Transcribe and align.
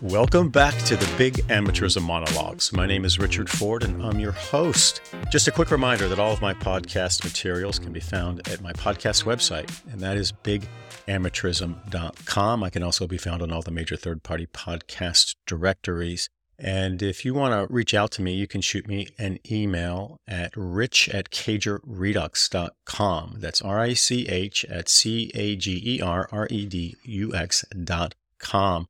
Welcome 0.00 0.48
back 0.48 0.76
to 0.84 0.96
the 0.96 1.12
Big 1.16 1.34
Amateurism 1.48 2.02
Monologues. 2.02 2.72
My 2.72 2.86
name 2.86 3.04
is 3.04 3.18
Richard 3.18 3.50
Ford 3.50 3.84
and 3.84 4.02
I'm 4.02 4.18
your 4.18 4.32
host. 4.32 5.02
Just 5.30 5.46
a 5.46 5.52
quick 5.52 5.70
reminder 5.70 6.08
that 6.08 6.18
all 6.18 6.32
of 6.32 6.40
my 6.40 6.54
podcast 6.54 7.22
materials 7.22 7.78
can 7.78 7.92
be 7.92 8.00
found 8.00 8.48
at 8.48 8.60
my 8.60 8.72
podcast 8.72 9.22
website, 9.24 9.70
and 9.92 10.00
that 10.00 10.16
is 10.16 10.32
bigamateurism.com. 10.32 12.64
I 12.64 12.70
can 12.70 12.82
also 12.82 13.06
be 13.06 13.18
found 13.18 13.42
on 13.42 13.52
all 13.52 13.62
the 13.62 13.70
major 13.70 13.96
third 13.96 14.22
party 14.22 14.46
podcast 14.46 15.36
directories. 15.46 16.30
And 16.62 17.02
if 17.02 17.24
you 17.24 17.32
want 17.32 17.54
to 17.54 17.66
reach 17.72 17.94
out 17.94 18.10
to 18.12 18.22
me, 18.22 18.34
you 18.34 18.46
can 18.46 18.60
shoot 18.60 18.86
me 18.86 19.08
an 19.18 19.38
email 19.50 20.20
at 20.28 20.54
rich 20.54 21.08
at 21.08 21.30
cagerredux.com. 21.30 23.36
That's 23.38 23.62
R 23.62 23.80
I 23.80 23.94
C 23.94 24.28
H 24.28 24.66
at 24.66 24.90
C 24.90 25.30
A 25.34 25.56
G 25.56 25.80
E 25.82 26.02
R 26.02 26.28
R 26.30 26.46
E 26.50 26.66
D 26.66 26.96
U 27.02 27.34
X 27.34 27.64
dot 27.82 28.14
com. 28.38 28.88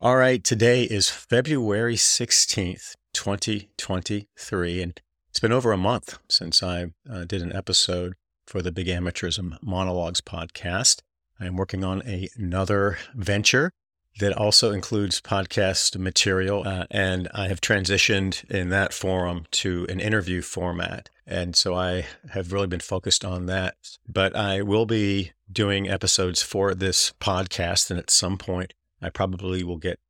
All 0.00 0.16
right, 0.16 0.42
today 0.42 0.84
is 0.84 1.10
February 1.10 1.96
16th, 1.96 2.94
2023, 3.12 4.82
and 4.82 5.00
it's 5.28 5.40
been 5.40 5.52
over 5.52 5.72
a 5.72 5.76
month 5.76 6.18
since 6.28 6.62
I 6.62 6.92
uh, 7.10 7.24
did 7.24 7.42
an 7.42 7.54
episode 7.54 8.14
for 8.46 8.62
the 8.62 8.72
Big 8.72 8.86
Amateurism 8.86 9.58
Monologues 9.60 10.20
podcast. 10.20 11.00
I 11.38 11.46
am 11.46 11.56
working 11.56 11.84
on 11.84 12.02
a, 12.06 12.28
another 12.36 12.98
venture 13.14 13.72
that 14.18 14.36
also 14.36 14.72
includes 14.72 15.20
podcast 15.20 15.96
material, 15.96 16.62
uh, 16.66 16.86
and 16.90 17.28
I 17.32 17.48
have 17.48 17.60
transitioned 17.60 18.44
in 18.50 18.68
that 18.70 18.92
forum 18.92 19.46
to 19.52 19.86
an 19.88 20.00
interview 20.00 20.42
format. 20.42 21.08
And 21.26 21.54
so 21.54 21.74
I 21.74 22.06
have 22.32 22.52
really 22.52 22.66
been 22.66 22.80
focused 22.80 23.24
on 23.24 23.46
that. 23.46 23.76
But 24.08 24.34
I 24.34 24.62
will 24.62 24.84
be 24.84 25.32
doing 25.50 25.88
episodes 25.88 26.42
for 26.42 26.74
this 26.74 27.12
podcast, 27.20 27.90
and 27.90 27.98
at 27.98 28.10
some 28.10 28.36
point, 28.36 28.74
I 29.00 29.10
probably 29.10 29.64
will 29.64 29.78
get 29.78 30.00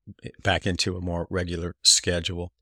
back 0.42 0.66
into 0.66 0.96
a 0.96 1.00
more 1.00 1.26
regular 1.30 1.74
schedule. 1.82 2.52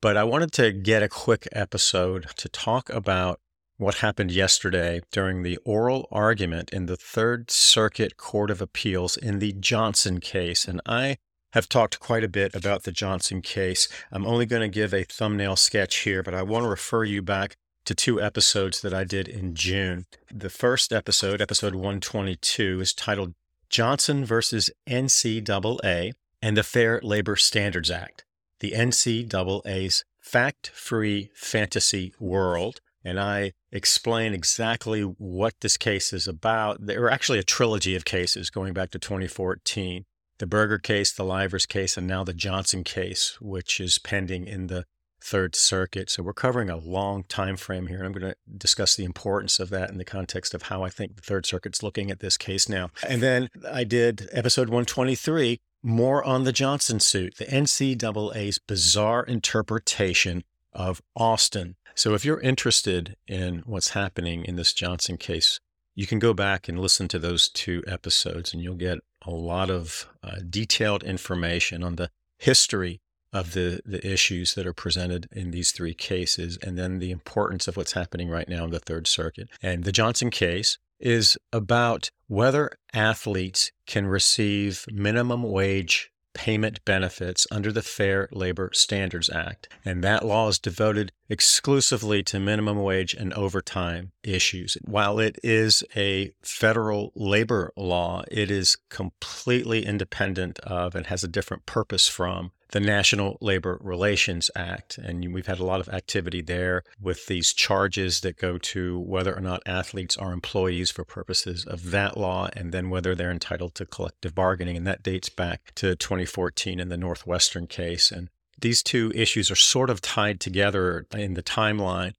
But 0.00 0.16
I 0.16 0.24
wanted 0.24 0.52
to 0.52 0.72
get 0.72 1.02
a 1.02 1.08
quick 1.08 1.48
episode 1.52 2.26
to 2.36 2.48
talk 2.48 2.90
about 2.90 3.40
what 3.78 3.96
happened 3.96 4.32
yesterday 4.32 5.00
during 5.12 5.42
the 5.42 5.56
oral 5.64 6.08
argument 6.10 6.70
in 6.70 6.86
the 6.86 6.96
Third 6.96 7.50
Circuit 7.50 8.16
Court 8.16 8.50
of 8.50 8.60
Appeals 8.60 9.16
in 9.16 9.38
the 9.38 9.52
Johnson 9.52 10.18
case. 10.20 10.66
And 10.66 10.80
I 10.84 11.16
have 11.52 11.68
talked 11.68 12.00
quite 12.00 12.24
a 12.24 12.28
bit 12.28 12.54
about 12.54 12.82
the 12.82 12.92
Johnson 12.92 13.40
case. 13.40 13.88
I'm 14.10 14.26
only 14.26 14.46
going 14.46 14.62
to 14.62 14.68
give 14.68 14.92
a 14.92 15.04
thumbnail 15.04 15.56
sketch 15.56 15.98
here, 15.98 16.22
but 16.22 16.34
I 16.34 16.42
want 16.42 16.64
to 16.64 16.68
refer 16.68 17.04
you 17.04 17.22
back 17.22 17.56
to 17.84 17.94
two 17.94 18.20
episodes 18.20 18.82
that 18.82 18.92
I 18.92 19.04
did 19.04 19.28
in 19.28 19.54
June. 19.54 20.06
The 20.30 20.50
first 20.50 20.92
episode, 20.92 21.40
episode 21.40 21.74
122, 21.74 22.80
is 22.80 22.92
titled 22.92 23.34
Johnson 23.70 24.24
versus 24.24 24.70
NCAA 24.88 26.12
and 26.42 26.56
the 26.56 26.62
Fair 26.62 27.00
Labor 27.02 27.36
Standards 27.36 27.90
Act, 27.90 28.24
the 28.60 28.72
NCAA's 28.72 30.04
fact 30.20 30.70
free 30.74 31.30
fantasy 31.34 32.12
world. 32.18 32.80
And 33.04 33.18
I 33.20 33.52
explain 33.70 34.34
exactly 34.34 35.02
what 35.02 35.54
this 35.60 35.76
case 35.76 36.12
is 36.12 36.26
about. 36.26 36.84
There 36.84 37.04
are 37.04 37.10
actually 37.10 37.38
a 37.38 37.44
trilogy 37.44 37.94
of 37.94 38.04
cases 38.04 38.50
going 38.50 38.72
back 38.72 38.90
to 38.90 38.98
2014 38.98 40.04
the 40.38 40.46
Berger 40.46 40.78
case, 40.78 41.12
the 41.12 41.24
Livers 41.24 41.66
case, 41.66 41.96
and 41.96 42.06
now 42.06 42.24
the 42.24 42.32
Johnson 42.32 42.84
case, 42.84 43.38
which 43.40 43.80
is 43.80 43.98
pending 43.98 44.46
in 44.46 44.68
the 44.68 44.84
Third 45.20 45.56
Circuit. 45.56 46.10
So 46.10 46.22
we're 46.22 46.32
covering 46.32 46.70
a 46.70 46.76
long 46.76 47.24
time 47.24 47.56
frame 47.56 47.88
here. 47.88 48.04
I'm 48.04 48.12
going 48.12 48.32
to 48.32 48.36
discuss 48.56 48.94
the 48.94 49.04
importance 49.04 49.58
of 49.58 49.68
that 49.70 49.90
in 49.90 49.98
the 49.98 50.04
context 50.04 50.54
of 50.54 50.62
how 50.62 50.84
I 50.84 50.90
think 50.90 51.16
the 51.16 51.22
Third 51.22 51.44
Circuit's 51.44 51.82
looking 51.82 52.10
at 52.10 52.20
this 52.20 52.36
case 52.36 52.68
now. 52.68 52.90
And 53.06 53.20
then 53.20 53.48
I 53.68 53.84
did 53.84 54.28
episode 54.32 54.68
123, 54.68 55.60
more 55.82 56.22
on 56.22 56.44
the 56.44 56.52
Johnson 56.52 57.00
suit, 57.00 57.36
the 57.36 57.46
NCAA's 57.46 58.58
bizarre 58.58 59.24
interpretation 59.24 60.44
of 60.72 61.02
Austin. 61.16 61.74
So 61.98 62.14
if 62.14 62.24
you're 62.24 62.38
interested 62.38 63.16
in 63.26 63.64
what's 63.66 63.90
happening 63.90 64.44
in 64.44 64.54
this 64.54 64.72
Johnson 64.72 65.16
case, 65.16 65.58
you 65.96 66.06
can 66.06 66.20
go 66.20 66.32
back 66.32 66.68
and 66.68 66.78
listen 66.78 67.08
to 67.08 67.18
those 67.18 67.48
two 67.48 67.82
episodes 67.88 68.54
and 68.54 68.62
you'll 68.62 68.76
get 68.76 69.00
a 69.26 69.32
lot 69.32 69.68
of 69.68 70.08
uh, 70.22 70.36
detailed 70.48 71.02
information 71.02 71.82
on 71.82 71.96
the 71.96 72.10
history 72.38 73.00
of 73.32 73.52
the, 73.52 73.80
the 73.84 74.06
issues 74.06 74.54
that 74.54 74.64
are 74.64 74.72
presented 74.72 75.28
in 75.32 75.50
these 75.50 75.72
three 75.72 75.92
cases, 75.92 76.56
and 76.62 76.78
then 76.78 77.00
the 77.00 77.10
importance 77.10 77.66
of 77.66 77.76
what's 77.76 77.92
happening 77.94 78.30
right 78.30 78.48
now 78.48 78.64
in 78.64 78.70
the 78.70 78.78
Third 78.78 79.08
Circuit. 79.08 79.48
And 79.60 79.82
the 79.82 79.92
Johnson 79.92 80.30
case 80.30 80.78
is 81.00 81.36
about 81.52 82.10
whether 82.28 82.70
athletes 82.94 83.72
can 83.88 84.06
receive 84.06 84.86
minimum 84.88 85.42
wage 85.42 86.12
payment 86.32 86.84
benefits 86.84 87.48
under 87.50 87.72
the 87.72 87.82
Fair 87.82 88.28
Labor 88.30 88.70
Standards 88.72 89.28
Act. 89.28 89.68
And 89.84 90.04
that 90.04 90.24
law 90.24 90.46
is 90.46 90.60
devoted 90.60 91.10
exclusively 91.28 92.22
to 92.22 92.40
minimum 92.40 92.82
wage 92.82 93.14
and 93.14 93.32
overtime 93.34 94.12
issues. 94.22 94.76
While 94.84 95.18
it 95.18 95.38
is 95.42 95.84
a 95.94 96.32
federal 96.42 97.12
labor 97.14 97.72
law, 97.76 98.24
it 98.30 98.50
is 98.50 98.76
completely 98.88 99.84
independent 99.84 100.58
of 100.60 100.94
and 100.94 101.06
has 101.06 101.22
a 101.22 101.28
different 101.28 101.66
purpose 101.66 102.08
from 102.08 102.52
the 102.70 102.80
National 102.80 103.38
Labor 103.40 103.78
Relations 103.80 104.50
Act. 104.54 104.98
And 104.98 105.32
we've 105.32 105.46
had 105.46 105.58
a 105.58 105.64
lot 105.64 105.80
of 105.80 105.88
activity 105.88 106.42
there 106.42 106.84
with 107.00 107.26
these 107.26 107.52
charges 107.52 108.20
that 108.20 108.36
go 108.36 108.58
to 108.58 108.98
whether 108.98 109.34
or 109.34 109.40
not 109.40 109.62
athletes 109.64 110.16
are 110.16 110.32
employees 110.32 110.90
for 110.90 111.04
purposes 111.04 111.64
of 111.64 111.90
that 111.90 112.16
law 112.16 112.48
and 112.54 112.72
then 112.72 112.90
whether 112.90 113.14
they're 113.14 113.30
entitled 113.30 113.74
to 113.76 113.86
collective 113.86 114.34
bargaining. 114.34 114.76
And 114.76 114.86
that 114.86 115.02
dates 115.02 115.28
back 115.28 115.72
to 115.76 115.96
2014 115.96 116.78
in 116.78 116.88
the 116.88 116.96
Northwestern 116.96 117.66
case. 117.66 118.10
And 118.10 118.28
these 118.60 118.82
two 118.82 119.12
issues 119.14 119.50
are 119.50 119.56
sort 119.56 119.90
of 119.90 120.00
tied 120.00 120.40
together 120.40 121.06
in 121.12 121.34
the 121.34 121.42
timeline 121.42 122.12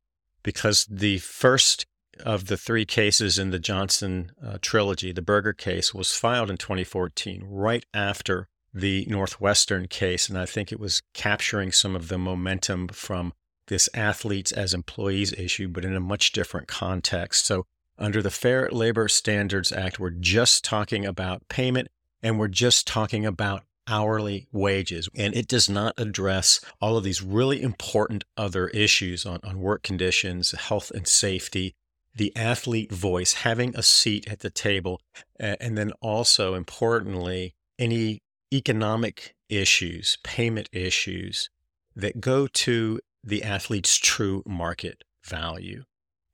because 0.43 0.85
the 0.89 1.19
first 1.19 1.85
of 2.25 2.47
the 2.47 2.57
three 2.57 2.85
cases 2.85 3.39
in 3.39 3.51
the 3.51 3.59
Johnson 3.59 4.31
uh, 4.45 4.57
trilogy, 4.61 5.11
the 5.11 5.21
Berger 5.21 5.53
case, 5.53 5.93
was 5.93 6.15
filed 6.15 6.49
in 6.49 6.57
2014, 6.57 7.43
right 7.47 7.85
after 7.93 8.47
the 8.73 9.05
Northwestern 9.09 9.87
case, 9.87 10.29
and 10.29 10.37
I 10.37 10.45
think 10.45 10.71
it 10.71 10.79
was 10.79 11.01
capturing 11.13 11.71
some 11.71 11.95
of 11.95 12.07
the 12.07 12.17
momentum 12.17 12.89
from 12.89 13.33
this 13.67 13.89
athletes 13.93 14.51
as 14.51 14.73
employees 14.73 15.33
issue, 15.33 15.67
but 15.67 15.85
in 15.85 15.95
a 15.95 15.99
much 15.99 16.31
different 16.31 16.67
context. 16.67 17.45
So, 17.45 17.65
under 17.97 18.21
the 18.21 18.31
Fair 18.31 18.69
Labor 18.71 19.07
Standards 19.07 19.71
Act, 19.71 19.99
we're 19.99 20.09
just 20.09 20.63
talking 20.63 21.05
about 21.05 21.47
payment 21.49 21.89
and 22.21 22.39
we're 22.39 22.47
just 22.47 22.87
talking 22.87 23.25
about 23.25 23.63
hourly 23.89 24.47
wages. 24.51 25.09
And 25.15 25.35
it 25.35 25.47
does 25.47 25.69
not 25.69 25.93
address 25.97 26.61
all 26.79 26.97
of 26.97 27.03
these 27.03 27.21
really 27.21 27.61
important 27.61 28.23
other 28.37 28.67
issues 28.69 29.25
on, 29.25 29.39
on 29.43 29.59
work 29.59 29.83
conditions, 29.83 30.51
health 30.51 30.91
and 30.91 31.07
safety, 31.07 31.75
the 32.15 32.35
athlete 32.35 32.91
voice, 32.91 33.33
having 33.33 33.75
a 33.75 33.83
seat 33.83 34.27
at 34.29 34.39
the 34.39 34.49
table, 34.49 35.01
and 35.39 35.77
then 35.77 35.91
also 36.01 36.53
importantly, 36.53 37.55
any 37.77 38.21
economic 38.53 39.35
issues, 39.47 40.17
payment 40.23 40.69
issues 40.71 41.49
that 41.95 42.21
go 42.21 42.47
to 42.47 42.99
the 43.23 43.43
athlete's 43.43 43.97
true 43.97 44.43
market 44.45 45.03
value. 45.23 45.83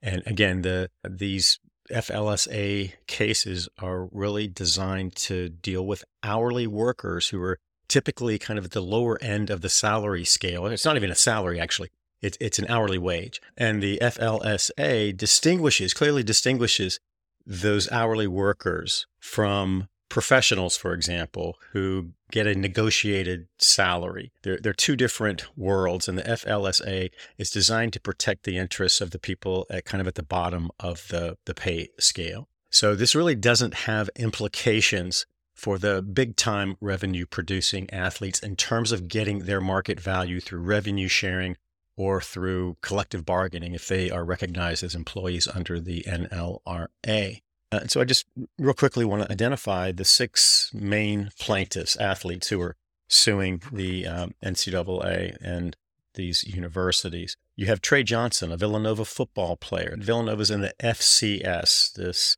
And 0.01 0.21
again, 0.25 0.61
the 0.61 0.89
these 1.07 1.59
FLSA 1.91 2.93
cases 3.07 3.69
are 3.79 4.05
really 4.11 4.47
designed 4.47 5.15
to 5.15 5.49
deal 5.49 5.85
with 5.85 6.03
hourly 6.23 6.67
workers 6.67 7.29
who 7.29 7.41
are 7.41 7.59
typically 7.87 8.39
kind 8.39 8.57
of 8.57 8.65
at 8.65 8.71
the 8.71 8.81
lower 8.81 9.21
end 9.21 9.49
of 9.49 9.61
the 9.61 9.69
salary 9.69 10.25
scale. 10.25 10.65
It's 10.65 10.85
not 10.85 10.95
even 10.95 11.11
a 11.11 11.15
salary, 11.15 11.59
actually. 11.59 11.89
It's, 12.21 12.37
it's 12.41 12.59
an 12.59 12.65
hourly 12.67 12.97
wage. 12.97 13.39
And 13.55 13.83
the 13.83 13.99
FLSA 14.01 15.15
distinguishes, 15.15 15.93
clearly 15.93 16.23
distinguishes 16.23 16.99
those 17.45 17.91
hourly 17.91 18.27
workers 18.27 19.05
from 19.19 19.87
professionals, 20.15 20.77
for 20.77 20.93
example, 20.93 21.57
who 21.73 22.11
get 22.31 22.47
a 22.47 22.55
negotiated 22.55 23.47
salary. 23.57 24.31
They're, 24.43 24.57
they're 24.57 24.71
two 24.71 24.95
different 24.95 25.45
worlds, 25.57 26.07
and 26.07 26.17
the 26.17 26.23
FLSA 26.23 27.09
is 27.37 27.49
designed 27.49 27.91
to 27.91 27.99
protect 27.99 28.45
the 28.45 28.57
interests 28.57 29.01
of 29.01 29.11
the 29.11 29.19
people 29.19 29.67
at 29.69 29.83
kind 29.83 29.99
of 29.99 30.07
at 30.07 30.15
the 30.15 30.23
bottom 30.23 30.71
of 30.79 31.09
the, 31.09 31.37
the 31.43 31.53
pay 31.53 31.89
scale. 31.99 32.47
So 32.69 32.95
this 32.95 33.13
really 33.13 33.35
doesn't 33.35 33.73
have 33.73 34.09
implications 34.15 35.25
for 35.53 35.77
the 35.77 36.01
big 36.01 36.37
time 36.37 36.77
revenue 36.79 37.25
producing 37.25 37.89
athletes 37.89 38.39
in 38.39 38.55
terms 38.55 38.93
of 38.93 39.09
getting 39.09 39.39
their 39.39 39.59
market 39.59 39.99
value 39.99 40.39
through 40.39 40.61
revenue 40.61 41.09
sharing 41.09 41.57
or 41.97 42.21
through 42.21 42.77
collective 42.79 43.25
bargaining 43.25 43.73
if 43.73 43.89
they 43.89 44.09
are 44.09 44.23
recognized 44.23 44.81
as 44.81 44.95
employees 44.95 45.45
under 45.53 45.77
the 45.77 46.05
NLRA. 46.07 47.41
Uh, 47.75 47.79
and 47.81 47.91
so 47.91 48.01
I 48.01 48.05
just 48.05 48.25
real 48.57 48.73
quickly 48.73 49.05
want 49.05 49.23
to 49.23 49.31
identify 49.31 49.91
the 49.91 50.05
six 50.05 50.71
main 50.73 51.29
plaintiffs, 51.39 51.95
athletes 51.97 52.49
who 52.49 52.61
are 52.61 52.75
suing 53.07 53.61
the 53.71 54.07
um, 54.07 54.33
NCAA. 54.43 55.37
And 55.41 55.75
these 56.15 56.43
universities. 56.43 57.37
You 57.55 57.67
have 57.67 57.81
Trey 57.81 58.03
Johnson, 58.03 58.51
a 58.51 58.57
Villanova 58.57 59.05
football 59.05 59.55
player. 59.55 59.95
Villanova's 59.97 60.49
in 60.49 60.61
the 60.61 60.73
FCS, 60.81 61.93
this 61.93 62.37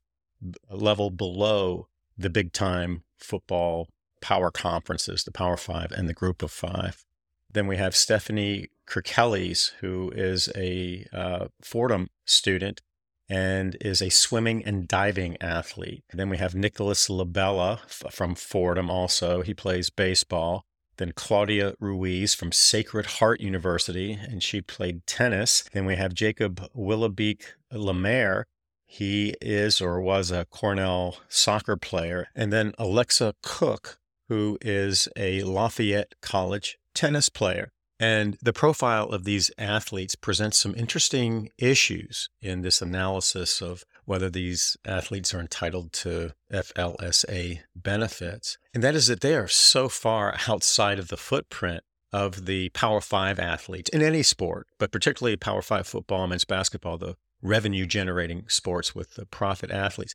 level 0.70 1.10
below 1.10 1.88
the 2.18 2.30
big 2.30 2.54
time 2.54 3.04
football 3.18 3.88
power 4.22 4.52
conferences, 4.52 5.24
the 5.24 5.32
Power 5.32 5.58
Five 5.58 5.92
and 5.92 6.10
the 6.10 6.14
Group 6.14 6.44
of 6.44 6.52
Five. 6.52 7.06
Then 7.52 7.68
we 7.68 7.78
have 7.78 7.96
Stephanie 7.96 8.68
Kerkeles, 8.88 9.72
who 9.80 10.12
is 10.16 10.50
a 10.56 11.08
uh, 11.14 11.48
Fordham 11.62 12.10
student 12.26 12.82
and 13.30 13.76
is 13.82 14.02
a 14.02 14.10
swimming 14.10 14.64
and 14.64 14.88
diving 14.88 15.38
athlete. 15.42 16.04
then 16.14 16.30
we 16.30 16.38
have 16.38 16.56
Nicholas 16.56 17.10
Labella 17.10 17.80
from 18.12 18.36
Fordham 18.36 18.90
also. 18.90 19.42
He 19.42 19.54
plays 19.54 19.90
baseball. 19.90 20.64
Then 20.98 21.12
Claudia 21.12 21.76
Ruiz 21.80 22.34
from 22.34 22.52
Sacred 22.52 23.06
Heart 23.06 23.40
University, 23.40 24.14
and 24.14 24.42
she 24.42 24.62
played 24.62 25.06
tennis. 25.06 25.64
Then 25.72 25.86
we 25.86 25.96
have 25.96 26.14
Jacob 26.14 26.68
Willoughby 26.74 27.38
Lemaire. 27.72 28.48
He 28.88 29.36
is 29.42 29.80
or 29.80 30.02
was 30.02 30.32
a 30.32 30.46
Cornell 30.46 31.18
soccer 31.28 31.78
player. 31.78 32.30
And 32.36 32.52
then 32.52 32.74
Alexa 32.80 33.36
Cook, 33.44 34.00
who 34.28 34.58
is 34.62 35.08
a 35.16 35.44
Lafayette 35.44 36.16
College 36.22 36.80
tennis 36.96 37.30
player. 37.30 37.72
And 38.00 38.38
the 38.42 38.54
profile 38.54 39.10
of 39.10 39.24
these 39.24 39.50
athletes 39.58 40.16
presents 40.16 40.60
some 40.60 40.76
interesting 40.76 41.50
issues 41.58 42.30
in 42.42 42.62
this 42.62 42.82
analysis 42.82 43.62
of 43.62 43.84
whether 44.06 44.30
these 44.30 44.78
athletes 44.86 45.34
are 45.34 45.40
entitled 45.40 45.92
to 45.94 46.34
FLSA 46.52 47.60
benefits. 47.76 48.58
And 48.74 48.84
that 48.84 48.96
is 48.96 49.08
that 49.08 49.22
they 49.22 49.36
are 49.36 49.48
so 49.48 49.90
far 49.90 50.38
outside 50.48 51.00
of 51.00 51.08
the 51.08 51.18
footprint 51.18 51.84
of 52.14 52.46
the 52.46 52.70
Power 52.70 53.02
Five 53.02 53.40
athletes 53.40 53.90
in 53.90 54.02
any 54.02 54.24
sport, 54.24 54.68
but 54.80 54.92
particularly 54.92 55.36
Power 55.36 55.62
Five 55.62 55.88
football, 55.88 56.26
men's 56.28 56.46
basketball, 56.46 56.98
the 56.98 57.16
revenue 57.42 57.86
generating 57.86 58.46
sports 58.48 58.96
with 58.96 59.16
the 59.16 59.26
profit 59.26 59.72
athletes. 59.72 60.14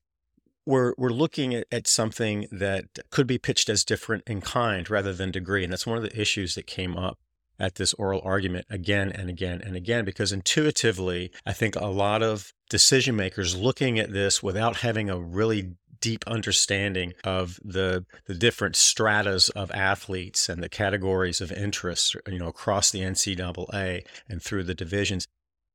We're, 0.65 0.95
we're 0.97 1.11
looking 1.11 1.55
at, 1.55 1.67
at 1.73 1.89
something 1.89 2.47
that 2.53 2.85
could 3.11 3.27
be 3.27 3.37
pitched 3.39 3.69
as 3.69 3.85
different 3.85 4.23
in 4.27 4.41
kind 4.41 4.89
rather 4.89 5.13
than 5.13 5.33
degree. 5.33 5.65
And 5.65 5.73
that's 5.73 5.87
one 5.87 5.99
of 5.99 6.05
the 6.05 6.19
issues 6.19 6.55
that 6.55 6.67
came 6.67 6.97
up 6.97 7.19
at 7.63 7.77
this 7.77 7.95
oral 7.95 8.21
argument 8.25 8.67
again 8.69 9.13
and 9.13 9.31
again 9.31 9.63
and 9.65 9.77
again 9.77 10.05
because 10.05 10.33
intuitively, 10.33 11.31
I 11.47 11.53
think 11.53 11.77
a 11.77 11.87
lot 11.87 12.23
of 12.23 12.53
decision 12.69 13.15
makers 13.15 13.57
looking 13.57 13.99
at 14.01 14.13
this 14.13 14.43
without 14.43 14.79
having 14.79 15.09
a 15.09 15.19
really 15.19 15.77
deep 16.01 16.25
understanding 16.27 17.15
of 17.23 17.61
the 17.65 18.05
the 18.27 18.35
different 18.35 18.75
stratas 18.75 19.49
of 19.51 19.71
athletes 19.71 20.49
and 20.49 20.61
the 20.61 20.69
categories 20.69 21.41
of 21.41 21.53
interest, 21.53 22.17
you 22.27 22.41
know, 22.41 22.49
across 22.49 22.91
the 22.91 23.01
NCAA 23.01 24.05
and 24.29 24.43
through 24.43 24.65
the 24.65 24.75
divisions, 24.75 25.29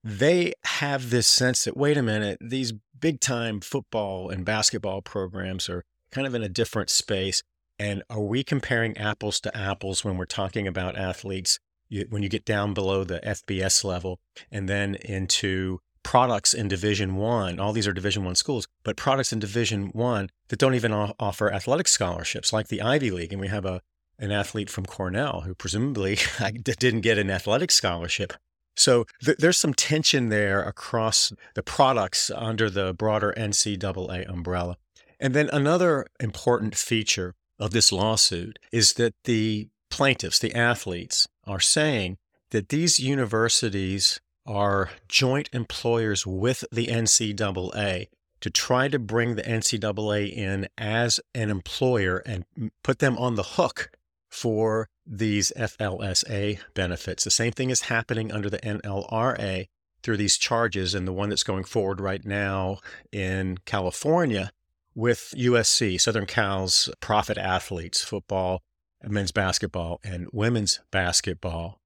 they 0.04 0.54
have 0.66 1.10
this 1.10 1.28
sense 1.28 1.64
that 1.64 1.78
wait 1.78 1.98
a 1.98 2.04
minute, 2.04 2.38
these 2.42 2.74
big 3.00 3.22
time 3.22 3.62
football 3.62 4.30
and 4.30 4.44
basketball 4.44 5.02
programs 5.02 5.70
are 5.70 5.84
kind 6.12 6.28
of 6.28 6.36
in 6.36 6.44
a 6.44 6.50
different 6.50 6.90
space. 6.90 7.42
And 7.80 8.04
are 8.10 8.22
we 8.22 8.44
comparing 8.44 8.98
apples 8.98 9.40
to 9.42 9.56
apples 9.56 10.04
when 10.04 10.18
we're 10.18 10.26
talking 10.26 10.68
about 10.68 10.98
athletes 10.98 11.60
you, 11.90 12.06
when 12.10 12.24
you 12.24 12.30
get 12.30 12.46
down 12.46 12.74
below 12.74 13.04
the 13.04 13.20
FBS 13.20 13.84
level 13.84 14.20
and 14.52 14.68
then 14.68 14.96
into 14.96 15.80
products 16.04 16.54
in 16.54 16.70
division 16.70 17.16
one 17.16 17.60
all 17.60 17.74
these 17.74 17.86
are 17.86 17.92
division 17.92 18.24
one 18.24 18.36
schools 18.36 18.66
but 18.84 18.96
products 18.96 19.34
in 19.34 19.40
division 19.40 19.88
one 19.88 20.30
that 20.50 20.60
don't 20.60 20.76
even 20.76 20.94
offer 20.94 21.52
athletic 21.52 21.88
scholarships 21.88 22.54
like 22.54 22.68
the 22.68 22.82
ivy 22.82 23.12
league. 23.12 23.32
And 23.32 23.42
we 23.42 23.48
have 23.48 23.66
a 23.66 23.82
an 24.20 24.32
athlete 24.32 24.70
from 24.70 24.86
cornell 24.86 25.42
who 25.42 25.54
presumably 25.54 26.18
didn't 26.64 27.02
get 27.02 27.20
an 27.20 27.30
athletic 27.30 27.70
scholarship. 27.70 28.34
So 28.76 29.06
th- 29.24 29.38
there's 29.38 29.58
some 29.58 29.76
tension 29.76 30.30
there 30.30 30.64
across 30.64 31.32
the 31.54 31.62
products 31.62 32.32
under 32.34 32.68
the 32.70 32.96
broader 32.96 33.34
ncaa 33.38 34.28
umbrella. 34.28 34.78
And 35.20 35.36
then 35.36 35.50
another 35.54 36.08
important 36.20 36.76
feature 36.76 37.36
of 37.60 37.72
this 37.72 37.92
lawsuit 37.92 38.58
is 38.72 38.94
that 38.94 39.14
the 39.26 39.70
plaintiffs 39.92 40.40
the 40.40 40.54
athletes 40.56 41.28
are 41.48 41.60
saying 41.60 42.18
that 42.52 42.70
these 42.70 43.00
universities 43.00 44.20
are 44.46 44.92
joint 45.08 45.50
employers 45.52 46.26
with 46.26 46.64
the 46.72 46.88
NCAA 46.88 48.08
to 48.40 48.50
try 48.50 48.88
to 48.88 49.00
bring 49.00 49.36
the 49.36 49.44
NCAA 49.44 50.32
in 50.32 50.68
as 50.78 51.20
an 51.34 51.50
employer 51.50 52.18
and 52.26 52.46
put 52.84 53.00
them 53.00 53.18
on 53.18 53.36
the 53.36 53.44
hook 53.44 53.90
for 54.30 54.90
these 55.06 55.52
FLSA 55.58 56.60
benefits. 56.74 57.24
The 57.24 57.32
same 57.32 57.52
thing 57.52 57.70
is 57.70 57.82
happening 57.82 58.32
under 58.32 58.50
the 58.50 58.60
NLRA 58.60 59.68
through 60.04 60.18
these 60.18 60.38
charges, 60.38 60.94
and 60.94 61.08
the 61.08 61.14
one 61.14 61.30
that's 61.30 61.44
going 61.44 61.64
forward 61.64 62.00
right 62.00 62.24
now 62.24 62.78
in 63.12 63.58
California 63.66 64.52
with 64.94 65.34
USC, 65.38 66.00
Southern 66.00 66.26
Cal's 66.26 66.90
profit 67.00 67.38
athletes, 67.38 68.04
football, 68.04 68.62
men's 69.04 69.32
basketball 69.32 70.00
and 70.04 70.28
women's 70.32 70.80
basketball. 70.92 71.80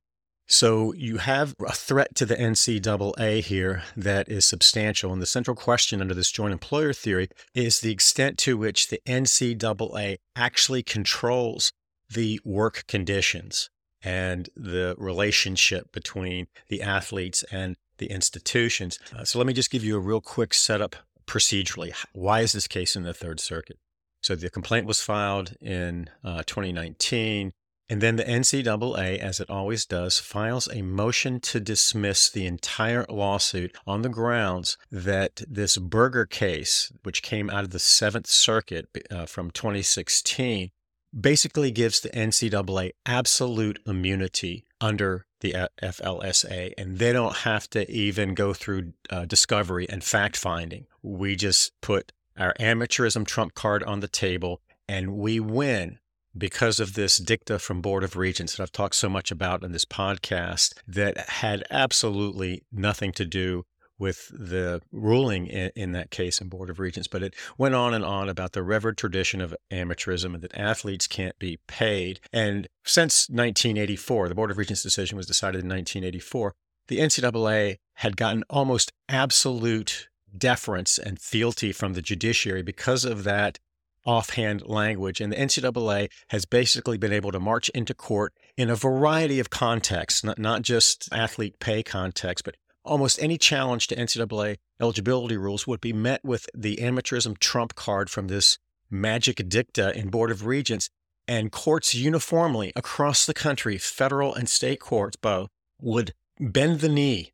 So 0.47 0.93
you 0.93 1.17
have 1.17 1.55
a 1.65 1.71
threat 1.71 2.13
to 2.15 2.25
the 2.25 2.35
NCAA 2.35 3.41
here 3.41 3.83
that 3.95 4.27
is 4.27 4.45
substantial. 4.45 5.13
And 5.13 5.21
the 5.21 5.25
central 5.25 5.55
question 5.55 6.01
under 6.01 6.13
this 6.13 6.31
joint 6.31 6.51
employer 6.51 6.91
theory 6.91 7.29
is 7.53 7.79
the 7.79 7.91
extent 7.91 8.37
to 8.39 8.57
which 8.57 8.89
the 8.89 9.01
NCAA 9.07 10.17
actually 10.35 10.83
controls 10.83 11.71
the 12.09 12.41
work 12.43 12.83
conditions 12.87 13.69
and 14.03 14.49
the 14.55 14.95
relationship 14.97 15.91
between 15.93 16.47
the 16.67 16.81
athletes 16.81 17.45
and 17.51 17.77
the 17.97 18.07
institutions. 18.07 18.99
Uh, 19.15 19.23
so 19.23 19.37
let 19.37 19.47
me 19.47 19.53
just 19.53 19.71
give 19.71 19.83
you 19.85 19.95
a 19.95 19.99
real 19.99 20.21
quick 20.21 20.53
setup 20.53 20.95
procedurally. 21.25 21.93
Why 22.13 22.41
is 22.41 22.51
this 22.51 22.67
case 22.67 22.95
in 22.95 23.03
the 23.03 23.13
Third 23.13 23.39
Circuit? 23.39 23.77
So 24.21 24.35
the 24.35 24.49
complaint 24.49 24.85
was 24.85 25.01
filed 25.01 25.55
in 25.59 26.09
uh, 26.23 26.43
2019. 26.45 27.53
And 27.89 27.99
then 27.99 28.15
the 28.15 28.23
NCAA, 28.23 29.17
as 29.17 29.41
it 29.41 29.49
always 29.49 29.85
does, 29.85 30.17
files 30.17 30.69
a 30.71 30.81
motion 30.81 31.41
to 31.41 31.59
dismiss 31.59 32.29
the 32.29 32.45
entire 32.45 33.05
lawsuit 33.09 33.75
on 33.85 34.01
the 34.01 34.09
grounds 34.09 34.77
that 34.89 35.41
this 35.49 35.75
Berger 35.77 36.25
case, 36.25 36.93
which 37.03 37.21
came 37.21 37.49
out 37.49 37.65
of 37.65 37.71
the 37.71 37.79
Seventh 37.79 38.27
Circuit 38.27 38.87
uh, 39.09 39.25
from 39.25 39.51
2016, 39.51 40.71
basically 41.19 41.71
gives 41.71 41.99
the 41.99 42.09
NCAA 42.11 42.91
absolute 43.05 43.79
immunity 43.85 44.65
under 44.79 45.25
the 45.41 45.69
FLSA, 45.81 46.73
and 46.77 46.97
they 46.97 47.11
don't 47.11 47.37
have 47.37 47.69
to 47.71 47.89
even 47.91 48.33
go 48.33 48.53
through 48.53 48.93
uh, 49.09 49.25
discovery 49.25 49.87
and 49.89 50.03
fact 50.03 50.37
finding. 50.37 50.85
We 51.03 51.35
just 51.35 51.73
put 51.81 52.13
our 52.37 52.53
amateurism 52.59 53.25
trump 53.25 53.53
card 53.53 53.83
on 53.83 53.99
the 53.99 54.07
table, 54.07 54.61
and 54.87 55.17
we 55.17 55.39
win 55.39 55.99
because 56.37 56.79
of 56.79 56.93
this 56.93 57.17
dicta 57.17 57.59
from 57.59 57.81
Board 57.81 58.03
of 58.03 58.15
Regents 58.15 58.55
that 58.55 58.63
I've 58.63 58.71
talked 58.71 58.95
so 58.95 59.09
much 59.09 59.31
about 59.31 59.63
in 59.63 59.71
this 59.71 59.85
podcast 59.85 60.73
that 60.87 61.17
had 61.29 61.63
absolutely 61.69 62.63
nothing 62.71 63.11
to 63.13 63.25
do 63.25 63.65
with 64.01 64.31
the 64.33 64.81
ruling 64.91 65.45
in, 65.45 65.71
in, 65.75 65.91
that 65.91 66.09
case 66.09 66.41
in 66.41 66.49
Board 66.49 66.71
of 66.71 66.79
Regents, 66.79 67.07
but 67.07 67.21
it 67.21 67.35
went 67.57 67.75
on 67.75 67.93
and 67.93 68.03
on 68.03 68.29
about 68.29 68.53
the 68.53 68.63
revered 68.63 68.97
tradition 68.97 69.39
of 69.41 69.55
amateurism 69.71 70.33
and 70.33 70.41
that 70.41 70.57
athletes 70.57 71.05
can't 71.05 71.37
be 71.37 71.59
paid. 71.67 72.19
And 72.33 72.67
since 72.83 73.29
1984, 73.29 74.27
the 74.27 74.35
Board 74.35 74.49
of 74.49 74.57
Regents 74.57 74.81
decision 74.81 75.17
was 75.17 75.27
decided 75.27 75.61
in 75.61 75.69
1984, 75.69 76.55
the 76.87 76.97
NCAA 76.97 77.77
had 77.95 78.17
gotten 78.17 78.43
almost 78.49 78.91
absolute 79.07 80.09
deference 80.37 80.97
and 80.97 81.19
fealty 81.19 81.71
from 81.71 81.93
the 81.93 82.01
judiciary 82.01 82.61
because 82.63 83.05
of 83.05 83.23
that 83.23 83.59
offhand 84.05 84.67
language. 84.67 85.21
And 85.21 85.31
the 85.31 85.37
NCAA 85.37 86.09
has 86.29 86.45
basically 86.45 86.97
been 86.97 87.13
able 87.13 87.31
to 87.31 87.39
march 87.39 87.69
into 87.69 87.93
court 87.93 88.33
in 88.57 88.69
a 88.69 88.75
variety 88.75 89.39
of 89.39 89.49
contexts, 89.49 90.23
not, 90.23 90.39
not 90.39 90.61
just 90.61 91.09
athlete 91.11 91.59
pay 91.59 91.83
context, 91.83 92.43
but 92.43 92.55
almost 92.83 93.21
any 93.21 93.37
challenge 93.37 93.87
to 93.87 93.95
NCAA 93.95 94.57
eligibility 94.79 95.37
rules 95.37 95.67
would 95.67 95.81
be 95.81 95.93
met 95.93 96.21
with 96.23 96.47
the 96.55 96.77
amateurism 96.77 97.37
trump 97.37 97.75
card 97.75 98.09
from 98.09 98.27
this 98.27 98.57
magic 98.89 99.47
dicta 99.47 99.97
in 99.97 100.09
Board 100.09 100.31
of 100.31 100.45
Regents. 100.45 100.89
And 101.27 101.51
courts 101.51 101.93
uniformly 101.93 102.73
across 102.75 103.25
the 103.25 103.33
country, 103.33 103.77
federal 103.77 104.33
and 104.33 104.49
state 104.49 104.79
courts 104.79 105.15
both, 105.15 105.49
would 105.79 106.13
bend 106.39 106.79
the 106.79 106.89
knee 106.89 107.31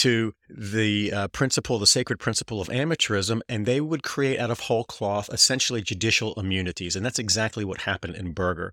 to 0.00 0.32
the 0.48 1.12
uh, 1.12 1.28
principle, 1.28 1.78
the 1.78 1.86
sacred 1.86 2.18
principle 2.18 2.58
of 2.58 2.68
amateurism, 2.68 3.42
and 3.50 3.66
they 3.66 3.82
would 3.82 4.02
create 4.02 4.38
out 4.38 4.50
of 4.50 4.60
whole 4.60 4.84
cloth 4.84 5.28
essentially 5.30 5.82
judicial 5.82 6.32
immunities. 6.34 6.96
And 6.96 7.04
that's 7.04 7.18
exactly 7.18 7.66
what 7.66 7.82
happened 7.82 8.16
in 8.16 8.32
Berger. 8.32 8.72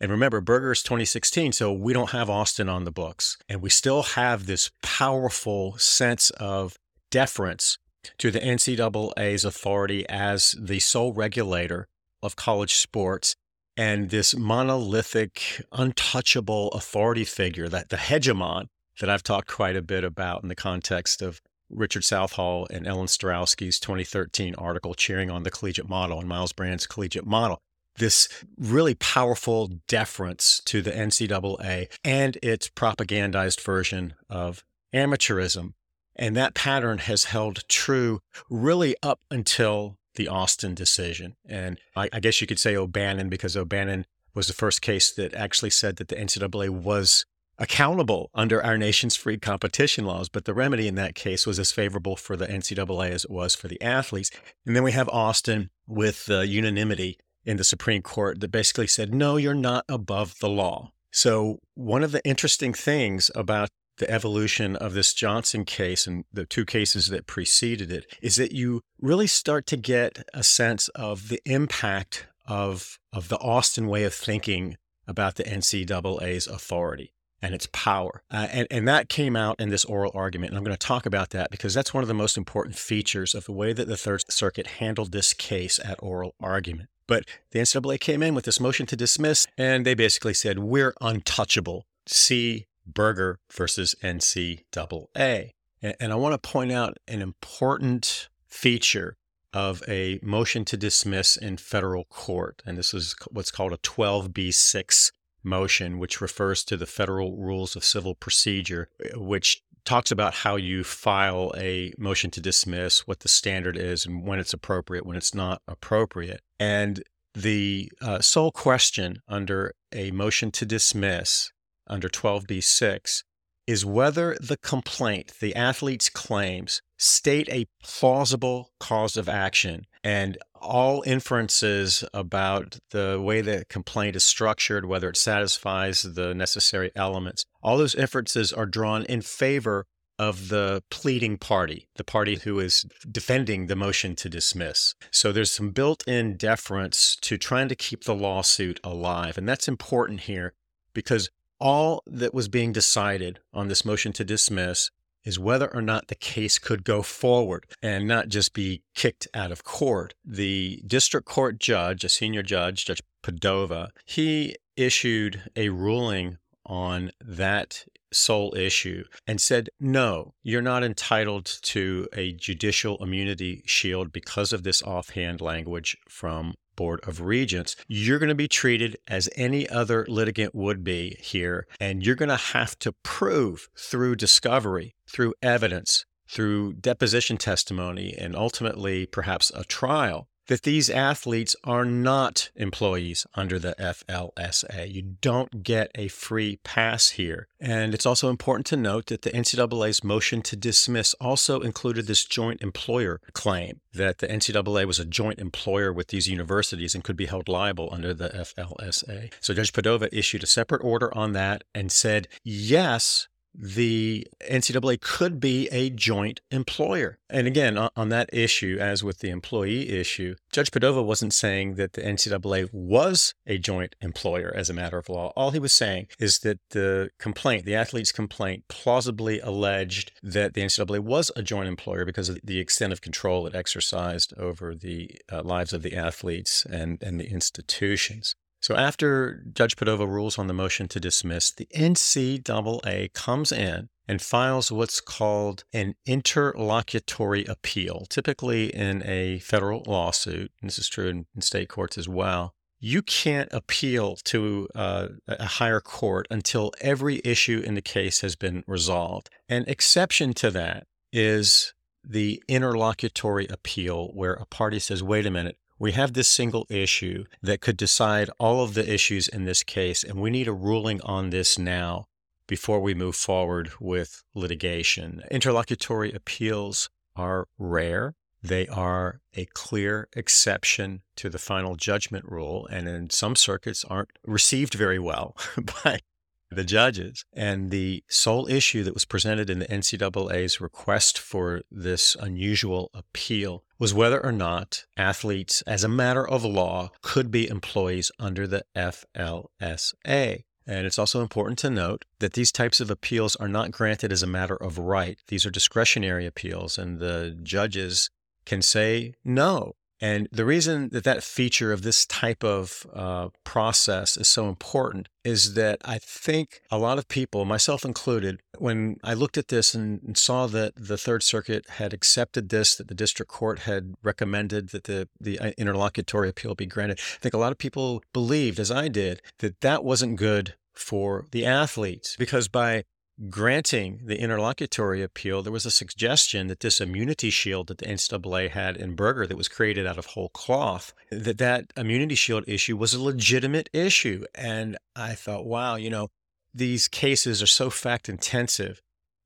And 0.00 0.12
remember, 0.12 0.40
Berger 0.40 0.70
is 0.70 0.84
2016, 0.84 1.50
so 1.50 1.72
we 1.72 1.92
don't 1.92 2.10
have 2.10 2.30
Austin 2.30 2.68
on 2.68 2.84
the 2.84 2.92
books. 2.92 3.36
And 3.48 3.60
we 3.60 3.70
still 3.70 4.02
have 4.02 4.46
this 4.46 4.70
powerful 4.80 5.76
sense 5.78 6.30
of 6.38 6.76
deference 7.10 7.78
to 8.18 8.30
the 8.30 8.38
NCAA's 8.38 9.44
authority 9.44 10.08
as 10.08 10.54
the 10.60 10.78
sole 10.78 11.12
regulator 11.12 11.88
of 12.22 12.36
college 12.36 12.74
sports 12.74 13.34
and 13.76 14.10
this 14.10 14.36
monolithic, 14.36 15.60
untouchable 15.72 16.68
authority 16.70 17.24
figure, 17.24 17.68
that 17.68 17.88
the 17.88 17.96
hegemon 17.96 18.66
that 19.00 19.10
I've 19.10 19.22
talked 19.22 19.48
quite 19.48 19.76
a 19.76 19.82
bit 19.82 20.04
about 20.04 20.42
in 20.42 20.48
the 20.48 20.54
context 20.54 21.22
of 21.22 21.40
Richard 21.70 22.04
Southall 22.04 22.66
and 22.70 22.86
Ellen 22.86 23.06
Staurowsky's 23.06 23.78
2013 23.78 24.54
article, 24.56 24.94
Cheering 24.94 25.30
on 25.30 25.42
the 25.42 25.50
Collegiate 25.50 25.88
Model 25.88 26.18
and 26.18 26.28
Myles 26.28 26.52
Brand's 26.52 26.86
Collegiate 26.86 27.26
Model. 27.26 27.60
This 27.96 28.28
really 28.56 28.94
powerful 28.94 29.68
deference 29.88 30.62
to 30.66 30.82
the 30.82 30.92
NCAA 30.92 31.88
and 32.04 32.38
its 32.42 32.68
propagandized 32.68 33.60
version 33.60 34.14
of 34.30 34.64
amateurism. 34.94 35.72
And 36.14 36.36
that 36.36 36.54
pattern 36.54 36.98
has 36.98 37.24
held 37.24 37.68
true 37.68 38.20
really 38.48 38.96
up 39.02 39.20
until 39.30 39.98
the 40.14 40.28
Austin 40.28 40.74
decision. 40.74 41.36
And 41.46 41.78
I, 41.96 42.08
I 42.12 42.20
guess 42.20 42.40
you 42.40 42.46
could 42.46 42.58
say 42.58 42.76
O'Bannon 42.76 43.28
because 43.28 43.56
O'Bannon 43.56 44.06
was 44.34 44.46
the 44.46 44.52
first 44.52 44.82
case 44.82 45.10
that 45.12 45.34
actually 45.34 45.70
said 45.70 45.96
that 45.96 46.08
the 46.08 46.16
NCAA 46.16 46.70
was 46.70 47.24
accountable 47.58 48.30
under 48.34 48.62
our 48.62 48.78
nation's 48.78 49.16
free 49.16 49.38
competition 49.38 50.04
laws. 50.04 50.28
But 50.28 50.44
the 50.44 50.54
remedy 50.54 50.86
in 50.86 50.94
that 50.94 51.14
case 51.14 51.46
was 51.46 51.58
as 51.58 51.72
favorable 51.72 52.16
for 52.16 52.36
the 52.36 52.46
NCAA 52.46 53.10
as 53.10 53.24
it 53.24 53.30
was 53.30 53.54
for 53.54 53.68
the 53.68 53.80
athletes. 53.82 54.30
And 54.64 54.76
then 54.76 54.84
we 54.84 54.92
have 54.92 55.08
Austin 55.08 55.70
with 55.86 56.28
uh, 56.30 56.40
unanimity 56.40 57.18
in 57.44 57.56
the 57.56 57.64
Supreme 57.64 58.02
Court 58.02 58.40
that 58.40 58.50
basically 58.50 58.86
said, 58.86 59.14
no, 59.14 59.36
you're 59.36 59.54
not 59.54 59.84
above 59.88 60.38
the 60.40 60.48
law. 60.48 60.92
So, 61.10 61.58
one 61.74 62.02
of 62.02 62.12
the 62.12 62.24
interesting 62.24 62.74
things 62.74 63.30
about 63.34 63.70
the 63.96 64.10
evolution 64.10 64.76
of 64.76 64.92
this 64.92 65.12
Johnson 65.12 65.64
case 65.64 66.06
and 66.06 66.24
the 66.32 66.44
two 66.44 66.64
cases 66.64 67.08
that 67.08 67.26
preceded 67.26 67.90
it 67.90 68.06
is 68.22 68.36
that 68.36 68.52
you 68.52 68.82
really 69.00 69.26
start 69.26 69.66
to 69.68 69.76
get 69.76 70.24
a 70.32 70.42
sense 70.42 70.88
of 70.88 71.28
the 71.28 71.40
impact 71.44 72.26
of, 72.46 72.98
of 73.12 73.28
the 73.28 73.38
Austin 73.38 73.88
way 73.88 74.04
of 74.04 74.14
thinking 74.14 74.76
about 75.06 75.36
the 75.36 75.44
NCAA's 75.44 76.46
authority 76.46 77.12
and 77.40 77.54
its 77.54 77.68
power. 77.72 78.22
Uh, 78.30 78.48
and, 78.50 78.66
and 78.70 78.88
that 78.88 79.08
came 79.08 79.36
out 79.36 79.60
in 79.60 79.68
this 79.68 79.84
oral 79.84 80.12
argument. 80.14 80.50
And 80.50 80.58
I'm 80.58 80.64
going 80.64 80.76
to 80.76 80.86
talk 80.86 81.06
about 81.06 81.30
that 81.30 81.50
because 81.50 81.74
that's 81.74 81.94
one 81.94 82.02
of 82.02 82.08
the 82.08 82.14
most 82.14 82.36
important 82.36 82.76
features 82.76 83.34
of 83.34 83.44
the 83.44 83.52
way 83.52 83.72
that 83.72 83.88
the 83.88 83.96
Third 83.96 84.24
Circuit 84.30 84.66
handled 84.66 85.12
this 85.12 85.32
case 85.32 85.78
at 85.84 86.02
oral 86.02 86.34
argument. 86.40 86.88
But 87.06 87.24
the 87.52 87.60
NCAA 87.60 88.00
came 88.00 88.22
in 88.22 88.34
with 88.34 88.44
this 88.44 88.60
motion 88.60 88.84
to 88.86 88.96
dismiss, 88.96 89.46
and 89.56 89.86
they 89.86 89.94
basically 89.94 90.34
said, 90.34 90.58
We're 90.58 90.94
untouchable. 91.00 91.86
See 92.06 92.66
Berger 92.86 93.38
versus 93.50 93.94
NCAA. 94.02 95.50
And, 95.82 95.96
and 96.00 96.12
I 96.12 96.16
want 96.16 96.40
to 96.40 96.48
point 96.48 96.72
out 96.72 96.98
an 97.06 97.22
important 97.22 98.28
feature 98.46 99.16
of 99.52 99.82
a 99.88 100.18
motion 100.22 100.64
to 100.66 100.76
dismiss 100.76 101.36
in 101.36 101.56
federal 101.56 102.04
court. 102.04 102.62
And 102.66 102.76
this 102.76 102.92
is 102.92 103.14
what's 103.30 103.50
called 103.50 103.72
a 103.72 103.78
12B6 103.78 105.10
motion, 105.42 105.98
which 105.98 106.20
refers 106.20 106.64
to 106.64 106.76
the 106.76 106.86
federal 106.86 107.36
rules 107.36 107.76
of 107.76 107.84
civil 107.84 108.14
procedure, 108.14 108.88
which 109.14 109.62
talks 109.84 110.10
about 110.10 110.34
how 110.34 110.56
you 110.56 110.84
file 110.84 111.52
a 111.56 111.92
motion 111.96 112.30
to 112.30 112.40
dismiss, 112.40 113.06
what 113.06 113.20
the 113.20 113.28
standard 113.28 113.76
is, 113.76 114.04
and 114.04 114.26
when 114.26 114.38
it's 114.38 114.52
appropriate, 114.52 115.06
when 115.06 115.16
it's 115.16 115.34
not 115.34 115.62
appropriate. 115.66 116.42
And 116.60 117.02
the 117.34 117.90
uh, 118.02 118.20
sole 118.20 118.50
question 118.50 119.22
under 119.28 119.74
a 119.92 120.10
motion 120.10 120.50
to 120.52 120.66
dismiss 120.66 121.52
under 121.86 122.08
12b6 122.08 123.22
is 123.66 123.84
whether 123.84 124.36
the 124.40 124.56
complaint, 124.56 125.34
the 125.40 125.54
athlete's 125.54 126.08
claims, 126.08 126.80
state 126.96 127.48
a 127.50 127.66
plausible 127.82 128.70
cause 128.80 129.16
of 129.16 129.28
action. 129.28 129.86
And 130.02 130.38
all 130.60 131.02
inferences 131.06 132.04
about 132.12 132.78
the 132.90 133.20
way 133.20 133.40
the 133.40 133.64
complaint 133.68 134.16
is 134.16 134.24
structured, 134.24 134.84
whether 134.84 135.08
it 135.08 135.16
satisfies 135.16 136.02
the 136.02 136.34
necessary 136.34 136.90
elements, 136.94 137.44
all 137.62 137.78
those 137.78 137.94
inferences 137.94 138.52
are 138.52 138.66
drawn 138.66 139.04
in 139.04 139.22
favor 139.22 139.86
of 140.18 140.48
the 140.48 140.82
pleading 140.90 141.38
party, 141.38 141.86
the 141.94 142.04
party 142.04 142.36
who 142.36 142.58
is 142.58 142.84
defending 143.10 143.66
the 143.66 143.76
motion 143.76 144.16
to 144.16 144.28
dismiss. 144.28 144.94
So 145.10 145.30
there's 145.30 145.52
some 145.52 145.70
built 145.70 146.06
in 146.08 146.36
deference 146.36 147.16
to 147.22 147.38
trying 147.38 147.68
to 147.68 147.76
keep 147.76 148.04
the 148.04 148.14
lawsuit 148.14 148.80
alive. 148.82 149.38
And 149.38 149.48
that's 149.48 149.68
important 149.68 150.20
here 150.20 150.54
because 150.92 151.30
all 151.60 152.02
that 152.06 152.34
was 152.34 152.48
being 152.48 152.72
decided 152.72 153.40
on 153.52 153.68
this 153.68 153.84
motion 153.84 154.12
to 154.14 154.24
dismiss 154.24 154.90
is 155.24 155.38
whether 155.38 155.72
or 155.74 155.82
not 155.82 156.08
the 156.08 156.14
case 156.14 156.58
could 156.58 156.84
go 156.84 157.02
forward 157.02 157.66
and 157.82 158.06
not 158.06 158.28
just 158.28 158.54
be 158.54 158.82
kicked 158.94 159.28
out 159.34 159.52
of 159.52 159.64
court. 159.64 160.14
The 160.24 160.82
district 160.86 161.26
court 161.26 161.58
judge, 161.58 162.04
a 162.04 162.08
senior 162.08 162.42
judge, 162.42 162.86
Judge 162.86 163.02
Padova, 163.22 163.90
he 164.04 164.56
issued 164.76 165.50
a 165.56 165.68
ruling 165.70 166.38
on 166.64 167.10
that 167.20 167.84
sole 168.12 168.54
issue 168.54 169.04
and 169.26 169.40
said, 169.40 169.68
no, 169.80 170.34
you're 170.42 170.62
not 170.62 170.84
entitled 170.84 171.44
to 171.62 172.08
a 172.12 172.32
judicial 172.32 172.96
immunity 173.02 173.62
shield 173.66 174.12
because 174.12 174.52
of 174.52 174.62
this 174.62 174.82
offhand 174.82 175.40
language 175.40 175.96
from 176.08 176.54
Board 176.78 177.00
of 177.08 177.20
Regents, 177.20 177.74
you're 177.88 178.20
going 178.20 178.28
to 178.28 178.36
be 178.36 178.46
treated 178.46 178.96
as 179.08 179.28
any 179.34 179.68
other 179.68 180.06
litigant 180.08 180.54
would 180.54 180.84
be 180.84 181.16
here. 181.18 181.66
And 181.80 182.06
you're 182.06 182.14
going 182.14 182.28
to 182.28 182.36
have 182.36 182.78
to 182.78 182.92
prove 183.02 183.68
through 183.76 184.14
discovery, 184.14 184.94
through 185.10 185.34
evidence, 185.42 186.06
through 186.28 186.74
deposition 186.74 187.36
testimony, 187.36 188.14
and 188.16 188.36
ultimately 188.36 189.06
perhaps 189.06 189.50
a 189.56 189.64
trial 189.64 190.28
that 190.48 190.62
these 190.62 190.90
athletes 190.90 191.54
are 191.64 191.84
not 191.84 192.50
employees 192.56 193.26
under 193.34 193.58
the 193.58 193.74
FLSA. 193.78 194.92
You 194.92 195.02
don't 195.20 195.62
get 195.62 195.90
a 195.94 196.08
free 196.08 196.58
pass 196.64 197.10
here. 197.10 197.46
And 197.60 197.94
it's 197.94 198.06
also 198.06 198.28
important 198.28 198.66
to 198.66 198.76
note 198.76 199.06
that 199.06 199.22
the 199.22 199.30
NCAA's 199.30 200.02
motion 200.02 200.42
to 200.42 200.56
dismiss 200.56 201.14
also 201.14 201.60
included 201.60 202.06
this 202.06 202.24
joint 202.24 202.60
employer 202.62 203.20
claim 203.32 203.80
that 203.92 204.18
the 204.18 204.26
NCAA 204.26 204.86
was 204.86 204.98
a 204.98 205.04
joint 205.04 205.38
employer 205.38 205.92
with 205.92 206.08
these 206.08 206.28
universities 206.28 206.94
and 206.94 207.04
could 207.04 207.16
be 207.16 207.26
held 207.26 207.48
liable 207.48 207.88
under 207.92 208.14
the 208.14 208.30
FLSA. 208.30 209.32
So 209.40 209.54
Judge 209.54 209.72
Padova 209.72 210.08
issued 210.12 210.42
a 210.42 210.46
separate 210.46 210.82
order 210.82 211.14
on 211.16 211.32
that 211.32 211.64
and 211.74 211.92
said, 211.92 212.28
yes, 212.42 213.27
the 213.54 214.26
NCAA 214.48 215.00
could 215.00 215.40
be 215.40 215.68
a 215.68 215.90
joint 215.90 216.40
employer. 216.50 217.18
And 217.28 217.46
again, 217.46 217.76
on 217.76 218.08
that 218.08 218.30
issue, 218.32 218.78
as 218.80 219.02
with 219.02 219.18
the 219.18 219.30
employee 219.30 219.88
issue, 219.90 220.36
Judge 220.52 220.70
Padova 220.70 221.04
wasn't 221.04 221.34
saying 221.34 221.74
that 221.74 221.92
the 221.92 222.02
NCAA 222.02 222.68
was 222.72 223.34
a 223.46 223.58
joint 223.58 223.96
employer 224.00 224.52
as 224.54 224.70
a 224.70 224.74
matter 224.74 224.98
of 224.98 225.08
law. 225.08 225.32
All 225.36 225.50
he 225.50 225.58
was 225.58 225.72
saying 225.72 226.08
is 226.18 226.40
that 226.40 226.60
the 226.70 227.10
complaint, 227.18 227.64
the 227.64 227.74
athlete's 227.74 228.12
complaint, 228.12 228.64
plausibly 228.68 229.40
alleged 229.40 230.12
that 230.22 230.54
the 230.54 230.62
NCAA 230.62 231.00
was 231.00 231.30
a 231.36 231.42
joint 231.42 231.68
employer 231.68 232.04
because 232.04 232.28
of 232.28 232.38
the 232.42 232.60
extent 232.60 232.92
of 232.92 233.00
control 233.00 233.46
it 233.46 233.54
exercised 233.54 234.32
over 234.38 234.74
the 234.74 235.10
uh, 235.30 235.42
lives 235.42 235.72
of 235.72 235.82
the 235.82 235.96
athletes 235.96 236.64
and, 236.64 237.02
and 237.02 237.20
the 237.20 237.30
institutions. 237.30 238.34
So 238.68 238.76
after 238.76 239.42
Judge 239.54 239.76
Padova 239.76 240.06
rules 240.06 240.38
on 240.38 240.46
the 240.46 240.52
motion 240.52 240.88
to 240.88 241.00
dismiss, 241.00 241.50
the 241.50 241.66
NCAA 241.74 243.14
comes 243.14 243.50
in 243.50 243.88
and 244.06 244.20
files 244.20 244.70
what's 244.70 245.00
called 245.00 245.64
an 245.72 245.94
interlocutory 246.04 247.46
appeal. 247.46 248.04
Typically 248.10 248.66
in 248.66 249.02
a 249.06 249.38
federal 249.38 249.84
lawsuit, 249.86 250.52
and 250.60 250.68
this 250.68 250.78
is 250.78 250.86
true 250.86 251.08
in, 251.08 251.24
in 251.34 251.40
state 251.40 251.70
courts 251.70 251.96
as 251.96 252.10
well, 252.10 252.52
you 252.78 253.00
can't 253.00 253.48
appeal 253.54 254.16
to 254.24 254.68
uh, 254.74 255.08
a 255.26 255.46
higher 255.46 255.80
court 255.80 256.26
until 256.30 256.70
every 256.82 257.22
issue 257.24 257.62
in 257.64 257.74
the 257.74 257.80
case 257.80 258.20
has 258.20 258.36
been 258.36 258.64
resolved. 258.66 259.30
An 259.48 259.64
exception 259.66 260.34
to 260.34 260.50
that 260.50 260.86
is 261.10 261.72
the 262.04 262.42
interlocutory 262.48 263.46
appeal, 263.46 264.08
where 264.08 264.34
a 264.34 264.44
party 264.44 264.78
says, 264.78 265.02
wait 265.02 265.24
a 265.24 265.30
minute, 265.30 265.56
we 265.78 265.92
have 265.92 266.12
this 266.12 266.28
single 266.28 266.66
issue 266.68 267.24
that 267.42 267.60
could 267.60 267.76
decide 267.76 268.30
all 268.38 268.62
of 268.62 268.74
the 268.74 268.92
issues 268.92 269.28
in 269.28 269.44
this 269.44 269.62
case, 269.62 270.02
and 270.02 270.20
we 270.20 270.30
need 270.30 270.48
a 270.48 270.52
ruling 270.52 271.00
on 271.02 271.30
this 271.30 271.58
now 271.58 272.06
before 272.46 272.80
we 272.80 272.94
move 272.94 273.14
forward 273.14 273.70
with 273.78 274.24
litigation. 274.34 275.22
Interlocutory 275.30 276.12
appeals 276.12 276.90
are 277.14 277.46
rare. 277.58 278.14
They 278.42 278.66
are 278.68 279.20
a 279.34 279.44
clear 279.46 280.08
exception 280.14 281.02
to 281.16 281.28
the 281.28 281.38
final 281.38 281.76
judgment 281.76 282.24
rule, 282.24 282.66
and 282.66 282.88
in 282.88 283.10
some 283.10 283.36
circuits 283.36 283.84
aren't 283.84 284.10
received 284.24 284.74
very 284.74 284.98
well 284.98 285.36
by 285.84 286.00
the 286.50 286.64
judges. 286.64 287.24
And 287.32 287.70
the 287.70 288.04
sole 288.08 288.48
issue 288.48 288.82
that 288.84 288.94
was 288.94 289.04
presented 289.04 289.50
in 289.50 289.58
the 289.58 289.66
NCAA's 289.66 290.60
request 290.60 291.18
for 291.18 291.62
this 291.70 292.16
unusual 292.18 292.90
appeal 292.94 293.64
was 293.78 293.94
whether 293.94 294.22
or 294.24 294.32
not 294.32 294.84
athletes, 294.96 295.62
as 295.66 295.84
a 295.84 295.88
matter 295.88 296.26
of 296.26 296.44
law, 296.44 296.90
could 297.02 297.30
be 297.30 297.48
employees 297.48 298.10
under 298.18 298.46
the 298.46 298.64
FLSA. 298.76 300.42
And 300.66 300.86
it's 300.86 300.98
also 300.98 301.22
important 301.22 301.58
to 301.60 301.70
note 301.70 302.04
that 302.18 302.34
these 302.34 302.52
types 302.52 302.78
of 302.78 302.90
appeals 302.90 303.36
are 303.36 303.48
not 303.48 303.70
granted 303.70 304.12
as 304.12 304.22
a 304.22 304.26
matter 304.26 304.56
of 304.56 304.78
right. 304.78 305.18
These 305.28 305.46
are 305.46 305.50
discretionary 305.50 306.26
appeals, 306.26 306.76
and 306.76 306.98
the 306.98 307.38
judges 307.42 308.10
can 308.44 308.60
say 308.60 309.14
no 309.24 309.74
And 310.00 310.28
the 310.30 310.44
reason 310.44 310.90
that 310.90 311.04
that 311.04 311.24
feature 311.24 311.72
of 311.72 311.82
this 311.82 312.06
type 312.06 312.44
of 312.44 312.86
uh, 312.94 313.28
process 313.44 314.16
is 314.16 314.28
so 314.28 314.48
important 314.48 315.08
is 315.24 315.54
that 315.54 315.80
I 315.84 315.98
think 315.98 316.60
a 316.70 316.78
lot 316.78 316.98
of 316.98 317.08
people, 317.08 317.44
myself 317.44 317.84
included, 317.84 318.40
when 318.58 318.98
I 319.02 319.14
looked 319.14 319.36
at 319.36 319.48
this 319.48 319.74
and, 319.74 320.00
and 320.02 320.16
saw 320.16 320.46
that 320.46 320.72
the 320.76 320.96
Third 320.96 321.22
Circuit 321.22 321.68
had 321.70 321.92
accepted 321.92 322.48
this, 322.48 322.76
that 322.76 322.88
the 322.88 322.94
district 322.94 323.30
court 323.30 323.60
had 323.60 323.94
recommended 324.02 324.70
that 324.70 324.84
the, 324.84 325.08
the 325.20 325.38
uh, 325.38 325.50
interlocutory 325.58 326.28
appeal 326.28 326.54
be 326.54 326.66
granted, 326.66 327.00
I 327.16 327.18
think 327.20 327.34
a 327.34 327.38
lot 327.38 327.52
of 327.52 327.58
people 327.58 328.02
believed, 328.12 328.58
as 328.60 328.70
I 328.70 328.88
did, 328.88 329.20
that 329.40 329.60
that 329.60 329.84
wasn't 329.84 330.16
good 330.16 330.54
for 330.74 331.26
the 331.32 331.44
athletes. 331.44 332.16
Because 332.16 332.48
by 332.48 332.84
granting 333.28 334.00
the 334.04 334.20
interlocutory 334.20 335.02
appeal, 335.02 335.42
there 335.42 335.52
was 335.52 335.66
a 335.66 335.70
suggestion 335.70 336.46
that 336.46 336.60
this 336.60 336.80
immunity 336.80 337.30
shield 337.30 337.66
that 337.66 337.78
the 337.78 337.86
NCAA 337.86 338.50
had 338.50 338.76
in 338.76 338.94
Berger 338.94 339.26
that 339.26 339.36
was 339.36 339.48
created 339.48 339.86
out 339.86 339.98
of 339.98 340.06
whole 340.06 340.28
cloth, 340.28 340.94
that 341.10 341.38
that 341.38 341.72
immunity 341.76 342.14
shield 342.14 342.44
issue 342.46 342.76
was 342.76 342.94
a 342.94 343.02
legitimate 343.02 343.68
issue. 343.72 344.24
And 344.34 344.76
I 344.94 345.14
thought, 345.14 345.46
wow, 345.46 345.74
you 345.74 345.90
know, 345.90 346.08
these 346.54 346.88
cases 346.88 347.42
are 347.42 347.46
so 347.46 347.70
fact 347.70 348.08
intensive. 348.08 348.80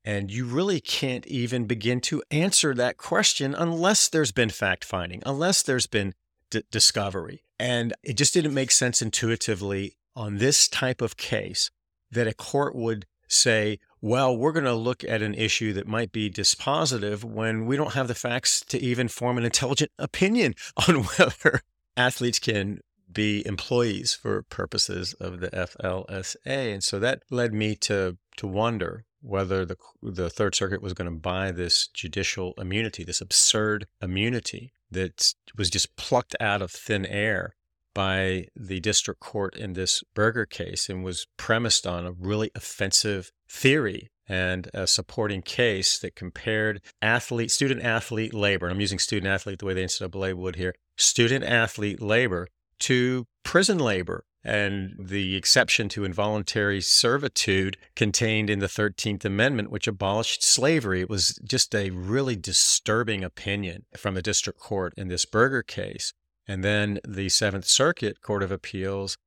And 0.05 0.29
you 0.29 0.45
really 0.45 0.81
can't 0.81 1.25
even 1.27 1.65
begin 1.65 2.01
to 2.01 2.23
answer 2.29 2.73
that 2.73 2.97
question 2.97 3.55
unless 3.55 4.09
there's 4.09 4.33
been 4.33 4.49
fact 4.49 4.83
finding, 4.83 5.23
unless 5.25 5.63
there's 5.63 5.87
been 5.87 6.13
d- 6.49 6.63
discovery. 6.71 7.43
And 7.57 7.93
it 8.03 8.17
just 8.17 8.33
didn't 8.33 8.53
make 8.53 8.71
sense 8.71 9.01
intuitively 9.01 9.95
on 10.15 10.37
this 10.37 10.67
type 10.67 11.01
of 11.01 11.15
case 11.15 11.71
that 12.11 12.27
a 12.27 12.33
court 12.33 12.75
would 12.75 13.05
say, 13.33 13.79
well, 14.01 14.35
we're 14.35 14.51
going 14.51 14.65
to 14.65 14.73
look 14.73 15.03
at 15.03 15.21
an 15.21 15.33
issue 15.33 15.73
that 15.73 15.87
might 15.87 16.11
be 16.11 16.29
dispositive 16.29 17.23
when 17.23 17.65
we 17.65 17.77
don't 17.77 17.93
have 17.93 18.07
the 18.07 18.15
facts 18.15 18.61
to 18.67 18.79
even 18.79 19.07
form 19.07 19.37
an 19.37 19.45
intelligent 19.45 19.91
opinion 19.97 20.55
on 20.87 21.03
whether 21.03 21.61
athletes 21.95 22.39
can 22.39 22.79
be 23.11 23.45
employees 23.45 24.13
for 24.13 24.43
purposes 24.43 25.13
of 25.13 25.39
the 25.39 25.49
FLSA. 25.49 26.37
And 26.45 26.83
so 26.83 26.99
that 26.99 27.23
led 27.29 27.53
me 27.53 27.75
to 27.75 28.17
to 28.37 28.47
wonder 28.47 29.05
whether 29.21 29.65
the 29.65 29.77
the 30.01 30.29
Third 30.29 30.55
Circuit 30.55 30.81
was 30.81 30.93
going 30.93 31.09
to 31.09 31.17
buy 31.17 31.51
this 31.51 31.87
judicial 31.87 32.53
immunity, 32.57 33.03
this 33.03 33.21
absurd 33.21 33.87
immunity 34.01 34.73
that 34.91 35.33
was 35.55 35.69
just 35.69 35.95
plucked 35.95 36.35
out 36.39 36.61
of 36.61 36.71
thin 36.71 37.05
air 37.05 37.55
by 37.93 38.47
the 38.55 38.79
district 38.79 39.19
court 39.19 39.55
in 39.55 39.73
this 39.73 40.03
Berger 40.13 40.45
case 40.45 40.89
and 40.89 41.03
was 41.03 41.27
premised 41.37 41.85
on 41.85 42.05
a 42.05 42.11
really 42.11 42.51
offensive 42.55 43.31
theory 43.47 44.09
and 44.27 44.69
a 44.73 44.87
supporting 44.87 45.41
case 45.41 45.99
that 45.99 46.15
compared 46.15 46.81
athlete, 47.01 47.51
student 47.51 47.81
athlete 47.81 48.33
labor, 48.33 48.69
I'm 48.69 48.79
using 48.79 48.99
student 48.99 49.31
athlete 49.31 49.59
the 49.59 49.65
way 49.65 49.73
the 49.73 49.81
NCAA 49.81 50.33
would 50.33 50.55
here, 50.55 50.75
student 50.97 51.43
athlete 51.43 52.01
labor 52.01 52.47
to 52.79 53.25
prison 53.43 53.77
labor 53.77 54.23
and 54.43 54.95
the 54.99 55.35
exception 55.35 55.87
to 55.87 56.03
involuntary 56.03 56.81
servitude 56.81 57.77
contained 57.95 58.49
in 58.49 58.59
the 58.59 58.67
13th 58.67 59.23
Amendment, 59.23 59.71
which 59.71 59.87
abolished 59.87 60.43
slavery. 60.43 61.01
It 61.01 61.09
was 61.09 61.39
just 61.45 61.73
a 61.73 61.91
really 61.91 62.35
disturbing 62.35 63.23
opinion 63.23 63.85
from 63.95 64.15
the 64.15 64.21
district 64.21 64.59
court 64.59 64.93
in 64.97 65.07
this 65.07 65.25
Berger 65.25 65.63
case. 65.63 66.13
And 66.47 66.63
then 66.63 66.99
the 67.07 67.29
Seventh 67.29 67.65
Circuit 67.65 68.21
Court 68.21 68.43
of 68.43 68.51
Appeals 68.51 69.17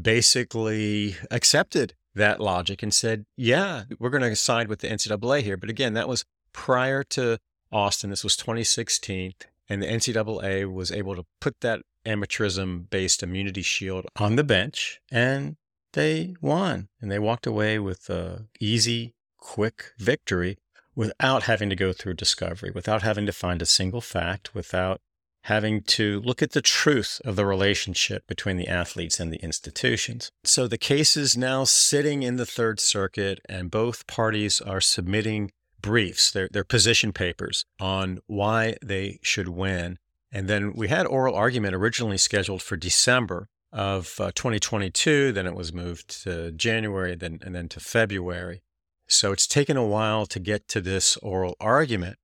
basically 0.00 1.16
accepted 1.30 1.94
that 2.14 2.40
logic 2.40 2.82
and 2.82 2.92
said, 2.92 3.26
yeah, 3.36 3.84
we're 3.98 4.10
going 4.10 4.22
to 4.22 4.36
side 4.36 4.68
with 4.68 4.80
the 4.80 4.88
NCAA 4.88 5.42
here. 5.42 5.56
But 5.56 5.70
again, 5.70 5.94
that 5.94 6.08
was 6.08 6.24
prior 6.52 7.02
to 7.04 7.38
Austin. 7.72 8.10
This 8.10 8.24
was 8.24 8.36
2016. 8.36 9.34
And 9.68 9.82
the 9.82 9.86
NCAA 9.86 10.72
was 10.72 10.92
able 10.92 11.16
to 11.16 11.26
put 11.40 11.60
that 11.60 11.80
amateurism 12.04 12.88
based 12.88 13.22
immunity 13.22 13.62
shield 13.62 14.06
on 14.16 14.36
the 14.36 14.44
bench 14.44 15.00
and 15.10 15.56
they 15.92 16.36
won. 16.40 16.88
And 17.00 17.10
they 17.10 17.18
walked 17.18 17.46
away 17.46 17.78
with 17.78 18.08
a 18.08 18.46
easy, 18.60 19.14
quick 19.38 19.92
victory 19.98 20.58
without 20.94 21.44
having 21.44 21.68
to 21.68 21.76
go 21.76 21.92
through 21.92 22.14
discovery, 22.14 22.70
without 22.74 23.02
having 23.02 23.26
to 23.26 23.32
find 23.32 23.60
a 23.60 23.66
single 23.66 24.00
fact, 24.00 24.54
without 24.54 25.00
having 25.46 25.80
to 25.80 26.20
look 26.24 26.42
at 26.42 26.50
the 26.50 26.60
truth 26.60 27.20
of 27.24 27.36
the 27.36 27.46
relationship 27.46 28.26
between 28.26 28.56
the 28.56 28.66
athletes 28.66 29.20
and 29.20 29.32
the 29.32 29.42
institutions. 29.44 30.32
So 30.42 30.66
the 30.66 30.76
case 30.76 31.16
is 31.16 31.36
now 31.36 31.62
sitting 31.62 32.24
in 32.24 32.36
the 32.36 32.44
Third 32.44 32.80
Circuit, 32.80 33.38
and 33.48 33.70
both 33.70 34.08
parties 34.08 34.60
are 34.60 34.80
submitting 34.80 35.52
briefs, 35.80 36.32
their, 36.32 36.48
their 36.50 36.64
position 36.64 37.12
papers 37.12 37.64
on 37.78 38.18
why 38.26 38.76
they 38.84 39.20
should 39.22 39.48
win. 39.48 39.98
And 40.32 40.48
then 40.48 40.72
we 40.74 40.88
had 40.88 41.06
oral 41.06 41.36
argument 41.36 41.76
originally 41.76 42.18
scheduled 42.18 42.60
for 42.60 42.76
December 42.76 43.46
of 43.72 44.20
uh, 44.20 44.32
2022. 44.34 45.30
Then 45.30 45.46
it 45.46 45.54
was 45.54 45.72
moved 45.72 46.24
to 46.24 46.50
January, 46.50 47.14
then 47.14 47.38
and 47.42 47.54
then 47.54 47.68
to 47.68 47.78
February. 47.78 48.62
So 49.06 49.30
it's 49.30 49.46
taken 49.46 49.76
a 49.76 49.86
while 49.86 50.26
to 50.26 50.40
get 50.40 50.66
to 50.68 50.80
this 50.80 51.16
oral 51.18 51.54
argument. 51.60 52.18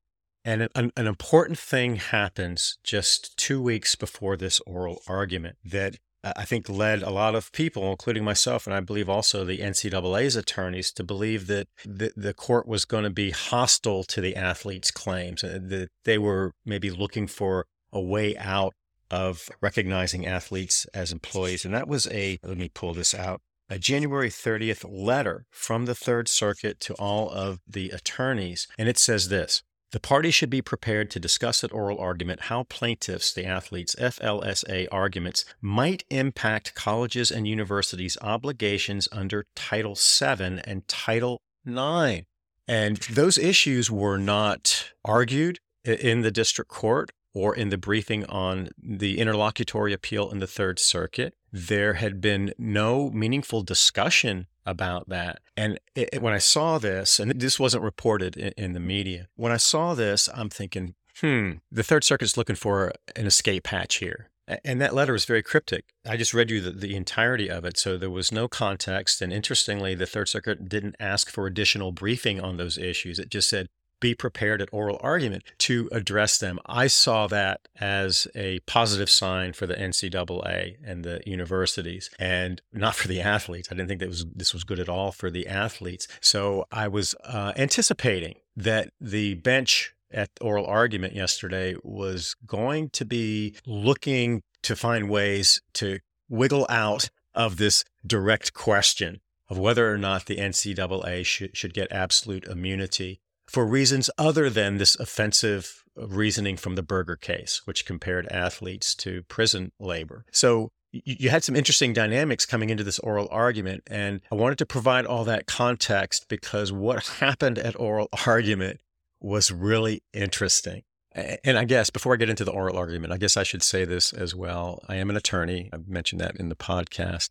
And 0.44 0.68
an, 0.74 0.92
an, 0.96 1.06
important 1.06 1.58
thing 1.58 1.96
happens 1.96 2.78
just 2.82 3.36
two 3.36 3.62
weeks 3.62 3.94
before 3.94 4.36
this 4.36 4.60
oral 4.66 5.02
argument 5.06 5.56
that 5.64 5.98
I 6.24 6.44
think 6.44 6.68
led 6.68 7.02
a 7.02 7.10
lot 7.10 7.34
of 7.34 7.50
people, 7.52 7.90
including 7.90 8.24
myself, 8.24 8.66
and 8.66 8.74
I 8.74 8.80
believe 8.80 9.08
also 9.08 9.44
the 9.44 9.58
NCAA's 9.58 10.36
attorneys, 10.36 10.92
to 10.92 11.04
believe 11.04 11.48
that 11.48 11.68
the, 11.84 12.12
the 12.16 12.32
court 12.32 12.68
was 12.68 12.84
going 12.84 13.04
to 13.04 13.10
be 13.10 13.30
hostile 13.30 14.04
to 14.04 14.20
the 14.20 14.36
athletes' 14.36 14.92
claims, 14.92 15.42
uh, 15.42 15.58
that 15.60 15.88
they 16.04 16.18
were 16.18 16.52
maybe 16.64 16.90
looking 16.90 17.26
for 17.26 17.66
a 17.92 18.00
way 18.00 18.36
out 18.36 18.72
of 19.10 19.48
recognizing 19.60 20.24
athletes 20.24 20.86
as 20.94 21.12
employees. 21.12 21.64
And 21.64 21.74
that 21.74 21.88
was 21.88 22.06
a, 22.08 22.38
let 22.44 22.56
me 22.56 22.70
pull 22.72 22.94
this 22.94 23.14
out, 23.14 23.40
a 23.68 23.78
January 23.78 24.30
30th 24.30 24.84
letter 24.88 25.44
from 25.50 25.86
the 25.86 25.94
Third 25.94 26.28
Circuit 26.28 26.78
to 26.80 26.94
all 26.94 27.30
of 27.30 27.58
the 27.66 27.90
attorneys. 27.90 28.68
And 28.78 28.88
it 28.88 28.96
says 28.96 29.28
this 29.28 29.62
the 29.92 30.00
parties 30.00 30.34
should 30.34 30.50
be 30.50 30.62
prepared 30.62 31.10
to 31.10 31.20
discuss 31.20 31.62
at 31.62 31.72
oral 31.72 31.98
argument 31.98 32.42
how 32.42 32.64
plaintiffs, 32.64 33.32
the 33.32 33.46
athletes' 33.46 33.94
FLSA 33.96 34.88
arguments 34.90 35.44
might 35.60 36.04
impact 36.10 36.74
colleges 36.74 37.30
and 37.30 37.46
universities' 37.46 38.18
obligations 38.20 39.06
under 39.12 39.46
Title 39.54 39.94
VII 39.94 40.60
and 40.64 40.88
Title 40.88 41.40
IX. 41.66 42.26
And 42.66 42.96
those 43.10 43.36
issues 43.36 43.90
were 43.90 44.18
not 44.18 44.92
argued 45.04 45.58
in 45.84 46.22
the 46.22 46.30
district 46.30 46.70
court 46.70 47.10
or 47.34 47.54
in 47.54 47.68
the 47.68 47.78
briefing 47.78 48.24
on 48.26 48.70
the 48.82 49.18
interlocutory 49.18 49.92
appeal 49.92 50.30
in 50.30 50.38
the 50.38 50.46
Third 50.46 50.78
Circuit. 50.78 51.34
There 51.52 51.94
had 51.94 52.20
been 52.20 52.54
no 52.58 53.10
meaningful 53.10 53.62
discussion 53.62 54.46
about 54.64 55.08
that. 55.08 55.40
And 55.56 55.78
it, 55.94 56.10
it, 56.12 56.22
when 56.22 56.32
I 56.32 56.38
saw 56.38 56.78
this, 56.78 57.18
and 57.18 57.40
this 57.40 57.58
wasn't 57.58 57.84
reported 57.84 58.36
in, 58.36 58.52
in 58.56 58.72
the 58.72 58.80
media, 58.80 59.28
when 59.36 59.52
I 59.52 59.56
saw 59.56 59.94
this, 59.94 60.28
I'm 60.34 60.48
thinking, 60.48 60.94
hmm, 61.20 61.52
the 61.70 61.82
Third 61.82 62.04
Circuit's 62.04 62.36
looking 62.36 62.56
for 62.56 62.92
an 63.16 63.26
escape 63.26 63.68
hatch 63.68 63.96
here. 63.96 64.28
And 64.64 64.80
that 64.80 64.94
letter 64.94 65.12
was 65.12 65.24
very 65.24 65.42
cryptic. 65.42 65.84
I 66.04 66.16
just 66.16 66.34
read 66.34 66.50
you 66.50 66.60
the, 66.60 66.72
the, 66.72 66.96
entirety 66.96 67.48
of 67.48 67.64
it, 67.64 67.78
so 67.78 67.96
there 67.96 68.10
was 68.10 68.32
no 68.32 68.48
context. 68.48 69.22
And 69.22 69.32
interestingly, 69.32 69.94
the 69.94 70.04
Third 70.04 70.28
Circuit 70.28 70.68
didn't 70.68 70.96
ask 70.98 71.30
for 71.30 71.46
additional 71.46 71.92
briefing 71.92 72.40
on 72.40 72.56
those 72.56 72.76
issues. 72.76 73.18
It 73.18 73.30
just 73.30 73.48
said, 73.48 73.68
be 74.02 74.14
prepared 74.14 74.60
at 74.60 74.68
oral 74.72 74.98
argument 75.00 75.44
to 75.56 75.88
address 75.92 76.36
them. 76.36 76.58
I 76.66 76.88
saw 76.88 77.26
that 77.28 77.68
as 77.80 78.26
a 78.34 78.58
positive 78.60 79.08
sign 79.08 79.54
for 79.54 79.66
the 79.66 79.74
NCAA 79.74 80.76
and 80.84 81.04
the 81.04 81.22
universities 81.24 82.10
and 82.18 82.60
not 82.72 82.96
for 82.96 83.08
the 83.08 83.22
athletes. 83.22 83.68
I 83.70 83.76
didn't 83.76 83.88
think 83.88 84.00
that 84.00 84.08
was 84.08 84.26
this 84.26 84.52
was 84.52 84.64
good 84.64 84.80
at 84.80 84.88
all 84.90 85.12
for 85.12 85.30
the 85.30 85.46
athletes. 85.46 86.06
So 86.20 86.66
I 86.70 86.88
was 86.88 87.14
uh, 87.24 87.52
anticipating 87.56 88.34
that 88.56 88.90
the 89.00 89.34
bench 89.34 89.94
at 90.10 90.30
oral 90.40 90.66
argument 90.66 91.14
yesterday 91.14 91.76
was 91.82 92.36
going 92.46 92.90
to 92.90 93.04
be 93.04 93.54
looking 93.64 94.42
to 94.62 94.76
find 94.76 95.08
ways 95.08 95.62
to 95.74 96.00
wiggle 96.28 96.66
out 96.68 97.08
of 97.34 97.56
this 97.56 97.84
direct 98.06 98.52
question 98.52 99.20
of 99.48 99.58
whether 99.58 99.92
or 99.92 99.98
not 99.98 100.26
the 100.26 100.36
NCAA 100.36 101.24
should, 101.24 101.56
should 101.56 101.74
get 101.74 101.90
absolute 101.92 102.44
immunity 102.44 103.20
for 103.52 103.66
reasons 103.66 104.08
other 104.16 104.48
than 104.48 104.78
this 104.78 104.96
offensive 104.96 105.84
reasoning 105.94 106.56
from 106.56 106.74
the 106.74 106.82
Berger 106.82 107.16
case, 107.16 107.60
which 107.66 107.84
compared 107.84 108.26
athletes 108.28 108.94
to 108.94 109.22
prison 109.24 109.72
labor. 109.78 110.24
So 110.32 110.70
you 110.90 111.28
had 111.28 111.44
some 111.44 111.54
interesting 111.56 111.92
dynamics 111.92 112.46
coming 112.46 112.70
into 112.70 112.84
this 112.84 112.98
oral 112.98 113.28
argument, 113.30 113.82
and 113.86 114.20
I 114.30 114.36
wanted 114.36 114.58
to 114.58 114.66
provide 114.66 115.06
all 115.06 115.24
that 115.24 115.46
context 115.46 116.28
because 116.28 116.72
what 116.72 117.06
happened 117.06 117.58
at 117.58 117.78
oral 117.78 118.08
argument 118.26 118.80
was 119.20 119.50
really 119.50 120.02
interesting. 120.12 120.82
And 121.14 121.58
I 121.58 121.64
guess 121.64 121.90
before 121.90 122.14
I 122.14 122.16
get 122.16 122.30
into 122.30 122.44
the 122.44 122.52
oral 122.52 122.78
argument, 122.78 123.12
I 123.12 123.18
guess 123.18 123.36
I 123.36 123.42
should 123.42 123.62
say 123.62 123.84
this 123.84 124.14
as 124.14 124.34
well. 124.34 124.82
I 124.88 124.96
am 124.96 125.10
an 125.10 125.16
attorney. 125.16 125.68
I've 125.70 125.86
mentioned 125.86 126.22
that 126.22 126.36
in 126.36 126.48
the 126.48 126.56
podcast. 126.56 127.28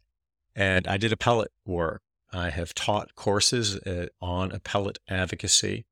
And 0.55 0.87
I 0.87 0.97
did 0.97 1.11
appellate 1.11 1.51
work. 1.65 2.03
I 2.31 2.51
have 2.51 2.75
taught 2.75 3.15
courses 3.15 3.77
uh, 3.79 4.07
on 4.21 4.51
appellate 4.51 4.99
advocacy. 5.09 5.85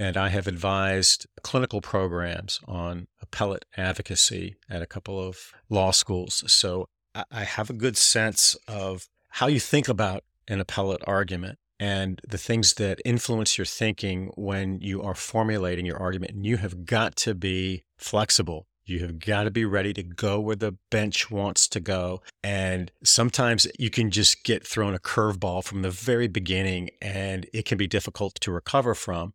And 0.00 0.16
I 0.16 0.30
have 0.30 0.46
advised 0.46 1.26
clinical 1.42 1.82
programs 1.82 2.58
on 2.66 3.06
appellate 3.20 3.66
advocacy 3.76 4.56
at 4.68 4.80
a 4.80 4.86
couple 4.86 5.22
of 5.22 5.52
law 5.68 5.90
schools. 5.90 6.42
So 6.46 6.88
I 7.30 7.44
have 7.44 7.68
a 7.68 7.74
good 7.74 7.98
sense 7.98 8.56
of 8.66 9.08
how 9.28 9.46
you 9.46 9.60
think 9.60 9.88
about 9.88 10.24
an 10.48 10.58
appellate 10.58 11.02
argument 11.06 11.58
and 11.78 12.18
the 12.26 12.38
things 12.38 12.74
that 12.74 13.02
influence 13.04 13.58
your 13.58 13.66
thinking 13.66 14.32
when 14.36 14.80
you 14.80 15.02
are 15.02 15.14
formulating 15.14 15.84
your 15.84 15.98
argument. 15.98 16.32
And 16.32 16.46
you 16.46 16.56
have 16.56 16.86
got 16.86 17.14
to 17.16 17.34
be 17.34 17.84
flexible. 17.98 18.68
You 18.86 19.00
have 19.00 19.18
got 19.18 19.44
to 19.44 19.50
be 19.50 19.66
ready 19.66 19.92
to 19.92 20.02
go 20.02 20.40
where 20.40 20.56
the 20.56 20.76
bench 20.90 21.30
wants 21.30 21.68
to 21.68 21.78
go. 21.78 22.22
And 22.42 22.90
sometimes 23.04 23.66
you 23.78 23.90
can 23.90 24.10
just 24.10 24.44
get 24.44 24.66
thrown 24.66 24.94
a 24.94 24.98
curveball 24.98 25.62
from 25.62 25.82
the 25.82 25.90
very 25.90 26.26
beginning 26.26 26.88
and 27.02 27.46
it 27.52 27.66
can 27.66 27.76
be 27.76 27.86
difficult 27.86 28.36
to 28.40 28.50
recover 28.50 28.94
from. 28.94 29.34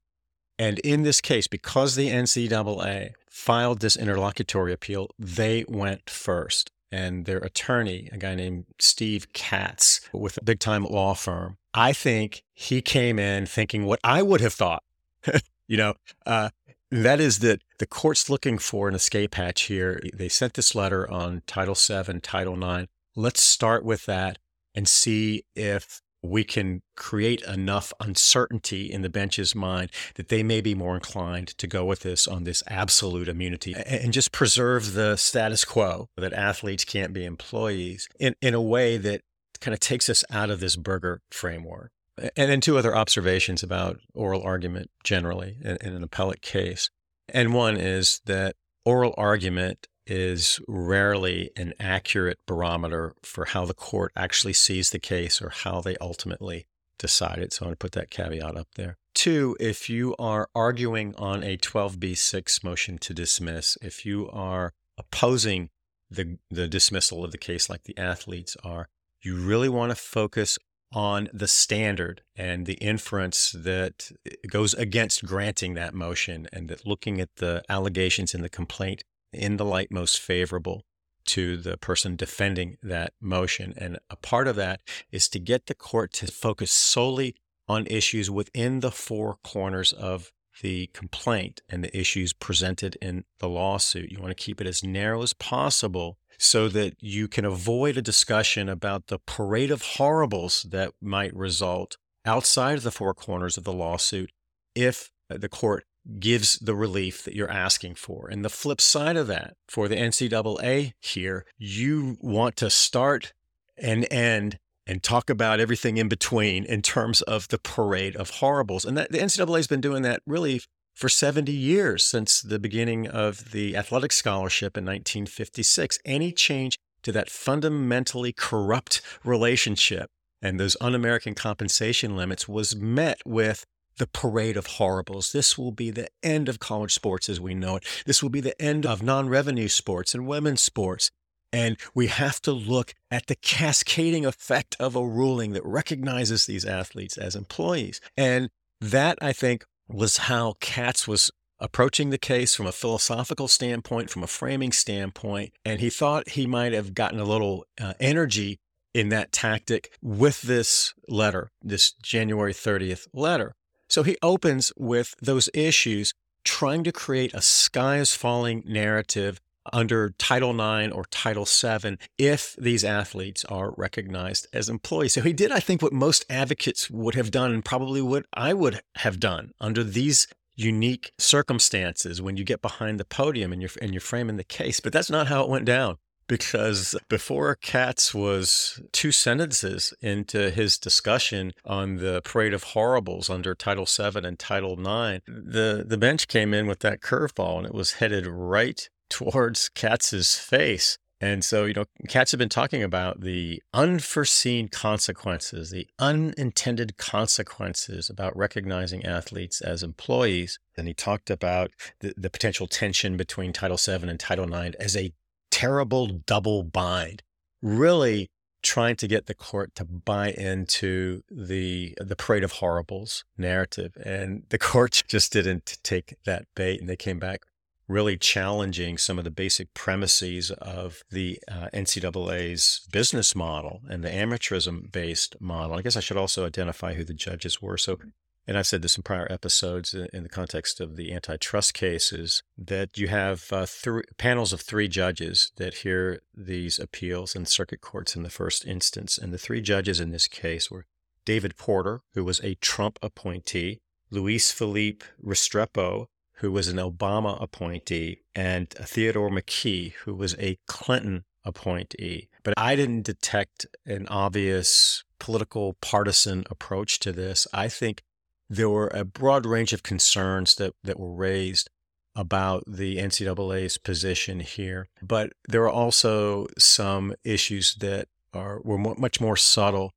And 0.58 0.80
in 0.80 1.04
this 1.04 1.22
case, 1.22 1.48
because 1.48 1.96
the 1.96 2.10
NCAA 2.10 3.14
filed 3.30 3.80
this 3.80 3.98
interlocutory 3.98 4.72
appeal, 4.72 5.10
they 5.20 5.66
went 5.68 6.10
first. 6.10 6.72
And 6.92 7.26
their 7.26 7.40
attorney, 7.40 8.10
a 8.14 8.18
guy 8.18 8.36
named 8.36 8.66
Steve 8.80 9.34
Katz 9.34 10.02
with 10.14 10.38
a 10.38 10.44
big 10.44 10.60
time 10.60 10.86
law 10.86 11.14
firm, 11.14 11.58
I 11.74 11.92
think 11.92 12.44
he 12.54 12.82
came 12.82 13.20
in 13.20 13.46
thinking 13.46 13.86
what 13.86 14.00
I 14.04 14.22
would 14.22 14.40
have 14.40 14.54
thought. 14.54 14.84
you 15.68 15.76
know, 15.76 15.96
uh, 16.26 16.52
that 16.92 17.20
is 17.20 17.40
that 17.40 17.62
the 17.80 17.86
court's 17.86 18.30
looking 18.30 18.58
for 18.58 18.88
an 18.88 18.96
escape 18.96 19.36
hatch 19.36 19.64
here. 19.64 20.02
They 20.14 20.30
sent 20.30 20.54
this 20.54 20.74
letter 20.74 21.10
on 21.12 21.42
Title 21.48 21.76
VII, 21.76 22.22
Title 22.22 22.56
IX. 22.56 22.88
Let's 23.16 23.42
start 23.42 23.84
with 23.84 24.06
that 24.06 24.38
and 24.74 24.88
see 24.88 25.44
if 25.56 26.02
we 26.26 26.44
can 26.44 26.82
create 26.96 27.42
enough 27.44 27.94
uncertainty 28.00 28.92
in 28.92 29.02
the 29.02 29.10
bench's 29.10 29.56
mind 29.56 29.92
that 30.16 30.30
they 30.30 30.44
may 30.44 30.62
be 30.62 30.76
more 30.76 30.96
inclined 30.96 31.50
to 31.50 31.68
go 31.68 31.86
with 31.86 32.02
this 32.02 32.28
on 32.28 32.44
this 32.44 32.64
absolute 32.68 33.28
immunity 33.28 33.74
and 33.74 34.14
just 34.14 34.32
preserve 34.32 34.94
the 34.94 35.16
status 35.16 35.66
quo 35.66 36.10
that 36.18 36.34
athletes 36.34 36.84
can't 36.84 37.14
be 37.14 37.26
employees 37.26 38.08
in, 38.20 38.36
in 38.42 38.54
a 38.54 38.62
way 38.62 38.98
that 38.98 39.22
kind 39.62 39.74
of 39.74 39.80
takes 39.80 40.10
us 40.10 40.24
out 40.30 40.50
of 40.50 40.60
this 40.60 40.76
Berger 40.76 41.22
framework. 41.32 41.92
And 42.18 42.50
then 42.50 42.62
two 42.62 42.78
other 42.78 42.96
observations 42.96 43.62
about 43.62 44.00
oral 44.14 44.42
argument 44.42 44.90
generally 45.04 45.58
in, 45.62 45.78
in 45.82 45.94
an 45.96 46.04
appellate 46.04 46.42
case. 46.42 46.90
And 47.30 47.54
one 47.54 47.76
is 47.76 48.22
that 48.26 48.56
oral 48.86 49.14
argument 49.18 49.88
is 50.08 50.60
rarely 50.68 51.52
an 51.56 51.74
accurate 51.80 52.40
barometer 52.46 53.16
for 53.24 53.46
how 53.46 53.66
the 53.66 53.74
court 53.74 54.12
actually 54.16 54.54
sees 54.54 54.92
the 54.92 55.00
case 55.00 55.42
or 55.42 55.50
how 55.50 55.82
they 55.82 55.98
ultimately 55.98 56.68
decide 56.98 57.40
it. 57.40 57.54
So 57.54 57.66
I 57.66 57.68
want 57.70 57.80
to 57.80 57.84
put 57.84 57.92
that 57.94 58.10
caveat 58.10 58.56
up 58.56 58.68
there. 58.76 58.98
Two, 59.14 59.56
if 59.60 59.90
you 59.90 60.16
are 60.18 60.50
arguing 60.54 61.16
on 61.16 61.44
a 61.44 61.58
12b6 61.58 62.64
motion 62.64 62.98
to 63.00 63.14
dismiss, 63.14 63.78
if 63.82 64.06
you 64.06 64.30
are 64.32 64.74
opposing 64.98 65.70
the, 66.10 66.38
the 66.50 66.68
dismissal 66.68 67.24
of 67.24 67.32
the 67.32 67.38
case 67.38 67.70
like 67.70 67.84
the 67.84 67.98
athletes 67.98 68.56
are, 68.64 68.88
you 69.22 69.36
really 69.36 69.70
want 69.70 69.92
to 69.92 69.96
focus 69.96 70.58
on 70.94 71.28
the 71.34 71.48
standard 71.48 72.22
and 72.36 72.66
the 72.66 72.76
inference 72.76 73.52
that 73.58 74.12
goes 74.48 74.74
against 74.76 75.26
granting 75.26 75.74
that 75.74 75.94
motion 75.94 76.48
and 76.54 76.70
that 76.70 76.86
looking 76.86 77.20
at 77.20 77.36
the 77.38 77.64
allegations 77.68 78.34
in 78.34 78.42
the 78.42 78.50
complaint 78.50 79.04
in 79.36 79.58
the 79.58 79.66
light 79.66 79.92
most 79.92 80.20
favorable 80.20 80.84
to 81.26 81.58
the 81.58 81.78
person 81.78 82.16
defending 82.16 82.78
that 82.84 83.14
motion. 83.20 83.74
And 83.78 84.00
a 84.10 84.16
part 84.16 84.48
of 84.48 84.56
that 84.58 84.82
is 85.12 85.28
to 85.30 85.40
get 85.40 85.66
the 85.66 85.76
court 85.76 86.14
to 86.14 86.28
focus 86.28 86.72
solely 86.72 87.36
on 87.68 87.88
issues 87.88 88.30
within 88.30 88.80
the 88.80 88.92
four 88.92 89.38
corners 89.44 89.92
of 89.92 90.32
the 90.62 90.88
complaint 90.94 91.62
and 91.68 91.84
the 91.84 91.98
issues 91.98 92.32
presented 92.32 92.96
in 93.02 93.26
the 93.40 93.50
lawsuit. 93.50 94.12
You 94.12 94.20
want 94.20 94.38
to 94.38 94.44
keep 94.44 94.62
it 94.62 94.68
as 94.68 94.84
narrow 94.84 95.22
as 95.22 95.34
possible 95.34 96.18
so 96.38 96.68
that 96.70 96.96
you 97.00 97.28
can 97.28 97.46
avoid 97.46 97.98
a 97.98 98.02
discussion 98.02 98.70
about 98.70 99.08
the 99.08 99.20
parade 99.20 99.72
of 99.72 99.82
horribles 99.82 100.66
that 100.70 100.94
might 101.02 101.36
result 101.36 101.98
outside 102.26 102.78
of 102.78 102.84
the 102.84 102.92
four 102.92 103.14
corners 103.14 103.58
of 103.58 103.64
the 103.64 103.74
lawsuit 103.74 104.32
if 104.74 105.12
the 105.30 105.50
court 105.50 105.86
gives 106.20 106.60
the 106.60 106.76
relief 106.76 107.24
that 107.24 107.36
you're 107.36 107.52
asking 107.52 107.96
for. 107.96 108.28
And 108.28 108.46
the 108.46 108.50
flip 108.50 108.80
side 108.80 109.18
of 109.18 109.28
that, 109.28 109.56
for 109.68 109.88
the 109.88 109.96
NCAA 109.96 110.94
here, 111.00 111.46
you 111.58 112.18
want 112.22 112.56
to 112.58 112.70
start 112.70 113.34
and 113.78 114.08
end 114.12 114.60
and 114.88 115.02
talk 115.02 115.30
about 115.30 115.60
everything 115.60 115.98
in 115.98 116.08
between 116.08 116.64
in 116.64 116.82
terms 116.82 117.22
of 117.24 117.48
the 117.48 117.58
parade 117.58 118.16
of 118.16 118.30
horribles. 118.30 118.86
And 118.86 118.96
that, 118.98 119.12
the 119.12 119.18
NCAA 119.18 119.58
has 119.58 119.68
been 119.68 119.82
doing 119.82 120.04
that 120.04 120.22
really 120.28 120.62
for 120.94 121.10
70 121.10 121.52
years 121.52 122.04
since 122.06 122.42
the 122.42 122.60
beginning 122.60 123.08
of 123.08 123.52
the 123.52 123.76
athletic 123.76 124.12
scholarship 124.12 124.78
in 124.78 124.86
1956. 124.86 126.00
Any 126.06 126.32
change 126.32 126.78
to 127.04 127.12
that 127.12 127.30
fundamentally 127.30 128.32
corrupt 128.32 129.02
relationship 129.24 130.10
and 130.42 130.60
those 130.60 130.78
un 130.80 130.94
American 130.94 131.34
compensation 131.34 132.16
limits 132.16 132.48
was 132.48 132.76
met 132.76 133.20
with 133.26 133.66
the 133.98 134.08
parade 134.08 134.58
of 134.58 134.68
horribles. 134.68 135.32
This 135.32 135.58
will 135.58 135.72
be 135.72 135.92
the 135.92 136.10
end 136.24 136.50
of 136.50 136.60
college 136.60 136.94
sports 136.94 137.30
as 137.30 137.40
we 137.40 137.54
know 137.54 137.78
it. 137.78 137.86
This 138.06 138.22
will 138.22 138.30
be 138.30 138.42
the 138.42 138.60
end 138.62 138.86
of 138.86 139.02
non 139.02 139.30
revenue 139.30 139.68
sports 139.68 140.14
and 140.14 140.28
women's 140.28 140.62
sports. 140.62 141.12
And 141.54 141.78
we 141.94 142.08
have 142.08 142.42
to 142.42 142.52
look 142.52 142.94
at 143.10 143.28
the 143.28 143.36
cascading 143.36 144.26
effect 144.26 144.76
of 144.80 144.96
a 144.96 145.08
ruling 145.08 145.54
that 145.54 145.66
recognizes 145.66 146.46
these 146.46 146.66
athletes 146.66 147.18
as 147.18 147.36
employees. 147.36 148.02
And 148.18 148.50
that, 148.82 149.18
I 149.22 149.32
think, 149.32 149.64
was 149.88 150.18
how 150.18 150.56
Katz 150.60 151.08
was 151.08 151.32
approaching 151.60 152.10
the 152.10 152.18
case 152.18 152.56
from 152.56 152.68
a 152.68 152.74
philosophical 152.74 153.48
standpoint, 153.48 154.10
from 154.10 154.24
a 154.24 154.28
framing 154.28 154.74
standpoint. 154.74 155.54
And 155.64 155.80
he 155.80 155.90
thought 155.90 156.30
he 156.30 156.46
might 156.46 156.74
have 156.74 156.94
gotten 156.94 157.20
a 157.20 157.24
little 157.24 157.66
uh, 157.80 157.94
energy 158.02 158.60
in 158.94 159.10
that 159.10 159.32
tactic 159.32 159.92
with 160.02 160.42
this 160.42 160.94
letter, 161.08 161.52
this 161.62 161.92
January 162.02 162.54
30th 162.54 163.08
letter. 163.14 163.54
So 163.96 164.04
he 164.04 164.18
opens 164.22 164.74
with 164.76 165.16
those 165.22 165.50
issues, 165.54 166.14
trying 166.44 166.84
to 166.84 166.92
create 166.92 167.34
a 167.34 167.42
sky 167.42 168.00
is 168.00 168.14
falling 168.14 168.62
narrative 168.66 169.40
under 169.72 170.10
Title 170.18 170.52
IX 170.52 170.92
or 170.92 171.06
Title 171.06 171.46
VII 171.46 171.98
if 172.18 172.58
these 172.58 172.84
athletes 172.84 173.46
are 173.46 173.74
recognized 173.78 174.48
as 174.52 174.68
employees. 174.68 175.14
So 175.14 175.22
he 175.22 175.32
did, 175.32 175.50
I 175.50 175.62
think, 175.62 175.82
what 175.82 175.94
most 175.94 176.26
advocates 176.30 176.92
would 176.92 177.16
have 177.16 177.32
done 177.32 177.54
and 177.54 177.64
probably 177.64 178.02
what 178.02 178.26
I 178.34 178.54
would 178.54 178.82
have 178.98 179.18
done 179.18 179.54
under 179.62 179.82
these 179.82 180.28
unique 180.58 181.14
circumstances 181.18 182.22
when 182.22 182.36
you 182.36 182.44
get 182.44 182.62
behind 182.62 183.00
the 183.00 183.06
podium 183.06 183.54
and 183.54 183.62
you're, 183.62 183.72
and 183.82 183.94
you're 183.94 184.02
framing 184.02 184.36
the 184.36 184.44
case. 184.44 184.82
But 184.82 184.92
that's 184.92 185.10
not 185.10 185.28
how 185.28 185.42
it 185.42 185.50
went 185.50 185.64
down 185.64 186.00
because 186.28 186.96
before 187.10 187.56
Katz 187.56 188.14
was 188.14 188.82
two 188.92 189.12
sentences 189.12 189.94
into 190.02 190.50
his 190.50 190.78
discussion 190.78 191.54
on 191.66 191.98
the 191.98 192.22
parade 192.24 192.54
of 192.54 192.64
horribles 192.64 193.30
under 193.30 193.56
Title 193.56 193.86
VII 193.86 194.26
and 194.26 194.40
Title 194.40 194.74
IX, 194.74 195.24
the, 195.28 195.84
the 195.88 195.98
bench 195.98 196.28
came 196.28 196.54
in 196.54 196.68
with 196.68 196.80
that 196.80 197.02
curveball 197.02 197.60
and 197.60 197.68
it 197.68 197.74
was 197.74 197.94
headed 197.94 198.28
right 198.28 198.90
towards 199.10 199.70
Katz's 199.70 200.36
face. 200.36 200.98
And 201.22 201.46
so, 201.46 201.64
you 201.64 201.74
know, 201.74 201.86
Katz 202.10 202.32
had 202.32 202.40
been 202.40 202.50
talking 202.50 202.84
about 202.84 203.22
the 203.22 203.64
unforeseen 203.74 204.68
consequences, 204.68 205.72
the 205.72 205.88
unintended 205.98 206.98
consequences 206.98 208.10
about 208.10 208.36
recognizing 208.36 209.06
athletes 209.06 209.62
as 209.62 209.82
employees. 209.82 210.60
And 210.78 210.88
he 210.88 210.94
talked 210.94 211.30
about 211.30 211.72
the, 212.02 212.14
the 212.18 212.30
potential 212.30 212.68
tension 212.68 213.16
between 213.16 213.54
Title 213.54 213.78
VII 213.78 214.10
and 214.10 214.20
Title 214.20 214.54
IX 214.54 214.76
as 214.76 214.98
a 214.98 215.14
terrible 215.56 216.08
double 216.08 216.64
bind, 216.64 217.24
really 217.62 218.30
trying 218.62 218.98
to 218.98 219.08
get 219.08 219.28
the 219.28 219.34
court 219.34 219.74
to 219.74 219.86
buy 219.86 220.32
into 220.32 221.22
the 221.32 221.96
the 222.02 222.16
parade 222.16 222.44
of 222.44 222.54
horribles 222.54 223.24
narrative 223.38 223.96
and 224.04 224.44
the 224.50 224.58
court 224.72 225.04
just 225.08 225.32
didn't 225.32 225.78
take 225.82 226.16
that 226.26 226.46
bait 226.56 226.82
and 226.82 226.90
they 226.90 226.96
came 226.96 227.20
back 227.20 227.42
really 227.88 228.18
challenging 228.18 228.98
some 228.98 229.18
of 229.18 229.24
the 229.24 229.32
basic 229.32 229.74
premises 229.74 230.52
of 230.52 231.04
the 231.10 231.40
uh, 231.50 231.70
NCAA's 231.74 232.86
business 232.92 233.34
model 233.34 233.82
and 233.88 234.04
the 234.04 234.10
amateurism 234.10 234.92
based 234.92 235.40
model. 235.40 235.78
I 235.78 235.84
guess 235.84 235.96
I 235.96 236.00
should 236.00 236.18
also 236.18 236.46
identify 236.46 236.96
who 236.96 237.04
the 237.04 237.14
judges 237.14 237.62
were. 237.62 237.78
So, 237.78 238.00
and 238.48 238.58
I've 238.58 238.68
said 238.68 238.82
this 238.82 238.98
in 238.98 239.04
prior 239.04 239.28
episodes 239.32 239.94
in 239.94 240.24
the 240.24 240.30
context 240.30 240.80
of 240.80 240.96
the 240.96 241.14
antitrust 241.14 241.74
cases, 241.74 242.44
that 242.58 242.98
you 242.98 243.08
have 243.08 243.52
uh, 243.52 243.66
three 243.66 244.04
panels 244.18 244.54
of 244.54 244.62
three 244.62 244.88
judges 244.88 245.52
that 245.58 245.76
hear 245.76 246.22
these 246.36 246.80
appeals 246.80 247.36
in 247.36 247.46
circuit 247.46 247.82
courts 247.82 248.16
in 248.16 248.24
the 248.24 248.30
first 248.30 248.66
instance. 248.66 249.18
And 249.18 249.34
the 249.34 249.38
three 249.38 249.62
judges 249.62 250.00
in 250.00 250.12
this 250.12 250.28
case 250.28 250.70
were 250.70 250.86
David 251.26 251.58
Porter, 251.58 252.02
who 252.14 252.24
was 252.24 252.40
a 252.42 252.56
Trump 252.56 253.00
appointee, 253.02 253.80
Luis 254.12 254.52
Felipe 254.52 255.04
Restrepo, 255.24 256.06
who 256.40 256.52
was 256.52 256.68
an 256.68 256.78
Obama 256.78 257.42
appointee, 257.42 258.22
and 258.36 258.70
Theodore 258.70 259.30
McKee, 259.30 259.94
who 260.04 260.14
was 260.14 260.36
a 260.38 260.58
Clinton 260.68 261.24
appointee. 261.44 262.30
But 262.44 262.56
I 262.58 262.76
didn't 262.76 263.04
detect 263.04 263.66
an 263.86 264.08
obvious 264.08 265.04
political 265.20 265.74
partisan 265.82 266.44
approach 266.50 267.00
to 267.00 267.12
this. 267.12 267.48
I 267.54 267.70
think 267.70 268.04
there 268.50 268.70
were 268.70 268.88
a 268.88 269.04
broad 269.04 269.46
range 269.46 269.74
of 269.74 269.84
concerns 269.84 270.56
that, 270.56 270.74
that 270.84 271.00
were 271.00 271.14
raised 271.14 271.70
about 272.16 272.64
the 272.68 272.98
NCAA's 272.98 273.78
position 273.78 274.40
here, 274.40 274.88
but 275.02 275.34
there 275.48 275.64
are 275.64 275.70
also 275.70 276.48
some 276.58 277.14
issues 277.24 277.76
that 277.76 278.08
are 278.34 278.62
were 278.64 278.78
much 278.78 279.20
more 279.20 279.38
subtle 279.38 279.92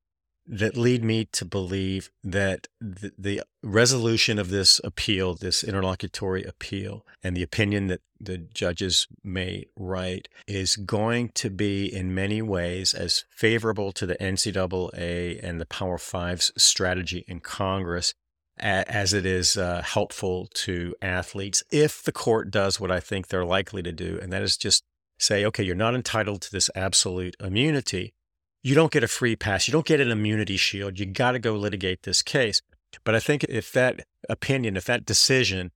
that 0.49 0.77
lead 0.77 1.05
me 1.05 1.27
to 1.27 1.45
believe 1.45 2.11
that 2.25 2.69
the, 2.81 3.13
the, 3.19 3.43
resolution 3.63 4.39
of 4.39 4.51
this 4.51 4.81
appeal, 4.85 5.35
this 5.35 5.63
interlocutory 5.63 6.45
appeal, 6.45 7.05
and 7.23 7.37
the 7.37 7.43
opinion 7.43 7.89
that 7.89 8.01
the 8.21 8.39
judges 8.39 9.09
may 9.23 9.67
write 9.77 10.29
is 10.47 10.77
going 10.77 11.29
to 11.31 11.51
be 11.51 11.93
in 11.93 12.15
many 12.15 12.41
ways 12.41 12.95
as 12.95 13.25
favorable 13.29 13.91
to 13.93 14.07
the 14.07 14.15
NCAA 14.15 15.41
and 15.43 15.61
the 15.61 15.67
Power 15.67 15.99
Five's 15.99 16.53
strategy 16.57 17.25
in 17.27 17.41
Congress 17.41 18.15
as 18.61 19.13
it 19.13 19.27
is 19.27 19.57
uh, 19.57 19.83
helpful 19.83 20.49
to 20.55 20.95
athletes 21.01 21.63
if 21.71 22.03
the 22.03 22.13
court 22.13 22.51
does 22.51 22.81
what 22.81 22.91
I 22.91 23.01
think 23.01 23.29
they're 23.29 23.45
likely 23.45 23.83
to 23.83 23.93
do, 23.93 24.19
and 24.21 24.33
that 24.33 24.43
is 24.43 24.57
just 24.57 24.85
say, 25.19 25.45
okay, 25.45 25.63
you're 25.63 25.75
not 25.75 25.95
entitled 25.95 26.43
to 26.43 26.53
this 26.53 26.71
absolute 26.75 27.37
immunity. 27.41 28.15
You 28.63 28.75
don't 28.75 28.93
get 28.93 29.05
a 29.05 29.09
free 29.09 29.37
pass. 29.37 29.67
You 29.69 29.73
don't 29.73 29.87
get 29.87 30.01
an 30.01 30.11
immunity 30.11 30.57
shield. 30.57 30.99
You 30.99 31.07
got 31.07 31.33
to 31.33 31.39
go 31.39 31.55
litigate 31.55 32.03
this 32.03 32.23
case. 32.23 32.61
But 33.05 33.15
I 33.15 33.21
think 33.21 33.45
if 33.45 33.73
that 33.73 34.05
opinion, 34.29 34.77
if 34.77 34.85
that 34.85 35.05
decision 35.05 35.71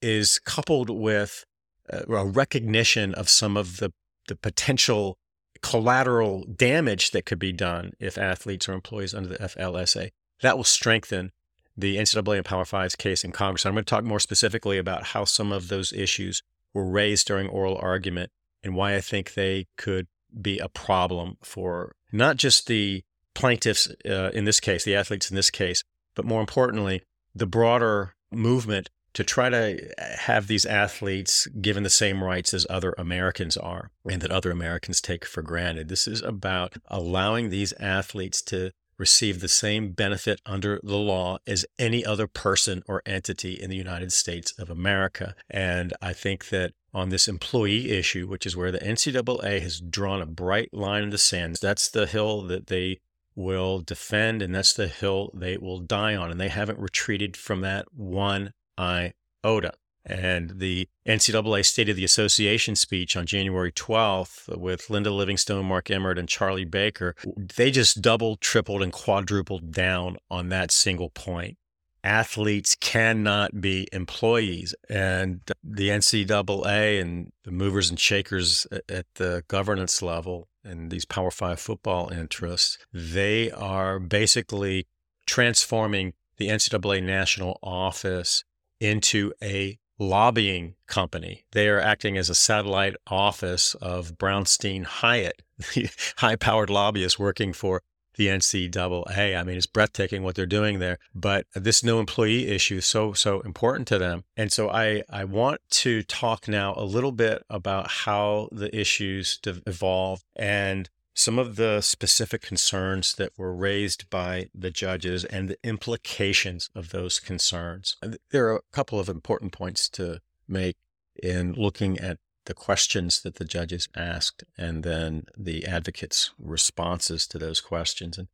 is 0.00 0.38
coupled 0.38 0.90
with 0.90 1.44
a 1.88 2.24
recognition 2.24 3.14
of 3.14 3.28
some 3.28 3.56
of 3.56 3.78
the, 3.78 3.92
the 4.28 4.36
potential 4.36 5.18
collateral 5.62 6.44
damage 6.44 7.10
that 7.12 7.26
could 7.26 7.38
be 7.38 7.52
done 7.52 7.92
if 7.98 8.18
athletes 8.18 8.68
or 8.68 8.72
employees 8.72 9.14
under 9.14 9.28
the 9.28 9.38
FLSA, 9.38 10.10
that 10.42 10.56
will 10.56 10.64
strengthen 10.64 11.32
the 11.76 11.96
NCAA 11.96 12.36
and 12.36 12.44
Power 12.44 12.64
Five's 12.64 12.96
case 12.96 13.24
in 13.24 13.32
Congress. 13.32 13.66
I'm 13.66 13.74
going 13.74 13.84
to 13.84 13.90
talk 13.90 14.04
more 14.04 14.20
specifically 14.20 14.78
about 14.78 15.08
how 15.08 15.24
some 15.24 15.52
of 15.52 15.68
those 15.68 15.92
issues 15.92 16.42
were 16.72 16.88
raised 16.88 17.26
during 17.26 17.48
oral 17.48 17.76
argument 17.76 18.30
and 18.62 18.74
why 18.74 18.94
I 18.94 19.00
think 19.00 19.34
they 19.34 19.66
could 19.76 20.06
be 20.40 20.58
a 20.58 20.68
problem 20.68 21.36
for 21.42 21.94
not 22.12 22.36
just 22.36 22.66
the 22.66 23.02
plaintiffs 23.34 23.88
uh, 24.08 24.30
in 24.32 24.44
this 24.44 24.60
case, 24.60 24.84
the 24.84 24.94
athletes 24.94 25.30
in 25.30 25.36
this 25.36 25.50
case, 25.50 25.82
but 26.14 26.24
more 26.24 26.40
importantly, 26.40 27.02
the 27.34 27.46
broader 27.46 28.14
movement 28.32 28.88
to 29.12 29.24
try 29.24 29.48
to 29.48 29.94
have 30.18 30.46
these 30.46 30.66
athletes 30.66 31.46
given 31.60 31.82
the 31.82 31.90
same 31.90 32.22
rights 32.22 32.52
as 32.52 32.66
other 32.68 32.94
Americans 32.98 33.56
are 33.56 33.90
and 34.08 34.20
that 34.20 34.30
other 34.30 34.50
Americans 34.50 35.00
take 35.00 35.24
for 35.24 35.40
granted. 35.40 35.88
This 35.88 36.06
is 36.06 36.20
about 36.20 36.74
allowing 36.88 37.48
these 37.48 37.72
athletes 37.80 38.42
to 38.42 38.72
receive 38.98 39.40
the 39.40 39.48
same 39.48 39.92
benefit 39.92 40.40
under 40.46 40.80
the 40.82 40.96
law 40.96 41.38
as 41.46 41.66
any 41.78 42.04
other 42.04 42.26
person 42.26 42.82
or 42.86 43.02
entity 43.04 43.54
in 43.54 43.70
the 43.70 43.76
United 43.76 44.12
States 44.12 44.52
of 44.58 44.70
America. 44.70 45.34
And 45.50 45.92
I 46.00 46.12
think 46.12 46.48
that 46.48 46.72
on 46.94 47.10
this 47.10 47.28
employee 47.28 47.90
issue, 47.90 48.26
which 48.26 48.46
is 48.46 48.56
where 48.56 48.72
the 48.72 48.78
NCAA 48.78 49.60
has 49.60 49.80
drawn 49.80 50.22
a 50.22 50.26
bright 50.26 50.72
line 50.72 51.02
in 51.02 51.10
the 51.10 51.18
sand, 51.18 51.58
that's 51.60 51.90
the 51.90 52.06
hill 52.06 52.42
that 52.42 52.68
they 52.68 53.00
will 53.34 53.80
defend, 53.80 54.40
and 54.40 54.54
that's 54.54 54.72
the 54.72 54.88
hill 54.88 55.30
they 55.34 55.58
will 55.58 55.78
die 55.78 56.16
on. 56.16 56.30
And 56.30 56.40
they 56.40 56.48
haven't 56.48 56.78
retreated 56.78 57.36
from 57.36 57.60
that 57.60 57.86
one 57.92 58.52
iota. 58.78 59.74
And 60.06 60.60
the 60.60 60.88
NCAA 61.06 61.64
State 61.64 61.88
of 61.88 61.96
the 61.96 62.04
Association 62.04 62.76
speech 62.76 63.16
on 63.16 63.26
January 63.26 63.72
12th 63.72 64.56
with 64.56 64.88
Linda 64.88 65.10
Livingstone, 65.10 65.66
Mark 65.66 65.90
Emmert, 65.90 66.16
and 66.16 66.28
Charlie 66.28 66.64
Baker, 66.64 67.16
they 67.36 67.72
just 67.72 68.00
doubled, 68.00 68.40
tripled, 68.40 68.82
and 68.82 68.92
quadrupled 68.92 69.72
down 69.72 70.16
on 70.30 70.48
that 70.50 70.70
single 70.70 71.10
point. 71.10 71.58
Athletes 72.04 72.76
cannot 72.76 73.60
be 73.60 73.88
employees. 73.92 74.76
And 74.88 75.40
the 75.64 75.88
NCAA 75.88 77.00
and 77.00 77.32
the 77.42 77.50
movers 77.50 77.90
and 77.90 77.98
shakers 77.98 78.64
at 78.88 79.06
the 79.16 79.42
governance 79.48 80.00
level 80.02 80.46
and 80.62 80.92
these 80.92 81.04
Power 81.04 81.32
Five 81.32 81.58
football 81.58 82.10
interests, 82.10 82.78
they 82.92 83.50
are 83.50 83.98
basically 83.98 84.86
transforming 85.26 86.12
the 86.36 86.46
NCAA 86.46 87.02
national 87.02 87.58
office 87.60 88.44
into 88.80 89.32
a 89.42 89.78
lobbying 89.98 90.74
company. 90.86 91.44
They 91.52 91.68
are 91.68 91.80
acting 91.80 92.16
as 92.16 92.28
a 92.30 92.34
satellite 92.34 92.94
office 93.06 93.74
of 93.76 94.18
Brownstein 94.18 94.84
Hyatt, 94.84 95.42
the 95.74 95.88
high 96.18 96.36
powered 96.36 96.70
lobbyists 96.70 97.18
working 97.18 97.52
for 97.52 97.82
the 98.16 98.28
NCAA. 98.28 99.38
I 99.38 99.42
mean, 99.42 99.56
it's 99.56 99.66
breathtaking 99.66 100.22
what 100.22 100.34
they're 100.34 100.46
doing 100.46 100.78
there. 100.78 100.98
But 101.14 101.46
this 101.54 101.84
no 101.84 102.00
employee 102.00 102.48
issue 102.48 102.76
is 102.76 102.86
so, 102.86 103.12
so 103.12 103.40
important 103.40 103.86
to 103.88 103.98
them. 103.98 104.24
And 104.36 104.50
so 104.52 104.70
I, 104.70 105.02
I 105.10 105.24
want 105.24 105.60
to 105.70 106.02
talk 106.02 106.48
now 106.48 106.74
a 106.76 106.84
little 106.84 107.12
bit 107.12 107.42
about 107.48 107.90
how 107.90 108.48
the 108.52 108.74
issues 108.74 109.38
evolved 109.44 110.24
and 110.34 110.88
some 111.16 111.38
of 111.38 111.56
the 111.56 111.80
specific 111.80 112.42
concerns 112.42 113.14
that 113.14 113.32
were 113.38 113.54
raised 113.54 114.08
by 114.10 114.48
the 114.54 114.70
judges 114.70 115.24
and 115.24 115.48
the 115.48 115.58
implications 115.64 116.68
of 116.74 116.90
those 116.90 117.18
concerns. 117.18 117.96
There 118.30 118.48
are 118.48 118.56
a 118.56 118.60
couple 118.70 119.00
of 119.00 119.08
important 119.08 119.52
points 119.52 119.88
to 119.90 120.20
make 120.46 120.76
in 121.20 121.54
looking 121.54 121.98
at 121.98 122.18
the 122.44 122.52
questions 122.52 123.22
that 123.22 123.36
the 123.36 123.46
judges 123.46 123.88
asked 123.96 124.44
and 124.58 124.84
then 124.84 125.24
the 125.36 125.66
advocates' 125.66 126.32
responses 126.38 127.26
to 127.28 127.38
those 127.38 127.62
questions. 127.62 128.18
And 128.18 128.28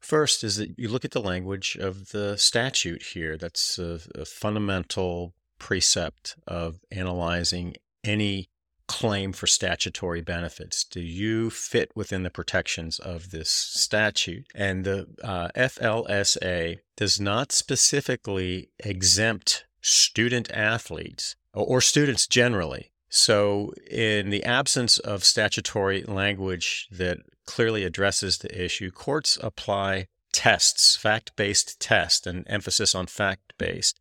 first 0.00 0.44
is 0.44 0.56
that 0.56 0.78
you 0.78 0.88
look 0.88 1.04
at 1.04 1.10
the 1.10 1.20
language 1.20 1.76
of 1.80 2.10
the 2.10 2.36
statute 2.38 3.02
here. 3.02 3.36
That's 3.36 3.80
a, 3.80 3.98
a 4.14 4.24
fundamental 4.24 5.34
precept 5.58 6.36
of 6.46 6.78
analyzing 6.92 7.74
any 8.04 8.48
claim 8.88 9.32
for 9.32 9.46
statutory 9.46 10.20
benefits? 10.20 10.82
Do 10.82 11.00
you 11.00 11.50
fit 11.50 11.92
within 11.94 12.24
the 12.24 12.30
protections 12.30 12.98
of 12.98 13.30
this 13.30 13.48
statute? 13.48 14.46
And 14.54 14.84
the 14.84 15.06
uh, 15.22 15.48
FLSA 15.54 16.78
does 16.96 17.20
not 17.20 17.52
specifically 17.52 18.70
exempt 18.80 19.66
student 19.80 20.50
athletes 20.50 21.36
or 21.52 21.80
students 21.80 22.26
generally. 22.26 22.90
So, 23.10 23.72
in 23.90 24.28
the 24.30 24.44
absence 24.44 24.98
of 24.98 25.24
statutory 25.24 26.02
language 26.02 26.88
that 26.90 27.18
clearly 27.46 27.84
addresses 27.84 28.38
the 28.38 28.64
issue, 28.64 28.90
courts 28.90 29.38
apply 29.42 30.08
tests, 30.32 30.94
fact 30.96 31.34
based 31.34 31.80
tests, 31.80 32.26
and 32.26 32.44
emphasis 32.46 32.94
on 32.94 33.06
fact 33.06 33.54
based 33.56 33.98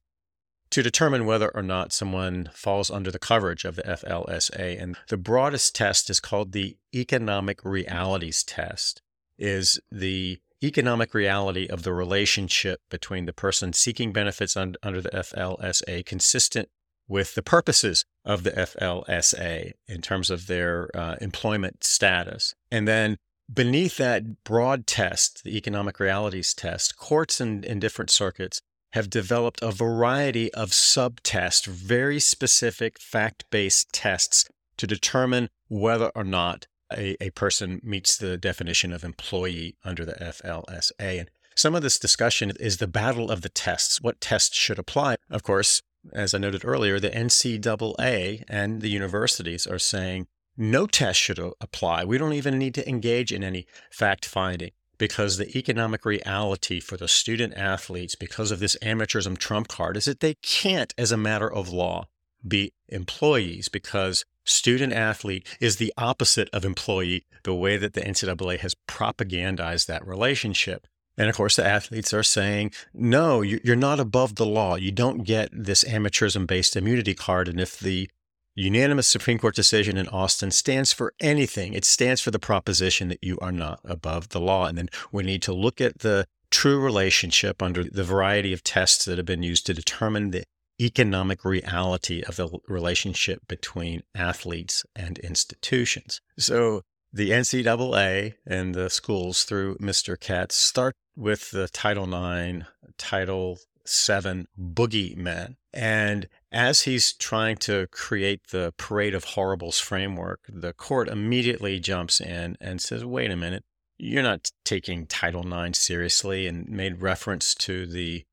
to 0.69 0.83
determine 0.83 1.25
whether 1.25 1.49
or 1.49 1.63
not 1.63 1.93
someone 1.93 2.49
falls 2.53 2.91
under 2.91 3.11
the 3.11 3.19
coverage 3.19 3.65
of 3.65 3.75
the 3.75 3.83
FLSA. 3.83 4.81
And 4.81 4.97
the 5.07 5.17
broadest 5.17 5.75
test 5.75 6.09
is 6.09 6.19
called 6.19 6.51
the 6.51 6.77
economic 6.93 7.63
realities 7.63 8.43
test, 8.43 9.01
is 9.37 9.79
the 9.91 10.39
economic 10.63 11.13
reality 11.13 11.67
of 11.67 11.83
the 11.83 11.93
relationship 11.93 12.81
between 12.89 13.25
the 13.25 13.33
person 13.33 13.73
seeking 13.73 14.11
benefits 14.11 14.57
un- 14.57 14.75
under 14.81 15.01
the 15.01 15.09
FLSA 15.09 16.05
consistent 16.05 16.69
with 17.07 17.35
the 17.35 17.43
purposes 17.43 18.03
of 18.25 18.43
the 18.43 18.51
FLSA 18.51 19.71
in 19.87 20.01
terms 20.01 20.29
of 20.29 20.47
their 20.47 20.89
uh, 20.93 21.15
employment 21.21 21.83
status. 21.83 22.53
And 22.71 22.87
then 22.87 23.17
beneath 23.51 23.97
that 23.97 24.43
broad 24.43 24.87
test, 24.87 25.43
the 25.43 25.55
economic 25.55 25.99
realities 25.99 26.53
test, 26.53 26.97
courts 26.97 27.39
in, 27.39 27.63
in 27.63 27.79
different 27.79 28.09
circuits 28.09 28.61
have 28.93 29.09
developed 29.09 29.61
a 29.61 29.71
variety 29.71 30.53
of 30.53 30.71
subtests, 30.71 31.65
very 31.65 32.19
specific 32.19 32.99
fact 32.99 33.45
based 33.49 33.91
tests 33.91 34.45
to 34.77 34.87
determine 34.87 35.49
whether 35.67 36.11
or 36.15 36.23
not 36.23 36.67
a, 36.91 37.21
a 37.21 37.31
person 37.31 37.81
meets 37.83 38.17
the 38.17 38.37
definition 38.37 38.93
of 38.93 39.03
employee 39.03 39.75
under 39.83 40.05
the 40.05 40.13
FLSA. 40.13 40.91
And 40.99 41.29
some 41.55 41.75
of 41.75 41.81
this 41.81 41.99
discussion 41.99 42.53
is 42.59 42.77
the 42.77 42.87
battle 42.87 43.29
of 43.29 43.41
the 43.41 43.49
tests. 43.49 44.01
What 44.01 44.21
tests 44.21 44.55
should 44.55 44.79
apply? 44.79 45.15
Of 45.29 45.43
course, 45.43 45.81
as 46.13 46.33
I 46.33 46.37
noted 46.37 46.63
earlier, 46.63 46.99
the 46.99 47.09
NCAA 47.09 48.43
and 48.47 48.81
the 48.81 48.89
universities 48.89 49.67
are 49.67 49.79
saying 49.79 50.27
no 50.55 50.87
test 50.87 51.19
should 51.19 51.39
apply. 51.61 52.05
We 52.05 52.17
don't 52.17 52.33
even 52.33 52.57
need 52.57 52.73
to 52.75 52.89
engage 52.89 53.31
in 53.31 53.43
any 53.43 53.67
fact 53.91 54.25
finding 54.25 54.71
because 54.97 55.37
the 55.37 55.57
economic 55.57 56.05
reality 56.05 56.79
for 56.79 56.97
the 56.97 57.07
student 57.07 57.53
athletes, 57.55 58.15
because 58.15 58.51
of 58.51 58.59
this 58.59 58.77
amateurism 58.81 59.37
trump 59.37 59.67
card, 59.67 59.97
is 59.97 60.05
that 60.05 60.19
they 60.19 60.35
can't, 60.41 60.93
as 60.97 61.11
a 61.11 61.17
matter 61.17 61.51
of 61.51 61.69
law, 61.69 62.07
be 62.47 62.73
employees 62.89 63.69
because 63.69 64.25
student 64.45 64.93
athlete 64.93 65.47
is 65.59 65.75
the 65.75 65.93
opposite 65.97 66.49
of 66.53 66.63
employee, 66.63 67.25
the 67.43 67.53
way 67.53 67.77
that 67.77 67.93
the 67.93 68.01
NCAA 68.01 68.59
has 68.59 68.75
propagandized 68.87 69.85
that 69.87 70.07
relationship. 70.07 70.87
And 71.17 71.29
of 71.29 71.35
course, 71.35 71.55
the 71.55 71.65
athletes 71.65 72.13
are 72.13 72.23
saying, 72.23 72.71
no, 72.93 73.41
you're 73.41 73.75
not 73.75 73.99
above 73.99 74.35
the 74.35 74.45
law. 74.45 74.75
You 74.75 74.91
don't 74.91 75.23
get 75.23 75.49
this 75.51 75.83
amateurism 75.83 76.45
based 76.45 76.75
immunity 76.75 77.15
card. 77.15 77.47
And 77.47 77.59
if 77.59 77.79
the 77.79 78.09
unanimous 78.57 79.07
Supreme 79.07 79.37
Court 79.37 79.55
decision 79.55 79.97
in 79.97 80.07
Austin 80.09 80.51
stands 80.51 80.91
for 80.91 81.13
anything. 81.19 81.73
It 81.73 81.85
stands 81.85 82.21
for 82.21 82.31
the 82.31 82.39
proposition 82.39 83.07
that 83.09 83.23
you 83.23 83.37
are 83.39 83.51
not 83.51 83.79
above 83.85 84.29
the 84.29 84.39
law. 84.39 84.65
And 84.65 84.77
then 84.77 84.89
we 85.11 85.23
need 85.23 85.43
to 85.43 85.53
look 85.53 85.79
at 85.79 85.99
the 85.99 86.25
true 86.49 86.79
relationship 86.79 87.61
under 87.61 87.83
the 87.83 88.03
variety 88.03 88.53
of 88.53 88.63
tests 88.63 89.05
that 89.05 89.17
have 89.17 89.27
been 89.27 89.43
used 89.43 89.65
to 89.67 89.73
determine 89.73 90.31
the 90.31 90.43
economic 90.81 91.45
reality 91.45 92.23
of 92.23 92.35
the 92.35 92.49
relationship 92.67 93.41
between 93.47 94.03
athletes 94.15 94.85
and 94.95 95.19
institutions. 95.19 96.21
So 96.37 96.81
the 97.13 97.31
NCAA 97.31 98.35
and 98.45 98.73
the 98.73 98.89
schools 98.89 99.43
through 99.43 99.77
Mr. 99.77 100.19
Katz 100.19 100.55
start 100.55 100.93
with 101.15 101.51
the 101.51 101.67
Title 101.67 102.05
IX, 102.05 102.65
Title 102.97 103.59
VII 103.85 104.45
boogeymen. 104.59 105.55
And 105.73 106.27
as 106.51 106.81
he's 106.81 107.13
trying 107.13 107.57
to 107.57 107.87
create 107.87 108.47
the 108.51 108.73
parade 108.77 109.13
of 109.13 109.23
horribles 109.23 109.79
framework, 109.79 110.41
the 110.47 110.73
court 110.73 111.09
immediately 111.09 111.79
jumps 111.79 112.21
in 112.21 112.57
and 112.61 112.81
says, 112.81 113.03
wait 113.03 113.31
a 113.31 113.35
minute, 113.35 113.63
you're 113.97 114.23
not 114.23 114.51
taking 114.63 115.05
Title 115.05 115.45
IX 115.51 115.77
seriously, 115.77 116.47
and 116.47 116.69
made 116.69 117.01
reference 117.01 117.55
to 117.55 117.85
the 117.85 118.23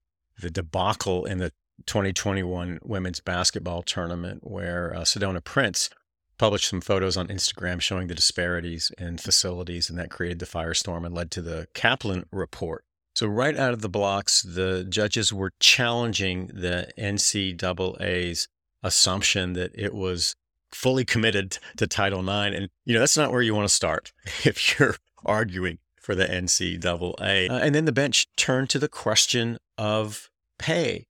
the 0.41 0.51
debacle 0.51 1.25
in 1.25 1.39
the 1.39 1.53
2021 1.87 2.81
women's 2.83 3.21
basketball 3.21 3.83
tournament 3.83 4.41
where 4.43 4.93
uh, 4.95 5.03
Sedona 5.03 5.43
Prince 5.43 5.91
published 6.39 6.69
some 6.69 6.81
photos 6.81 7.17
on 7.17 7.29
Instagram 7.29 7.81
showing 7.81 8.09
the 8.09 8.15
disparities 8.15 8.91
in 8.99 9.19
facilities, 9.19 9.89
and 9.89 9.99
that 9.99 10.11
created 10.11 10.41
the 10.41 10.47
firestorm 10.47 11.07
and 11.07 11.15
led 11.15 11.31
to 11.31 11.43
the 11.43 11.69
Kaplan 11.75 12.25
report. 12.33 12.85
So, 13.15 13.27
right 13.27 13.57
out 13.57 13.73
of 13.73 13.81
the 13.81 13.89
blocks, 13.89 14.43
the 14.43 14.85
judges 14.89 15.33
were 15.33 15.53
challenging 15.61 16.49
the 16.49 16.89
NCAA's 16.99 18.49
assumption 18.83 19.53
that 19.55 19.71
it 19.75 19.95
was 19.95 20.35
fully 20.73 21.05
committed 21.05 21.59
to 21.77 21.87
Title 21.87 22.21
IX. 22.21 22.57
And, 22.57 22.69
you 22.85 22.95
know, 22.95 23.01
that's 23.01 23.17
not 23.17 23.31
where 23.31 23.43
you 23.43 23.55
want 23.55 23.69
to 23.69 23.75
start 23.75 24.13
if 24.45 24.79
you're 24.79 24.97
arguing 25.25 25.79
for 26.01 26.15
the 26.15 26.27
NCAA. 26.27 27.51
Uh, 27.51 27.55
and 27.55 27.75
then 27.75 27.85
the 27.85 27.93
bench 27.93 28.27
turned 28.37 28.69
to 28.71 28.79
the 28.79 28.89
question 28.89 29.59
of 29.79 30.29
pay 30.59 31.07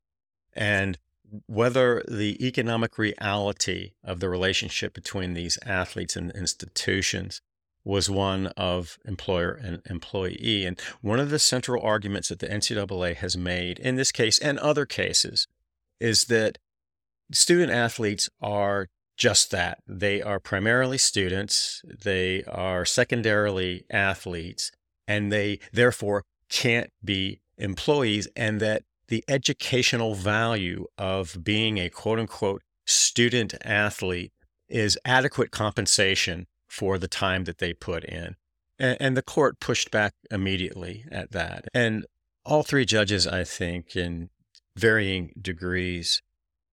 and 0.53 0.99
whether 1.47 2.05
the 2.07 2.47
economic 2.47 2.97
reality 2.97 3.93
of 4.05 4.21
the 4.21 4.29
relationship 4.29 4.95
between 4.95 5.35
these 5.35 5.59
athletes 5.67 6.15
and 6.15 6.31
institutions 6.33 7.41
was 7.85 8.09
one 8.09 8.47
of 8.57 8.99
employer 9.05 9.53
and 9.53 9.83
employee. 9.89 10.65
And 10.65 10.81
one 11.03 11.21
of 11.21 11.31
the 11.31 11.39
central 11.39 11.83
arguments 11.83 12.29
that 12.29 12.39
the 12.39 12.49
NCAA 12.49 13.17
has 13.17 13.37
made 13.37 13.79
in 13.79 13.97
this 13.97 14.11
case 14.11 14.39
and 14.39 14.59
other 14.59 14.87
cases 14.87 15.47
is 16.01 16.25
that 16.25 16.59
student 17.33 17.71
athletes 17.71 18.29
are 18.41 18.89
just 19.17 19.51
that. 19.51 19.79
They 19.87 20.23
are 20.23 20.41
primarily 20.41 20.99
students, 20.99 21.83
they 21.85 22.43
are 22.45 22.85
secondarily 22.85 23.85
athletes, 23.91 24.73
and 25.07 25.31
they 25.31 25.61
therefore 25.73 26.25
can't 26.49 26.91
be 27.05 27.41
employees, 27.57 28.27
and 28.35 28.61
that 28.61 28.83
the 29.09 29.25
educational 29.29 30.15
value 30.15 30.87
of 30.99 31.45
being 31.45 31.79
a 31.79 31.91
quote 31.91 32.19
unquote 32.19 32.63
student 32.87 33.55
athlete 33.65 34.33
is 34.69 34.99
adequate 35.05 35.51
compensation 35.51 36.47
for 36.75 36.99
the 36.99 37.09
time 37.09 37.45
that 37.45 37.59
they 37.59 37.73
put 37.73 38.03
in. 38.05 38.35
And, 38.81 38.97
and, 39.01 39.17
the 39.17 39.23
court 39.23 39.61
pushed 39.61 39.93
back 39.93 40.15
immediately 40.29 41.05
at 41.11 41.31
that. 41.31 41.67
And 41.73 42.05
all 42.45 42.65
three 42.65 42.85
judges, 42.85 43.29
I 43.29 43.45
think, 43.45 43.95
in 43.95 44.31
varying 44.77 45.33
degrees, 45.41 46.21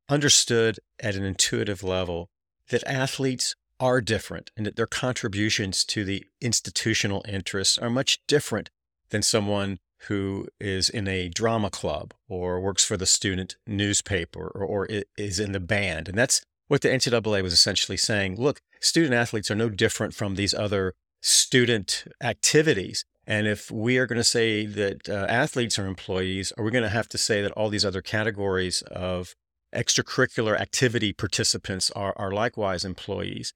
understood 0.09 0.79
at 0.99 1.15
an 1.15 1.23
intuitive 1.23 1.83
level 1.83 2.29
that 2.69 2.83
athletes 2.87 3.55
are 3.79 4.01
different 4.01 4.49
and 4.57 4.65
that 4.65 4.75
their 4.75 4.87
contributions 4.87 5.85
to 5.85 6.03
the 6.03 6.25
institutional 6.41 7.23
interests 7.27 7.77
are 7.77 7.89
much 7.89 8.19
different 8.25 8.71
than 9.11 9.21
someone 9.21 9.77
who 10.07 10.47
is 10.59 10.89
in 10.89 11.07
a 11.07 11.29
drama 11.29 11.69
club 11.69 12.13
or 12.27 12.59
works 12.59 12.83
for 12.83 12.97
the 12.97 13.05
student 13.05 13.55
newspaper 13.67 14.51
or, 14.55 14.63
or 14.63 14.87
is 15.15 15.39
in 15.39 15.51
the 15.51 15.59
band. 15.59 16.09
And 16.09 16.17
that's 16.17 16.41
what 16.71 16.79
the 16.79 16.87
NCAA 16.87 17.43
was 17.43 17.51
essentially 17.51 17.97
saying. 17.97 18.37
Look, 18.37 18.61
student 18.79 19.13
athletes 19.13 19.51
are 19.51 19.55
no 19.55 19.67
different 19.67 20.13
from 20.13 20.35
these 20.35 20.53
other 20.53 20.93
student 21.19 22.05
activities. 22.23 23.03
And 23.27 23.45
if 23.45 23.69
we 23.69 23.97
are 23.97 24.07
going 24.07 24.21
to 24.21 24.23
say 24.23 24.65
that 24.65 25.09
uh, 25.09 25.25
athletes 25.27 25.77
are 25.77 25.85
employees, 25.85 26.53
are 26.57 26.63
we 26.63 26.71
going 26.71 26.85
to 26.85 26.89
have 26.89 27.09
to 27.09 27.17
say 27.17 27.41
that 27.41 27.51
all 27.51 27.67
these 27.67 27.83
other 27.83 28.01
categories 28.01 28.83
of 28.83 29.35
extracurricular 29.75 30.57
activity 30.57 31.11
participants 31.11 31.91
are, 31.91 32.13
are 32.15 32.31
likewise 32.31 32.85
employees? 32.85 33.51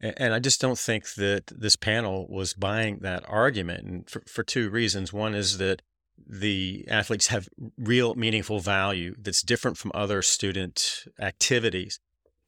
And 0.00 0.32
I 0.32 0.38
just 0.38 0.60
don't 0.60 0.78
think 0.78 1.14
that 1.14 1.48
this 1.48 1.74
panel 1.74 2.28
was 2.30 2.54
buying 2.54 3.00
that 3.00 3.24
argument, 3.26 3.84
and 3.84 4.08
for, 4.08 4.22
for 4.28 4.44
two 4.44 4.70
reasons. 4.70 5.12
One 5.12 5.34
is 5.34 5.58
that 5.58 5.82
the 6.24 6.84
athletes 6.86 7.26
have 7.28 7.48
real 7.76 8.14
meaningful 8.14 8.60
value 8.60 9.16
that's 9.18 9.42
different 9.42 9.76
from 9.76 9.90
other 9.92 10.22
student 10.22 11.06
activities 11.18 11.98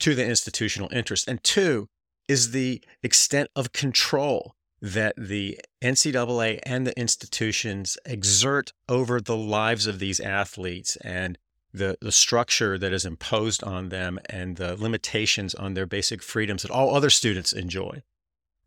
to 0.00 0.14
the 0.14 0.26
institutional 0.26 0.92
interest. 0.92 1.28
And 1.28 1.42
two 1.42 1.88
is 2.28 2.50
the 2.50 2.82
extent 3.02 3.50
of 3.54 3.72
control 3.72 4.54
that 4.82 5.14
the 5.16 5.59
NCAA 5.82 6.61
and 6.64 6.87
the 6.87 6.98
institutions 6.98 7.96
exert 8.04 8.72
over 8.88 9.20
the 9.20 9.37
lives 9.37 9.87
of 9.87 9.98
these 9.98 10.20
athletes 10.20 10.96
and 10.96 11.38
the, 11.72 11.96
the 12.00 12.12
structure 12.12 12.78
that 12.78 12.92
is 12.92 13.04
imposed 13.04 13.62
on 13.64 13.88
them 13.88 14.18
and 14.28 14.56
the 14.56 14.76
limitations 14.76 15.54
on 15.54 15.74
their 15.74 15.87
basic 15.87 16.22
freedoms 16.22 16.62
that 16.62 16.70
all 16.70 16.94
other 16.94 17.11
students 17.11 17.52
enjoy. 17.52 18.02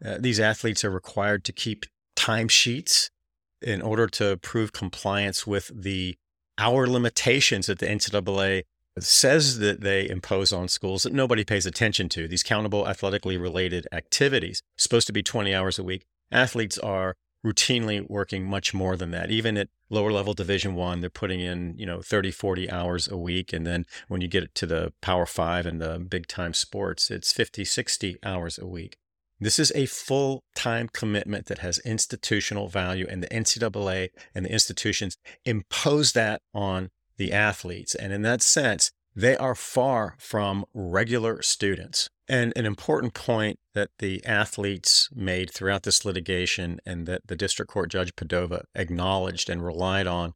Uh, 0.04 0.18
these 0.20 0.40
athletes 0.40 0.84
are 0.84 0.90
required 0.90 1.44
to 1.44 1.52
keep 1.52 1.86
timesheets 2.16 3.10
in 3.62 3.82
order 3.82 4.08
to 4.08 4.38
prove 4.38 4.72
compliance 4.72 5.46
with 5.46 5.72
the 5.74 6.16
hour 6.58 6.88
limitations 6.88 7.68
that 7.68 7.80
the 7.80 7.88
NCAA 7.88 8.64
says 9.04 9.60
that 9.60 9.82
they 9.82 10.10
impose 10.10 10.52
on 10.52 10.68
schools 10.68 11.04
that 11.04 11.14
nobody 11.14 11.44
pays 11.44 11.66
attention 11.66 12.10
to. 12.10 12.28
These 12.28 12.44
countable 12.44 12.88
athletically 12.88 13.38
related 13.38 13.88
activities, 13.92 14.62
supposed 14.78 15.08
to 15.08 15.14
be 15.14 15.24
20 15.24 15.54
hours 15.54 15.80
a 15.80 15.84
week. 15.84 16.06
Athletes 16.32 16.78
are 16.78 17.16
routinely 17.46 18.08
working 18.10 18.46
much 18.46 18.74
more 18.74 18.98
than 18.98 19.12
that. 19.12 19.32
Even 19.32 19.58
at 19.58 19.70
lower 19.90 20.12
level 20.12 20.34
division 20.34 20.76
one, 20.76 21.00
they're 21.00 21.10
putting 21.10 21.40
in, 21.40 21.76
you 21.78 21.86
know, 21.86 22.02
30, 22.02 22.32
40 22.32 22.70
hours 22.70 23.08
a 23.08 23.18
week. 23.18 23.54
And 23.54 23.66
then 23.66 23.86
when 24.08 24.22
you 24.22 24.28
get 24.28 24.54
to 24.56 24.66
the 24.66 24.94
power 25.02 25.26
five 25.26 25.66
and 25.66 25.82
the 25.82 26.00
big 26.00 26.28
time 26.28 26.54
sports, 26.54 27.10
it's 27.10 27.32
50, 27.32 27.64
60 27.64 28.18
hours 28.24 28.58
a 28.58 28.68
week. 28.68 28.98
This 29.42 29.58
is 29.58 29.72
a 29.74 29.86
full 29.86 30.44
time 30.54 30.90
commitment 30.92 31.46
that 31.46 31.60
has 31.60 31.80
institutional 31.80 32.68
value, 32.68 33.08
and 33.10 33.24
the 33.24 33.30
NCAA 33.30 34.10
and 34.36 34.46
the 34.46 34.52
institutions 34.52 35.16
impose 35.46 36.12
that 36.12 36.42
on 36.54 36.90
the 37.20 37.32
athletes. 37.32 37.94
And 37.94 38.12
in 38.12 38.24
that 38.24 38.42
sense, 38.42 38.92
they 39.16 39.38
are 39.38 39.54
far 39.54 40.16
from 40.18 40.66
regular 40.74 41.44
students. 41.44 42.10
And 42.28 42.54
an 42.56 42.66
important 42.66 43.14
point 43.14 43.60
that 43.74 43.90
the 44.00 44.26
athletes 44.26 45.10
made 45.14 45.52
throughout 45.52 45.84
this 45.84 46.06
litigation 46.06 46.80
and 46.86 47.06
that 47.08 47.28
the 47.28 47.36
district 47.36 47.72
court 47.72 47.92
judge 47.92 48.16
Padova 48.16 48.64
acknowledged 48.74 49.50
and 49.50 49.64
relied 49.64 50.08
on 50.08 50.34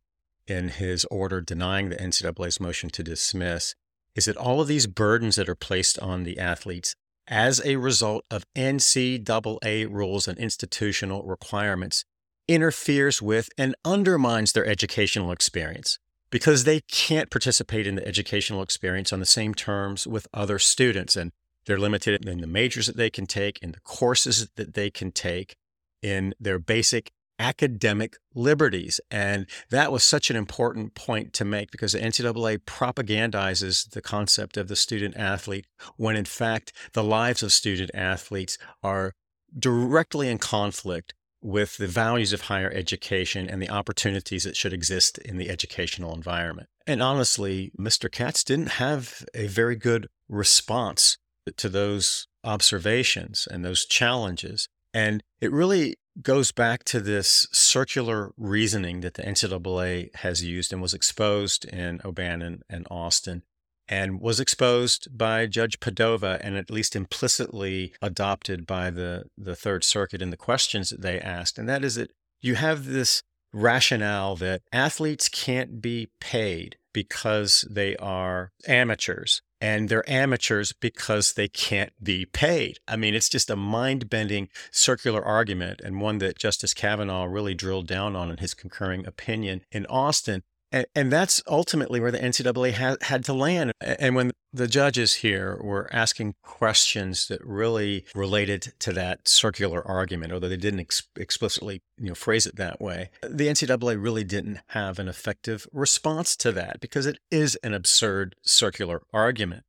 in 0.48 0.70
his 0.70 1.06
order 1.06 1.40
denying 1.40 1.90
the 1.90 1.96
NCAA's 1.96 2.60
motion 2.60 2.90
to 2.90 3.04
dismiss 3.04 3.74
is 4.16 4.26
that 4.26 4.38
all 4.38 4.60
of 4.60 4.68
these 4.68 4.88
burdens 4.88 5.38
that 5.38 5.50
are 5.50 5.56
placed 5.56 5.98
on 6.00 6.24
the 6.24 6.38
athletes 6.38 6.96
as 7.28 7.62
a 7.64 7.78
result 7.78 8.26
of 8.30 8.44
NCAA 8.56 9.90
rules 9.90 10.28
and 10.28 10.38
institutional 10.38 11.24
requirements 11.24 12.04
interferes 12.48 13.22
with 13.22 13.50
and 13.58 13.76
undermines 13.86 14.52
their 14.52 14.66
educational 14.66 15.32
experience 15.32 16.00
because 16.34 16.64
they 16.64 16.82
can't 16.92 17.30
participate 17.30 17.86
in 17.86 17.94
the 17.94 18.08
educational 18.08 18.64
experience 18.64 19.14
on 19.14 19.20
the 19.20 19.26
same 19.26 19.54
terms 19.54 20.08
with 20.08 20.28
other 20.34 20.58
students. 20.58 21.16
And 21.16 21.32
they're 21.68 21.78
limited 21.78 22.28
in 22.28 22.42
the 22.42 22.48
majors 22.48 22.88
that 22.88 22.98
they 22.98 23.12
can 23.12 23.28
take, 23.28 23.60
in 23.62 23.74
the 23.74 23.80
courses 23.82 24.50
that 24.56 24.74
they 24.74 24.90
can 24.90 25.12
take, 25.12 25.56
in 26.02 26.34
their 26.40 26.58
basic 26.58 27.12
academic 27.38 28.18
liberties. 28.34 29.00
And 29.12 29.46
that 29.70 29.92
was 29.92 30.04
such 30.04 30.32
an 30.32 30.36
important 30.36 30.96
point 30.96 31.34
to 31.34 31.46
make 31.46 31.70
because 31.70 31.92
the 31.92 32.00
NCAA 32.00 32.64
propagandizes 32.66 33.92
the 33.92 34.02
concept 34.02 34.58
of 34.58 34.68
the 34.70 34.76
student 34.76 35.16
athlete 35.16 35.68
when 35.98 36.16
in 36.16 36.26
fact 36.26 36.74
the 36.94 37.04
lives 37.04 37.44
of 37.44 37.54
student 37.54 37.92
athletes 37.94 38.58
are 38.82 39.14
directly 39.60 40.30
in 40.30 40.40
conflict 40.40 41.14
with 41.44 41.78
the 41.78 41.88
values 41.88 42.32
of 42.34 42.42
higher 42.42 42.72
education 42.72 43.50
and 43.50 43.62
the 43.62 43.70
opportunities 43.70 44.46
that 44.46 44.56
should 44.56 44.74
exist 44.74 45.18
in 45.20 45.38
the 45.38 45.50
educational 45.50 46.16
environment. 46.16 46.70
And 46.88 47.04
honestly, 47.04 47.72
Mr. 47.78 48.12
Katz 48.12 48.44
didn't 48.44 48.72
have 48.74 49.26
a 49.34 49.48
very 49.48 49.76
good 49.76 50.08
response 50.30 51.18
to 51.58 51.70
those 51.70 52.28
observations 52.44 53.48
and 53.50 53.64
those 53.64 53.86
challenges. 53.86 54.68
And 54.94 55.22
it 55.42 55.52
really 55.52 55.98
goes 56.22 56.52
back 56.52 56.84
to 56.86 57.00
this 57.00 57.48
circular 57.52 58.32
reasoning 58.38 59.02
that 59.02 59.16
the 59.16 59.24
NCAA 59.24 60.16
has 60.18 60.44
used 60.44 60.72
and 60.72 60.82
was 60.82 60.94
exposed 60.94 61.66
in 61.66 62.00
O'Bannon 62.06 62.62
and 62.70 62.88
Alston 62.90 63.44
and 63.88 64.20
was 64.20 64.40
exposed 64.40 65.18
by 65.18 65.46
Judge 65.46 65.80
Padova 65.80 66.40
and 66.42 66.56
at 66.56 66.72
least 66.72 66.96
implicitly 66.96 67.94
adopted 68.02 68.66
by 68.66 68.90
the, 68.90 69.26
the 69.38 69.56
Third 69.56 69.84
Circuit 69.84 70.22
in 70.22 70.30
the 70.30 70.38
questions 70.38 70.90
that 70.90 71.02
they 71.02 71.20
asked. 71.20 71.58
And 71.58 71.68
that 71.68 71.84
is 71.84 71.96
that 71.96 72.12
you 72.42 72.56
have 72.56 72.86
this 72.86 73.24
rationale 73.54 74.36
that 74.38 74.62
athletes 74.72 75.30
can't 75.30 75.82
be 75.82 76.10
paid 76.20 76.78
because 76.94 77.68
they 77.70 77.96
are 77.98 78.52
amateurs 78.68 79.42
and 79.64 79.88
they're 79.88 80.10
amateurs 80.10 80.74
because 80.74 81.34
they 81.34 81.48
can't 81.48 81.94
be 82.04 82.26
paid. 82.26 82.80
I 82.86 82.98
mean, 82.98 83.16
it's 83.16 83.30
just 83.30 83.50
a 83.50 83.56
mind 83.56 84.10
bending 84.10 84.50
circular 84.72 85.24
argument 85.24 85.80
and 85.82 86.02
one 86.02 86.18
that 86.18 86.38
Justice 86.38 86.74
Kavanaugh 86.74 87.24
really 87.24 87.54
drilled 87.54 87.88
down 87.88 88.14
on 88.14 88.30
in 88.30 88.38
his 88.38 88.54
concurring 88.54 89.08
opinion 89.08 89.62
in 89.72 89.86
Alston. 89.86 90.44
And, 90.74 90.88
and 90.96 91.12
that's 91.12 91.42
ultimately 91.48 92.00
where 92.00 92.12
the 92.12 92.18
NCAA 92.18 92.74
ha- 92.74 92.98
had 93.02 93.24
to 93.26 93.34
land. 93.34 93.72
And 93.80 94.16
when 94.16 94.32
the 94.52 94.68
judges 94.68 95.14
here 95.16 95.60
were 95.62 95.88
asking 95.94 96.34
questions 96.42 97.28
that 97.28 97.46
really 97.46 98.06
related 98.16 98.74
to 98.80 98.92
that 98.94 99.28
circular 99.28 99.88
argument, 99.88 100.34
although 100.34 100.50
they 100.50 100.58
didn't 100.58 100.80
ex- 100.80 101.08
explicitly 101.16 101.82
you 102.00 102.10
know, 102.10 102.16
phrase 102.16 102.48
it 102.48 102.56
that 102.56 102.82
way, 102.82 103.12
the 103.22 103.48
NCAA 103.48 104.02
really 104.02 104.24
didn't 104.24 104.60
have 104.70 104.98
an 104.98 105.08
effective 105.08 105.68
response 105.72 106.36
to 106.38 106.52
that 106.54 106.82
because 106.82 107.06
it 107.06 107.20
is 107.30 107.56
an 107.58 107.76
absurd 107.76 108.36
circular 108.42 109.04
argument. 109.14 109.64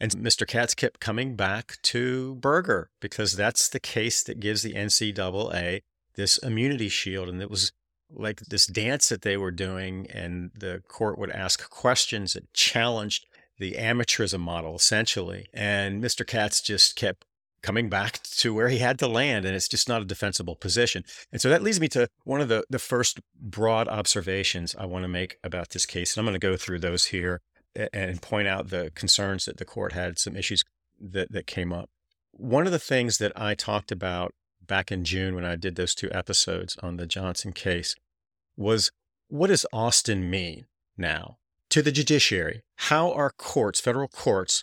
And 0.00 0.12
Mr. 0.12 0.46
Katz 0.46 0.74
kept 0.74 1.00
coming 1.00 1.36
back 1.36 1.76
to 1.82 2.36
Berger 2.36 2.88
because 3.00 3.36
that's 3.36 3.68
the 3.68 3.80
case 3.80 4.22
that 4.22 4.40
gives 4.40 4.62
the 4.62 4.72
NCAA 4.72 5.82
this 6.14 6.38
immunity 6.38 6.88
shield. 6.88 7.28
And 7.28 7.42
it 7.42 7.50
was 7.50 7.72
like 8.12 8.40
this 8.40 8.66
dance 8.66 9.08
that 9.08 9.22
they 9.22 9.36
were 9.36 9.50
doing, 9.50 10.06
and 10.10 10.50
the 10.54 10.82
court 10.88 11.18
would 11.18 11.30
ask 11.30 11.68
questions 11.70 12.32
that 12.32 12.52
challenged 12.52 13.26
the 13.58 13.72
amateurism 13.72 14.40
model 14.40 14.74
essentially. 14.74 15.46
And 15.52 16.02
Mr. 16.02 16.26
Katz 16.26 16.60
just 16.60 16.96
kept 16.96 17.24
coming 17.62 17.90
back 17.90 18.22
to 18.22 18.54
where 18.54 18.68
he 18.68 18.78
had 18.78 18.98
to 18.98 19.06
land, 19.06 19.44
and 19.44 19.54
it's 19.54 19.68
just 19.68 19.88
not 19.88 20.02
a 20.02 20.06
defensible 20.06 20.56
position. 20.56 21.04
And 21.30 21.40
so 21.40 21.48
that 21.50 21.62
leads 21.62 21.80
me 21.80 21.88
to 21.88 22.08
one 22.24 22.40
of 22.40 22.48
the, 22.48 22.64
the 22.70 22.78
first 22.78 23.20
broad 23.38 23.86
observations 23.88 24.74
I 24.78 24.86
want 24.86 25.04
to 25.04 25.08
make 25.08 25.36
about 25.44 25.70
this 25.70 25.86
case. 25.86 26.16
And 26.16 26.20
I'm 26.20 26.26
going 26.26 26.40
to 26.40 26.46
go 26.46 26.56
through 26.56 26.80
those 26.80 27.06
here 27.06 27.40
and 27.92 28.20
point 28.20 28.48
out 28.48 28.70
the 28.70 28.90
concerns 28.94 29.44
that 29.44 29.58
the 29.58 29.64
court 29.64 29.92
had, 29.92 30.18
some 30.18 30.36
issues 30.36 30.64
that, 30.98 31.30
that 31.32 31.46
came 31.46 31.72
up. 31.72 31.90
One 32.32 32.66
of 32.66 32.72
the 32.72 32.78
things 32.78 33.18
that 33.18 33.32
I 33.36 33.54
talked 33.54 33.92
about 33.92 34.32
back 34.70 34.92
in 34.92 35.04
June 35.04 35.34
when 35.34 35.44
I 35.44 35.56
did 35.56 35.74
those 35.74 35.96
two 35.96 36.08
episodes 36.12 36.76
on 36.80 36.96
the 36.96 37.04
Johnson 37.04 37.52
case 37.52 37.96
was 38.56 38.92
what 39.26 39.48
does 39.48 39.66
Alston 39.72 40.30
mean 40.30 40.66
now 40.96 41.38
to 41.70 41.82
the 41.82 41.90
judiciary? 41.90 42.62
How 42.76 43.12
are 43.12 43.32
courts, 43.36 43.80
federal 43.80 44.06
courts, 44.06 44.62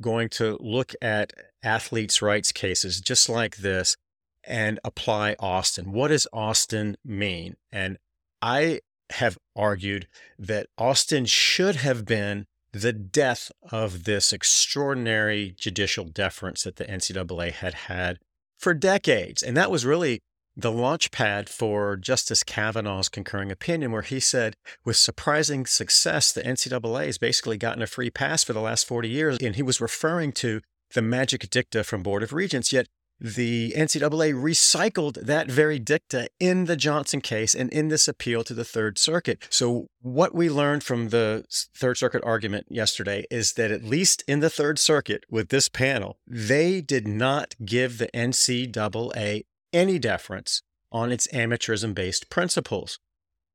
going 0.00 0.28
to 0.30 0.56
look 0.60 0.94
at 1.02 1.32
athletes' 1.60 2.22
rights 2.22 2.52
cases 2.52 3.00
just 3.00 3.28
like 3.28 3.56
this 3.56 3.96
and 4.44 4.78
apply 4.84 5.34
Alston? 5.40 5.90
What 5.90 6.08
does 6.08 6.26
Alston 6.26 6.96
mean? 7.04 7.56
And 7.72 7.98
I 8.40 8.78
have 9.10 9.38
argued 9.56 10.06
that 10.38 10.68
Alston 10.78 11.26
should 11.26 11.76
have 11.76 12.04
been 12.04 12.46
the 12.70 12.92
death 12.92 13.50
of 13.72 14.04
this 14.04 14.32
extraordinary 14.32 15.52
judicial 15.58 16.04
deference 16.04 16.62
that 16.62 16.76
the 16.76 16.84
NCAA 16.84 17.50
had 17.50 17.74
had 17.74 18.20
for 18.58 18.74
decades. 18.74 19.42
And 19.42 19.56
that 19.56 19.70
was 19.70 19.86
really 19.86 20.20
the 20.56 20.72
launch 20.72 21.12
pad 21.12 21.48
for 21.48 21.96
Justice 21.96 22.42
Kavanaugh's 22.42 23.08
concurring 23.08 23.52
opinion, 23.52 23.92
where 23.92 24.02
he 24.02 24.18
said, 24.18 24.54
with 24.84 24.96
surprising 24.96 25.66
success, 25.66 26.32
the 26.32 26.42
NCAA 26.42 27.06
has 27.06 27.16
basically 27.18 27.56
gotten 27.56 27.80
a 27.80 27.86
free 27.86 28.10
pass 28.10 28.42
for 28.42 28.52
the 28.52 28.60
last 28.60 28.86
40 28.86 29.08
years. 29.08 29.38
And 29.40 29.54
he 29.54 29.62
was 29.62 29.80
referring 29.80 30.32
to 30.32 30.60
the 30.94 31.02
magic 31.02 31.48
dicta 31.48 31.84
from 31.84 32.02
Board 32.02 32.24
of 32.24 32.32
Regents. 32.32 32.72
Yet 32.72 32.88
the 33.20 33.72
NCAA 33.76 34.34
recycled 34.34 35.24
that 35.24 35.50
very 35.50 35.78
dicta 35.78 36.28
in 36.38 36.66
the 36.66 36.76
Johnson 36.76 37.20
case 37.20 37.54
and 37.54 37.70
in 37.70 37.88
this 37.88 38.06
appeal 38.06 38.44
to 38.44 38.54
the 38.54 38.64
Third 38.64 38.98
Circuit. 38.98 39.46
So, 39.50 39.88
what 40.00 40.34
we 40.34 40.48
learned 40.48 40.84
from 40.84 41.08
the 41.08 41.44
Third 41.50 41.98
Circuit 41.98 42.22
argument 42.24 42.66
yesterday 42.70 43.26
is 43.30 43.54
that 43.54 43.70
at 43.70 43.84
least 43.84 44.22
in 44.28 44.40
the 44.40 44.50
Third 44.50 44.78
Circuit 44.78 45.24
with 45.30 45.48
this 45.48 45.68
panel, 45.68 46.18
they 46.26 46.80
did 46.80 47.08
not 47.08 47.54
give 47.64 47.98
the 47.98 48.08
NCAA 48.08 49.44
any 49.72 49.98
deference 49.98 50.62
on 50.92 51.12
its 51.12 51.26
amateurism 51.28 51.94
based 51.94 52.30
principles. 52.30 52.98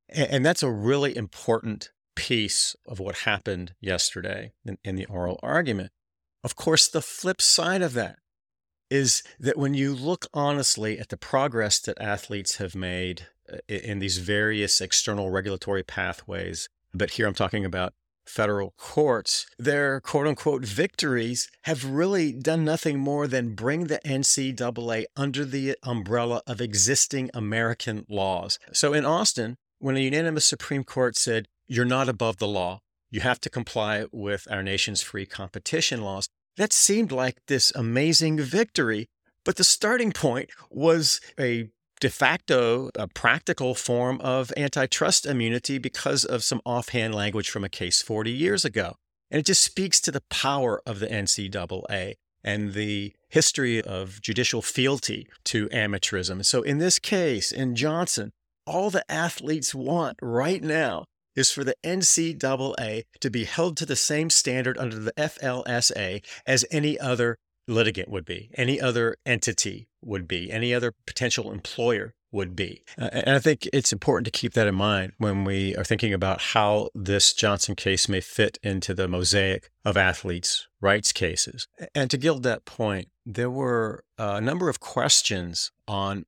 And 0.09 0.45
that's 0.45 0.63
a 0.63 0.71
really 0.71 1.15
important 1.15 1.91
piece 2.15 2.75
of 2.85 2.99
what 2.99 3.19
happened 3.19 3.73
yesterday 3.81 4.51
in, 4.65 4.77
in 4.83 4.95
the 4.95 5.05
oral 5.05 5.39
argument. 5.41 5.91
Of 6.43 6.55
course, 6.55 6.87
the 6.87 7.01
flip 7.01 7.41
side 7.41 7.81
of 7.81 7.93
that 7.93 8.17
is 8.89 9.23
that 9.39 9.57
when 9.57 9.73
you 9.73 9.93
look 9.93 10.27
honestly 10.33 10.99
at 10.99 11.09
the 11.09 11.17
progress 11.17 11.79
that 11.79 11.99
athletes 11.99 12.57
have 12.57 12.75
made 12.75 13.27
uh, 13.51 13.57
in 13.67 13.99
these 13.99 14.17
various 14.17 14.81
external 14.81 15.29
regulatory 15.29 15.83
pathways, 15.83 16.69
but 16.93 17.11
here 17.11 17.27
I'm 17.27 17.33
talking 17.33 17.65
about 17.65 17.93
federal 18.25 18.73
courts, 18.77 19.45
their 19.57 19.99
quote 19.99 20.27
unquote 20.27 20.65
victories 20.65 21.49
have 21.63 21.85
really 21.85 22.31
done 22.31 22.63
nothing 22.63 22.99
more 22.99 23.27
than 23.27 23.55
bring 23.55 23.85
the 23.85 23.99
NCAA 24.05 25.05
under 25.15 25.45
the 25.45 25.75
umbrella 25.83 26.41
of 26.47 26.61
existing 26.61 27.29
American 27.33 28.05
laws. 28.09 28.59
So 28.71 28.93
in 28.93 29.05
Alston, 29.05 29.57
when 29.79 29.97
a 29.97 29.99
unanimous 29.99 30.45
Supreme 30.45 30.83
Court 30.83 31.17
said, 31.17 31.47
you're 31.67 31.85
not 31.85 32.09
above 32.09 32.37
the 32.37 32.47
law, 32.47 32.79
you 33.11 33.21
have 33.21 33.39
to 33.41 33.49
comply 33.49 34.05
with 34.11 34.47
our 34.49 34.63
nation's 34.63 35.01
free 35.01 35.25
competition 35.25 36.01
laws, 36.01 36.29
that 36.57 36.73
seemed 36.73 37.11
like 37.11 37.37
this 37.47 37.71
amazing 37.75 38.39
victory. 38.39 39.07
But 39.45 39.57
the 39.57 39.63
starting 39.63 40.11
point 40.11 40.49
was 40.69 41.19
a 41.39 41.69
de 41.99 42.09
facto, 42.09 42.89
a 42.95 43.07
practical 43.07 43.75
form 43.75 44.19
of 44.21 44.51
antitrust 44.57 45.25
immunity 45.25 45.77
because 45.77 46.25
of 46.25 46.43
some 46.43 46.61
offhand 46.65 47.15
language 47.15 47.49
from 47.49 47.63
a 47.63 47.69
case 47.69 48.01
40 48.01 48.31
years 48.31 48.65
ago. 48.65 48.95
And 49.31 49.39
it 49.39 49.45
just 49.45 49.63
speaks 49.63 49.99
to 50.01 50.11
the 50.11 50.23
power 50.29 50.81
of 50.85 50.99
the 50.99 51.07
NCAA 51.07 52.15
and 52.43 52.73
the 52.73 53.13
history 53.29 53.81
of 53.81 54.21
judicial 54.21 54.61
fealty 54.61 55.27
to 55.45 55.69
amateurism. 55.69 56.43
So 56.45 56.61
in 56.61 56.77
this 56.77 56.99
case, 56.99 57.51
in 57.51 57.75
Johnson, 57.75 58.31
all 58.67 58.89
the 58.89 59.09
athletes 59.09 59.73
want 59.73 60.17
right 60.21 60.61
now 60.61 61.05
is 61.35 61.51
for 61.51 61.63
the 61.63 61.75
NCAA 61.83 63.03
to 63.19 63.29
be 63.29 63.45
held 63.45 63.77
to 63.77 63.85
the 63.85 63.95
same 63.95 64.29
standard 64.29 64.77
under 64.77 64.97
the 64.97 65.13
FLSA 65.13 66.23
as 66.45 66.65
any 66.71 66.99
other 66.99 67.37
litigant 67.67 68.09
would 68.09 68.25
be, 68.25 68.49
any 68.55 68.79
other 68.79 69.15
entity 69.25 69.87
would 70.01 70.27
be, 70.27 70.51
any 70.51 70.73
other 70.73 70.93
potential 71.05 71.51
employer 71.51 72.13
would 72.31 72.55
be. 72.55 72.83
Uh, 72.97 73.09
and 73.13 73.35
I 73.35 73.39
think 73.39 73.69
it's 73.71 73.93
important 73.93 74.25
to 74.25 74.31
keep 74.31 74.53
that 74.53 74.67
in 74.67 74.75
mind 74.75 75.13
when 75.19 75.45
we 75.45 75.75
are 75.75 75.83
thinking 75.83 76.13
about 76.13 76.41
how 76.41 76.89
this 76.95 77.31
Johnson 77.31 77.75
case 77.75 78.09
may 78.09 78.21
fit 78.21 78.57
into 78.63 78.93
the 78.93 79.07
mosaic 79.07 79.69
of 79.85 79.95
athletes' 79.95 80.67
rights 80.81 81.11
cases. 81.11 81.67
And 81.93 82.09
to 82.09 82.17
gild 82.17 82.43
that 82.43 82.65
point, 82.65 83.09
there 83.25 83.51
were 83.51 84.03
a 84.17 84.41
number 84.41 84.67
of 84.67 84.79
questions 84.79 85.71
on 85.87 86.25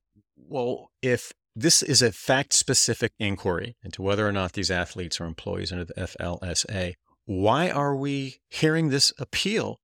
well, 0.48 0.92
if 1.02 1.32
this 1.58 1.82
is 1.82 2.02
a 2.02 2.12
fact 2.12 2.52
specific 2.52 3.12
inquiry 3.18 3.76
into 3.82 4.02
whether 4.02 4.28
or 4.28 4.32
not 4.32 4.52
these 4.52 4.70
athletes 4.70 5.18
are 5.18 5.24
employees 5.24 5.72
under 5.72 5.86
the 5.86 5.94
FLSA. 5.94 6.94
Why 7.24 7.70
are 7.70 7.96
we 7.96 8.36
hearing 8.50 8.90
this 8.90 9.10
appeal 9.18 9.80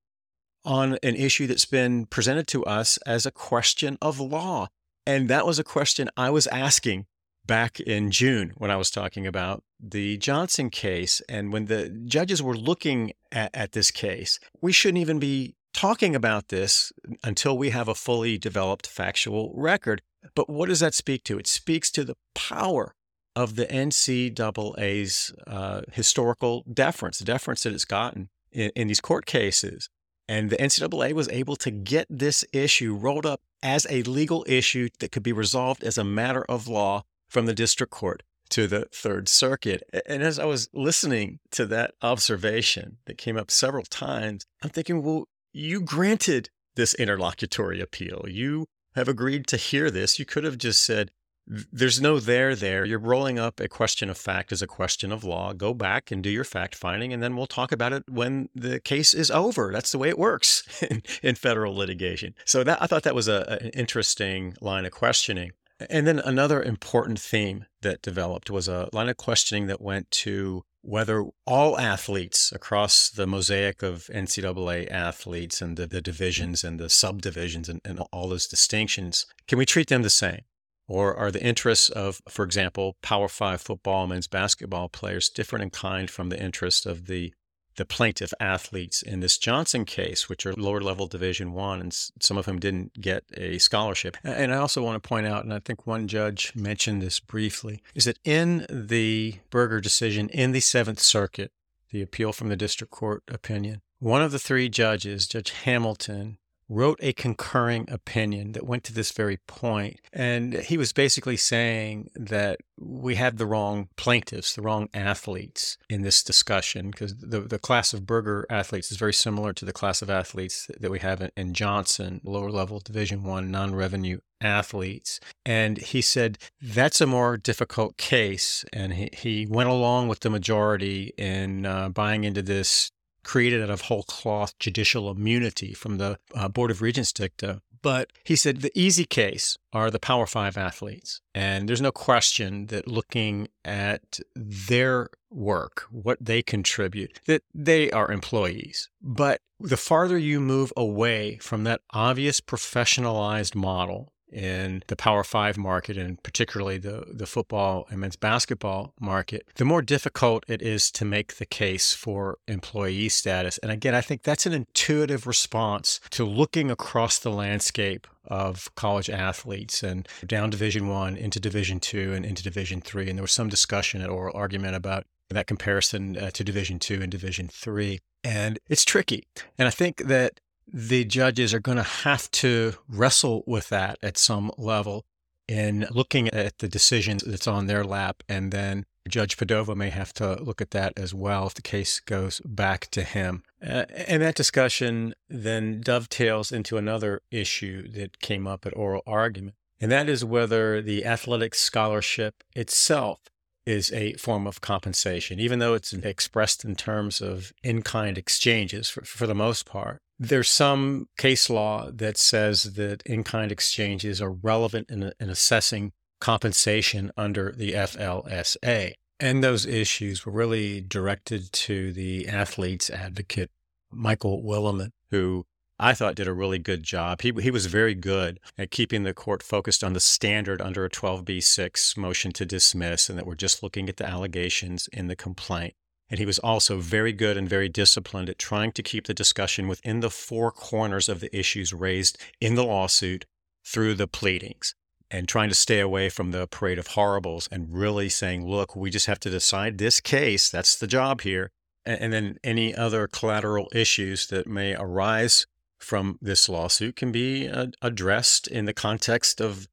on 0.66 0.98
an 1.02 1.16
issue 1.16 1.46
that's 1.46 1.64
been 1.64 2.04
presented 2.04 2.46
to 2.48 2.62
us 2.66 2.98
as 3.06 3.24
a 3.24 3.30
question 3.30 3.96
of 4.02 4.20
law? 4.20 4.68
And 5.06 5.28
that 5.30 5.46
was 5.46 5.58
a 5.58 5.64
question 5.64 6.10
I 6.14 6.28
was 6.28 6.46
asking 6.48 7.06
back 7.46 7.80
in 7.80 8.10
June 8.10 8.52
when 8.58 8.70
I 8.70 8.76
was 8.76 8.90
talking 8.90 9.26
about 9.26 9.64
the 9.80 10.18
Johnson 10.18 10.68
case. 10.68 11.22
And 11.26 11.54
when 11.54 11.64
the 11.64 11.88
judges 12.04 12.42
were 12.42 12.56
looking 12.56 13.14
at, 13.32 13.50
at, 13.54 13.72
this 13.72 13.90
case, 13.90 14.38
we 14.60 14.72
shouldn't 14.72 15.00
even 15.00 15.18
be 15.18 15.56
talking 15.72 16.14
about 16.14 16.48
this 16.48 16.92
until 17.24 17.56
we 17.56 17.70
have 17.70 17.88
a 17.88 17.94
fully 17.94 18.36
developed 18.36 18.86
factual 18.86 19.52
record. 19.56 20.02
But 20.34 20.48
what 20.48 20.68
does 20.68 20.80
that 20.80 20.94
speak 20.94 21.24
to? 21.24 21.38
It 21.38 21.46
speaks 21.46 21.90
to 21.92 22.04
the 22.04 22.16
power 22.34 22.94
of 23.34 23.56
the 23.56 23.66
NCAA's 23.66 25.32
uh, 25.46 25.82
historical 25.92 26.64
deference, 26.72 27.18
the 27.18 27.24
deference 27.24 27.62
that 27.62 27.72
it's 27.72 27.84
gotten 27.84 28.28
in, 28.50 28.70
in 28.76 28.88
these 28.88 29.00
court 29.00 29.26
cases. 29.26 29.88
And 30.28 30.50
the 30.50 30.56
NCAA 30.56 31.12
was 31.12 31.28
able 31.28 31.56
to 31.56 31.70
get 31.70 32.06
this 32.08 32.44
issue 32.52 32.94
rolled 32.94 33.26
up 33.26 33.40
as 33.62 33.86
a 33.90 34.02
legal 34.02 34.44
issue 34.48 34.88
that 35.00 35.12
could 35.12 35.22
be 35.22 35.32
resolved 35.32 35.82
as 35.82 35.98
a 35.98 36.04
matter 36.04 36.44
of 36.48 36.68
law 36.68 37.02
from 37.28 37.46
the 37.46 37.54
district 37.54 37.92
court 37.92 38.22
to 38.50 38.66
the 38.66 38.86
Third 38.92 39.28
Circuit. 39.28 39.82
And 40.06 40.22
as 40.22 40.38
I 40.38 40.44
was 40.44 40.68
listening 40.74 41.38
to 41.52 41.66
that 41.66 41.94
observation 42.02 42.98
that 43.06 43.18
came 43.18 43.36
up 43.36 43.50
several 43.50 43.84
times, 43.84 44.44
I'm 44.62 44.70
thinking, 44.70 45.02
well, 45.02 45.24
you 45.52 45.80
granted 45.80 46.50
this 46.76 46.94
interlocutory 46.94 47.80
appeal. 47.80 48.26
You 48.28 48.66
have 48.94 49.08
agreed 49.08 49.46
to 49.48 49.56
hear 49.56 49.90
this. 49.90 50.18
You 50.18 50.24
could 50.24 50.44
have 50.44 50.58
just 50.58 50.82
said, 50.82 51.10
there's 51.46 52.00
no 52.00 52.20
there 52.20 52.54
there. 52.54 52.84
You're 52.84 52.98
rolling 52.98 53.38
up 53.38 53.58
a 53.58 53.68
question 53.68 54.08
of 54.08 54.16
fact 54.16 54.52
as 54.52 54.62
a 54.62 54.66
question 54.66 55.10
of 55.10 55.24
law. 55.24 55.52
Go 55.52 55.74
back 55.74 56.10
and 56.10 56.22
do 56.22 56.30
your 56.30 56.44
fact 56.44 56.74
finding, 56.74 57.12
and 57.12 57.22
then 57.22 57.36
we'll 57.36 57.46
talk 57.46 57.72
about 57.72 57.92
it 57.92 58.04
when 58.08 58.48
the 58.54 58.78
case 58.78 59.12
is 59.12 59.30
over. 59.30 59.72
That's 59.72 59.90
the 59.90 59.98
way 59.98 60.08
it 60.08 60.18
works 60.18 60.82
in, 60.90 61.02
in 61.22 61.34
federal 61.34 61.74
litigation. 61.74 62.34
So 62.44 62.62
that 62.64 62.80
I 62.80 62.86
thought 62.86 63.02
that 63.02 63.14
was 63.14 63.28
a, 63.28 63.58
an 63.60 63.70
interesting 63.70 64.54
line 64.60 64.84
of 64.84 64.92
questioning. 64.92 65.52
And 65.90 66.06
then 66.06 66.20
another 66.20 66.62
important 66.62 67.18
theme 67.18 67.66
that 67.80 68.02
developed 68.02 68.50
was 68.50 68.68
a 68.68 68.88
line 68.92 69.08
of 69.08 69.16
questioning 69.16 69.66
that 69.66 69.80
went 69.80 70.10
to 70.12 70.64
whether 70.82 71.24
all 71.46 71.78
athletes 71.78 72.52
across 72.52 73.08
the 73.08 73.26
mosaic 73.26 73.82
of 73.82 74.10
NCAA 74.12 74.90
athletes 74.90 75.62
and 75.62 75.76
the, 75.76 75.86
the 75.86 76.02
divisions 76.02 76.64
and 76.64 76.78
the 76.78 76.90
subdivisions 76.90 77.68
and, 77.68 77.80
and 77.84 78.00
all 78.12 78.28
those 78.28 78.46
distinctions, 78.46 79.26
can 79.46 79.58
we 79.58 79.64
treat 79.64 79.88
them 79.88 80.02
the 80.02 80.10
same? 80.10 80.42
Or 80.88 81.16
are 81.16 81.30
the 81.30 81.42
interests 81.42 81.88
of, 81.88 82.20
for 82.28 82.44
example, 82.44 82.96
Power 83.02 83.28
Five 83.28 83.62
football, 83.62 84.06
men's 84.06 84.26
basketball 84.26 84.88
players 84.88 85.28
different 85.28 85.62
in 85.62 85.70
kind 85.70 86.10
from 86.10 86.28
the 86.28 86.42
interests 86.42 86.84
of 86.84 87.06
the 87.06 87.32
the 87.76 87.84
plaintiff 87.84 88.32
athletes 88.40 89.02
in 89.02 89.20
this 89.20 89.38
Johnson 89.38 89.84
case, 89.84 90.28
which 90.28 90.46
are 90.46 90.52
lower 90.54 90.80
level 90.80 91.06
Division 91.06 91.52
One, 91.52 91.80
and 91.80 91.92
some 92.20 92.36
of 92.36 92.46
them 92.46 92.58
didn't 92.58 93.00
get 93.00 93.24
a 93.34 93.58
scholarship. 93.58 94.16
And 94.24 94.52
I 94.52 94.58
also 94.58 94.82
want 94.82 95.02
to 95.02 95.08
point 95.08 95.26
out, 95.26 95.44
and 95.44 95.52
I 95.52 95.58
think 95.58 95.86
one 95.86 96.08
judge 96.08 96.52
mentioned 96.54 97.02
this 97.02 97.20
briefly, 97.20 97.82
is 97.94 98.04
that 98.04 98.18
in 98.24 98.66
the 98.68 99.36
Berger 99.50 99.80
decision 99.80 100.28
in 100.28 100.52
the 100.52 100.60
Seventh 100.60 101.00
Circuit, 101.00 101.52
the 101.90 102.02
appeal 102.02 102.32
from 102.32 102.48
the 102.48 102.56
district 102.56 102.92
court 102.92 103.22
opinion, 103.28 103.82
one 103.98 104.22
of 104.22 104.32
the 104.32 104.38
three 104.38 104.68
judges, 104.68 105.28
Judge 105.28 105.50
Hamilton, 105.50 106.38
wrote 106.72 106.98
a 107.02 107.12
concurring 107.12 107.86
opinion 107.90 108.52
that 108.52 108.66
went 108.66 108.82
to 108.84 108.94
this 108.94 109.12
very 109.12 109.36
point. 109.46 110.00
And 110.12 110.54
he 110.54 110.78
was 110.78 110.92
basically 110.92 111.36
saying 111.36 112.10
that 112.16 112.60
we 112.78 113.16
had 113.16 113.36
the 113.36 113.46
wrong 113.46 113.88
plaintiffs, 113.96 114.54
the 114.54 114.62
wrong 114.62 114.88
athletes 114.94 115.76
in 115.90 116.00
this 116.02 116.22
discussion, 116.22 116.90
because 116.90 117.14
the, 117.16 117.40
the 117.40 117.58
class 117.58 117.92
of 117.92 118.06
Berger 118.06 118.46
athletes 118.48 118.90
is 118.90 118.96
very 118.96 119.12
similar 119.12 119.52
to 119.52 119.64
the 119.66 119.72
class 119.72 120.00
of 120.00 120.08
athletes 120.08 120.70
that 120.80 120.90
we 120.90 121.00
have 121.00 121.20
in, 121.20 121.30
in 121.36 121.52
Johnson, 121.52 122.20
lower 122.24 122.50
level 122.50 122.80
Division 122.80 123.22
One 123.22 123.50
non-revenue 123.50 124.18
athletes. 124.40 125.20
And 125.44 125.78
he 125.78 126.00
said 126.00 126.38
that's 126.60 127.00
a 127.00 127.06
more 127.06 127.36
difficult 127.36 127.98
case. 127.98 128.64
And 128.72 128.94
he, 128.94 129.10
he 129.12 129.46
went 129.46 129.68
along 129.68 130.08
with 130.08 130.20
the 130.20 130.30
majority 130.30 131.12
in 131.18 131.66
uh, 131.66 131.90
buying 131.90 132.24
into 132.24 132.42
this 132.42 132.90
created 133.24 133.62
out 133.62 133.70
of 133.70 133.82
whole 133.82 134.02
cloth 134.04 134.58
judicial 134.58 135.10
immunity 135.10 135.72
from 135.74 135.98
the 135.98 136.18
uh, 136.34 136.48
Board 136.48 136.70
of 136.70 136.82
Regents 136.82 137.12
dicta. 137.12 137.62
But 137.82 138.12
he 138.22 138.36
said 138.36 138.60
the 138.60 138.70
easy 138.78 139.04
case 139.04 139.58
are 139.72 139.90
the 139.90 139.98
Power 139.98 140.26
Five 140.26 140.56
athletes. 140.56 141.20
And 141.34 141.68
there's 141.68 141.80
no 141.80 141.90
question 141.90 142.66
that 142.66 142.86
looking 142.86 143.48
at 143.64 144.20
their 144.36 145.10
work, 145.30 145.86
what 145.90 146.18
they 146.20 146.42
contribute, 146.42 147.18
that 147.26 147.42
they 147.52 147.90
are 147.90 148.12
employees. 148.12 148.88
But 149.00 149.40
the 149.58 149.76
farther 149.76 150.18
you 150.18 150.40
move 150.40 150.72
away 150.76 151.38
from 151.38 151.64
that 151.64 151.80
obvious 151.90 152.40
professionalized 152.40 153.54
model 153.54 154.11
in 154.32 154.82
the 154.86 154.96
Power 154.96 155.24
Five 155.24 155.56
market 155.56 155.96
and 155.96 156.22
particularly 156.22 156.78
the, 156.78 157.04
the 157.12 157.26
football 157.26 157.86
and 157.90 158.00
men's 158.00 158.16
basketball 158.16 158.94
market, 159.00 159.46
the 159.56 159.64
more 159.64 159.82
difficult 159.82 160.44
it 160.48 160.62
is 160.62 160.90
to 160.92 161.04
make 161.04 161.36
the 161.36 161.46
case 161.46 161.92
for 161.92 162.38
employee 162.48 163.08
status. 163.08 163.58
And 163.58 163.70
again, 163.70 163.94
I 163.94 164.00
think 164.00 164.22
that's 164.22 164.46
an 164.46 164.52
intuitive 164.52 165.26
response 165.26 166.00
to 166.10 166.24
looking 166.24 166.70
across 166.70 167.18
the 167.18 167.30
landscape 167.30 168.06
of 168.26 168.72
college 168.74 169.10
athletes 169.10 169.82
and 169.82 170.08
down 170.26 170.50
Division 170.50 170.88
One 170.88 171.16
into 171.16 171.40
Division 171.40 171.80
Two 171.80 172.12
and 172.12 172.24
into 172.24 172.42
Division 172.42 172.80
Three. 172.80 173.08
And 173.08 173.18
there 173.18 173.22
was 173.22 173.32
some 173.32 173.48
discussion 173.48 174.00
at 174.00 174.08
oral 174.08 174.36
argument 174.36 174.76
about 174.76 175.04
that 175.28 175.46
comparison 175.46 176.16
uh, 176.16 176.30
to 176.30 176.44
Division 176.44 176.78
Two 176.78 177.00
and 177.02 177.10
Division 177.10 177.48
Three. 177.48 177.98
And 178.24 178.58
it's 178.68 178.84
tricky. 178.84 179.24
And 179.58 179.66
I 179.66 179.70
think 179.70 180.04
that 180.04 180.40
the 180.66 181.04
judges 181.04 181.52
are 181.54 181.60
going 181.60 181.76
to 181.76 181.82
have 181.82 182.30
to 182.30 182.74
wrestle 182.88 183.44
with 183.46 183.68
that 183.68 183.98
at 184.02 184.18
some 184.18 184.50
level 184.56 185.04
in 185.48 185.86
looking 185.90 186.28
at 186.28 186.58
the 186.58 186.68
decisions 186.68 187.22
that's 187.26 187.46
on 187.46 187.66
their 187.66 187.84
lap. 187.84 188.22
And 188.28 188.52
then 188.52 188.86
Judge 189.08 189.36
Padova 189.36 189.76
may 189.76 189.90
have 189.90 190.12
to 190.14 190.40
look 190.42 190.60
at 190.60 190.70
that 190.70 190.92
as 190.96 191.12
well 191.12 191.46
if 191.46 191.54
the 191.54 191.62
case 191.62 192.00
goes 192.00 192.40
back 192.44 192.88
to 192.92 193.02
him. 193.02 193.42
Uh, 193.62 193.84
and 193.94 194.22
that 194.22 194.34
discussion 194.34 195.14
then 195.28 195.80
dovetails 195.80 196.52
into 196.52 196.76
another 196.76 197.20
issue 197.30 197.88
that 197.92 198.20
came 198.20 198.46
up 198.46 198.64
at 198.64 198.76
oral 198.76 199.02
argument, 199.06 199.56
and 199.80 199.90
that 199.90 200.08
is 200.08 200.24
whether 200.24 200.80
the 200.80 201.04
athletic 201.04 201.54
scholarship 201.54 202.44
itself 202.54 203.20
is 203.64 203.92
a 203.92 204.14
form 204.14 204.46
of 204.46 204.60
compensation, 204.60 205.38
even 205.38 205.58
though 205.58 205.74
it's 205.74 205.92
expressed 205.92 206.64
in 206.64 206.74
terms 206.74 207.20
of 207.20 207.52
in 207.62 207.82
kind 207.82 208.18
exchanges 208.18 208.88
for, 208.88 209.04
for 209.04 209.26
the 209.26 209.34
most 209.34 209.66
part. 209.66 210.00
There's 210.24 210.48
some 210.48 211.08
case 211.18 211.50
law 211.50 211.90
that 211.90 212.16
says 212.16 212.74
that 212.74 213.02
in 213.02 213.24
kind 213.24 213.50
exchanges 213.50 214.22
are 214.22 214.30
relevant 214.30 214.88
in, 214.88 215.12
in 215.18 215.28
assessing 215.28 215.90
compensation 216.20 217.10
under 217.16 217.50
the 217.50 217.72
FLSA. 217.72 218.92
And 219.18 219.42
those 219.42 219.66
issues 219.66 220.24
were 220.24 220.30
really 220.30 220.80
directed 220.80 221.52
to 221.52 221.92
the 221.92 222.28
athlete's 222.28 222.88
advocate, 222.88 223.50
Michael 223.90 224.44
Willemin, 224.44 224.90
who 225.10 225.44
I 225.76 225.92
thought 225.92 226.14
did 226.14 226.28
a 226.28 226.32
really 226.32 226.60
good 226.60 226.84
job. 226.84 227.22
He, 227.22 227.32
he 227.40 227.50
was 227.50 227.66
very 227.66 227.96
good 227.96 228.38
at 228.56 228.70
keeping 228.70 229.02
the 229.02 229.12
court 229.12 229.42
focused 229.42 229.82
on 229.82 229.92
the 229.92 229.98
standard 229.98 230.62
under 230.62 230.84
a 230.84 230.90
12b6 230.90 231.96
motion 231.96 232.30
to 232.30 232.46
dismiss, 232.46 233.10
and 233.10 233.18
that 233.18 233.26
we're 233.26 233.34
just 233.34 233.60
looking 233.60 233.88
at 233.88 233.96
the 233.96 234.06
allegations 234.06 234.88
in 234.92 235.08
the 235.08 235.16
complaint. 235.16 235.74
And 236.12 236.18
he 236.18 236.26
was 236.26 236.38
also 236.40 236.76
very 236.76 237.14
good 237.14 237.38
and 237.38 237.48
very 237.48 237.70
disciplined 237.70 238.28
at 238.28 238.38
trying 238.38 238.72
to 238.72 238.82
keep 238.82 239.06
the 239.06 239.14
discussion 239.14 239.66
within 239.66 240.00
the 240.00 240.10
four 240.10 240.52
corners 240.52 241.08
of 241.08 241.20
the 241.20 241.34
issues 241.34 241.72
raised 241.72 242.18
in 242.38 242.54
the 242.54 242.64
lawsuit 242.64 243.24
through 243.64 243.94
the 243.94 244.06
pleadings 244.06 244.74
and 245.10 245.26
trying 245.26 245.48
to 245.48 245.54
stay 245.54 245.80
away 245.80 246.10
from 246.10 246.30
the 246.30 246.46
parade 246.46 246.78
of 246.78 246.88
horribles 246.88 247.48
and 247.50 247.72
really 247.72 248.10
saying, 248.10 248.46
look, 248.46 248.76
we 248.76 248.90
just 248.90 249.06
have 249.06 249.20
to 249.20 249.30
decide 249.30 249.78
this 249.78 250.00
case. 250.00 250.50
That's 250.50 250.76
the 250.76 250.86
job 250.86 251.22
here. 251.22 251.50
And 251.86 252.12
then 252.12 252.36
any 252.44 252.74
other 252.74 253.08
collateral 253.08 253.70
issues 253.72 254.26
that 254.26 254.46
may 254.46 254.74
arise 254.74 255.46
from 255.78 256.18
this 256.20 256.46
lawsuit 256.46 256.94
can 256.94 257.10
be 257.10 257.48
uh, 257.48 257.68
addressed 257.80 258.48
in 258.48 258.66
the 258.66 258.74
context 258.74 259.40
of 259.40 259.66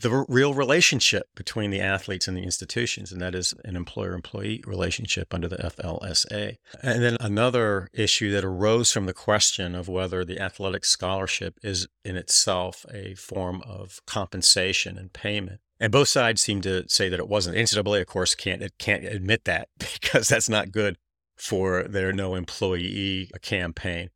the 0.00 0.24
real 0.28 0.54
relationship 0.54 1.26
between 1.34 1.70
the 1.70 1.80
athletes 1.80 2.26
and 2.26 2.36
the 2.36 2.42
institutions, 2.42 3.12
and 3.12 3.20
that 3.20 3.34
is 3.34 3.54
an 3.64 3.76
employer 3.76 4.14
employee 4.14 4.62
relationship 4.66 5.34
under 5.34 5.48
the 5.48 5.56
FLSA. 5.56 6.56
And 6.82 7.02
then 7.02 7.16
another 7.20 7.88
issue 7.92 8.30
that 8.32 8.44
arose 8.44 8.90
from 8.92 9.06
the 9.06 9.12
question 9.12 9.74
of 9.74 9.88
whether 9.88 10.24
the 10.24 10.40
athletic 10.40 10.84
scholarship 10.84 11.58
is 11.62 11.86
in 12.04 12.16
itself 12.16 12.86
a 12.92 13.14
form 13.14 13.62
of 13.66 14.00
compensation 14.06 14.96
and 14.96 15.12
payment. 15.12 15.60
And 15.78 15.92
both 15.92 16.08
sides 16.08 16.42
seem 16.42 16.60
to 16.62 16.88
say 16.88 17.08
that 17.08 17.20
it 17.20 17.28
wasn't. 17.28 17.56
NCAA, 17.56 18.00
of 18.00 18.06
course, 18.06 18.34
can't 18.34 18.62
it 18.62 18.72
can't 18.78 19.04
admit 19.04 19.44
that 19.44 19.68
because 19.78 20.28
that's 20.28 20.48
not 20.48 20.72
good 20.72 20.96
for 21.36 21.84
their 21.84 22.12
no 22.12 22.34
employee 22.34 23.30
campaign. 23.42 24.10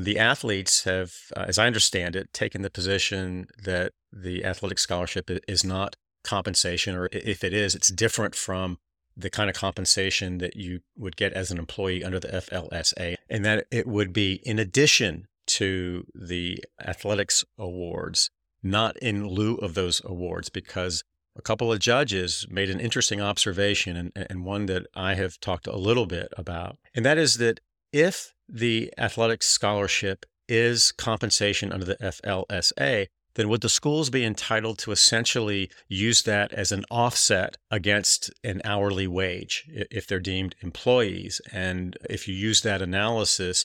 The 0.00 0.18
athletes 0.18 0.84
have, 0.84 1.12
uh, 1.36 1.44
as 1.46 1.58
I 1.58 1.66
understand 1.66 2.16
it, 2.16 2.32
taken 2.32 2.62
the 2.62 2.70
position 2.70 3.46
that 3.62 3.92
the 4.10 4.44
athletic 4.44 4.78
scholarship 4.78 5.30
is 5.46 5.62
not 5.62 5.96
compensation, 6.24 6.96
or 6.96 7.10
if 7.12 7.44
it 7.44 7.52
is, 7.52 7.74
it's 7.74 7.92
different 7.92 8.34
from 8.34 8.78
the 9.14 9.28
kind 9.28 9.50
of 9.50 9.56
compensation 9.56 10.38
that 10.38 10.56
you 10.56 10.80
would 10.96 11.16
get 11.16 11.34
as 11.34 11.50
an 11.50 11.58
employee 11.58 12.02
under 12.02 12.18
the 12.18 12.28
FLSA, 12.28 13.16
and 13.28 13.44
that 13.44 13.66
it 13.70 13.86
would 13.86 14.14
be 14.14 14.40
in 14.44 14.58
addition 14.58 15.26
to 15.46 16.06
the 16.14 16.64
athletics 16.82 17.44
awards, 17.58 18.30
not 18.62 18.96
in 18.98 19.28
lieu 19.28 19.56
of 19.56 19.74
those 19.74 20.00
awards, 20.04 20.48
because 20.48 21.04
a 21.36 21.42
couple 21.42 21.70
of 21.70 21.78
judges 21.78 22.46
made 22.48 22.70
an 22.70 22.80
interesting 22.80 23.20
observation 23.20 23.96
and, 23.96 24.12
and 24.14 24.44
one 24.46 24.64
that 24.66 24.86
I 24.94 25.14
have 25.14 25.38
talked 25.40 25.66
a 25.66 25.76
little 25.76 26.06
bit 26.06 26.28
about. 26.38 26.78
And 26.94 27.04
that 27.04 27.18
is 27.18 27.34
that 27.34 27.60
if 27.92 28.34
the 28.48 28.92
athletic 28.98 29.42
scholarship 29.42 30.26
is 30.48 30.92
compensation 30.92 31.72
under 31.72 31.84
the 31.84 31.96
FLSA, 31.96 33.06
then 33.34 33.48
would 33.48 33.60
the 33.60 33.68
schools 33.68 34.10
be 34.10 34.24
entitled 34.24 34.78
to 34.78 34.90
essentially 34.90 35.70
use 35.88 36.22
that 36.22 36.52
as 36.52 36.72
an 36.72 36.84
offset 36.90 37.56
against 37.70 38.30
an 38.42 38.60
hourly 38.64 39.06
wage 39.06 39.68
if 39.90 40.06
they're 40.06 40.18
deemed 40.18 40.56
employees? 40.62 41.40
And 41.52 41.96
if 42.08 42.26
you 42.26 42.34
use 42.34 42.62
that 42.62 42.82
analysis, 42.82 43.64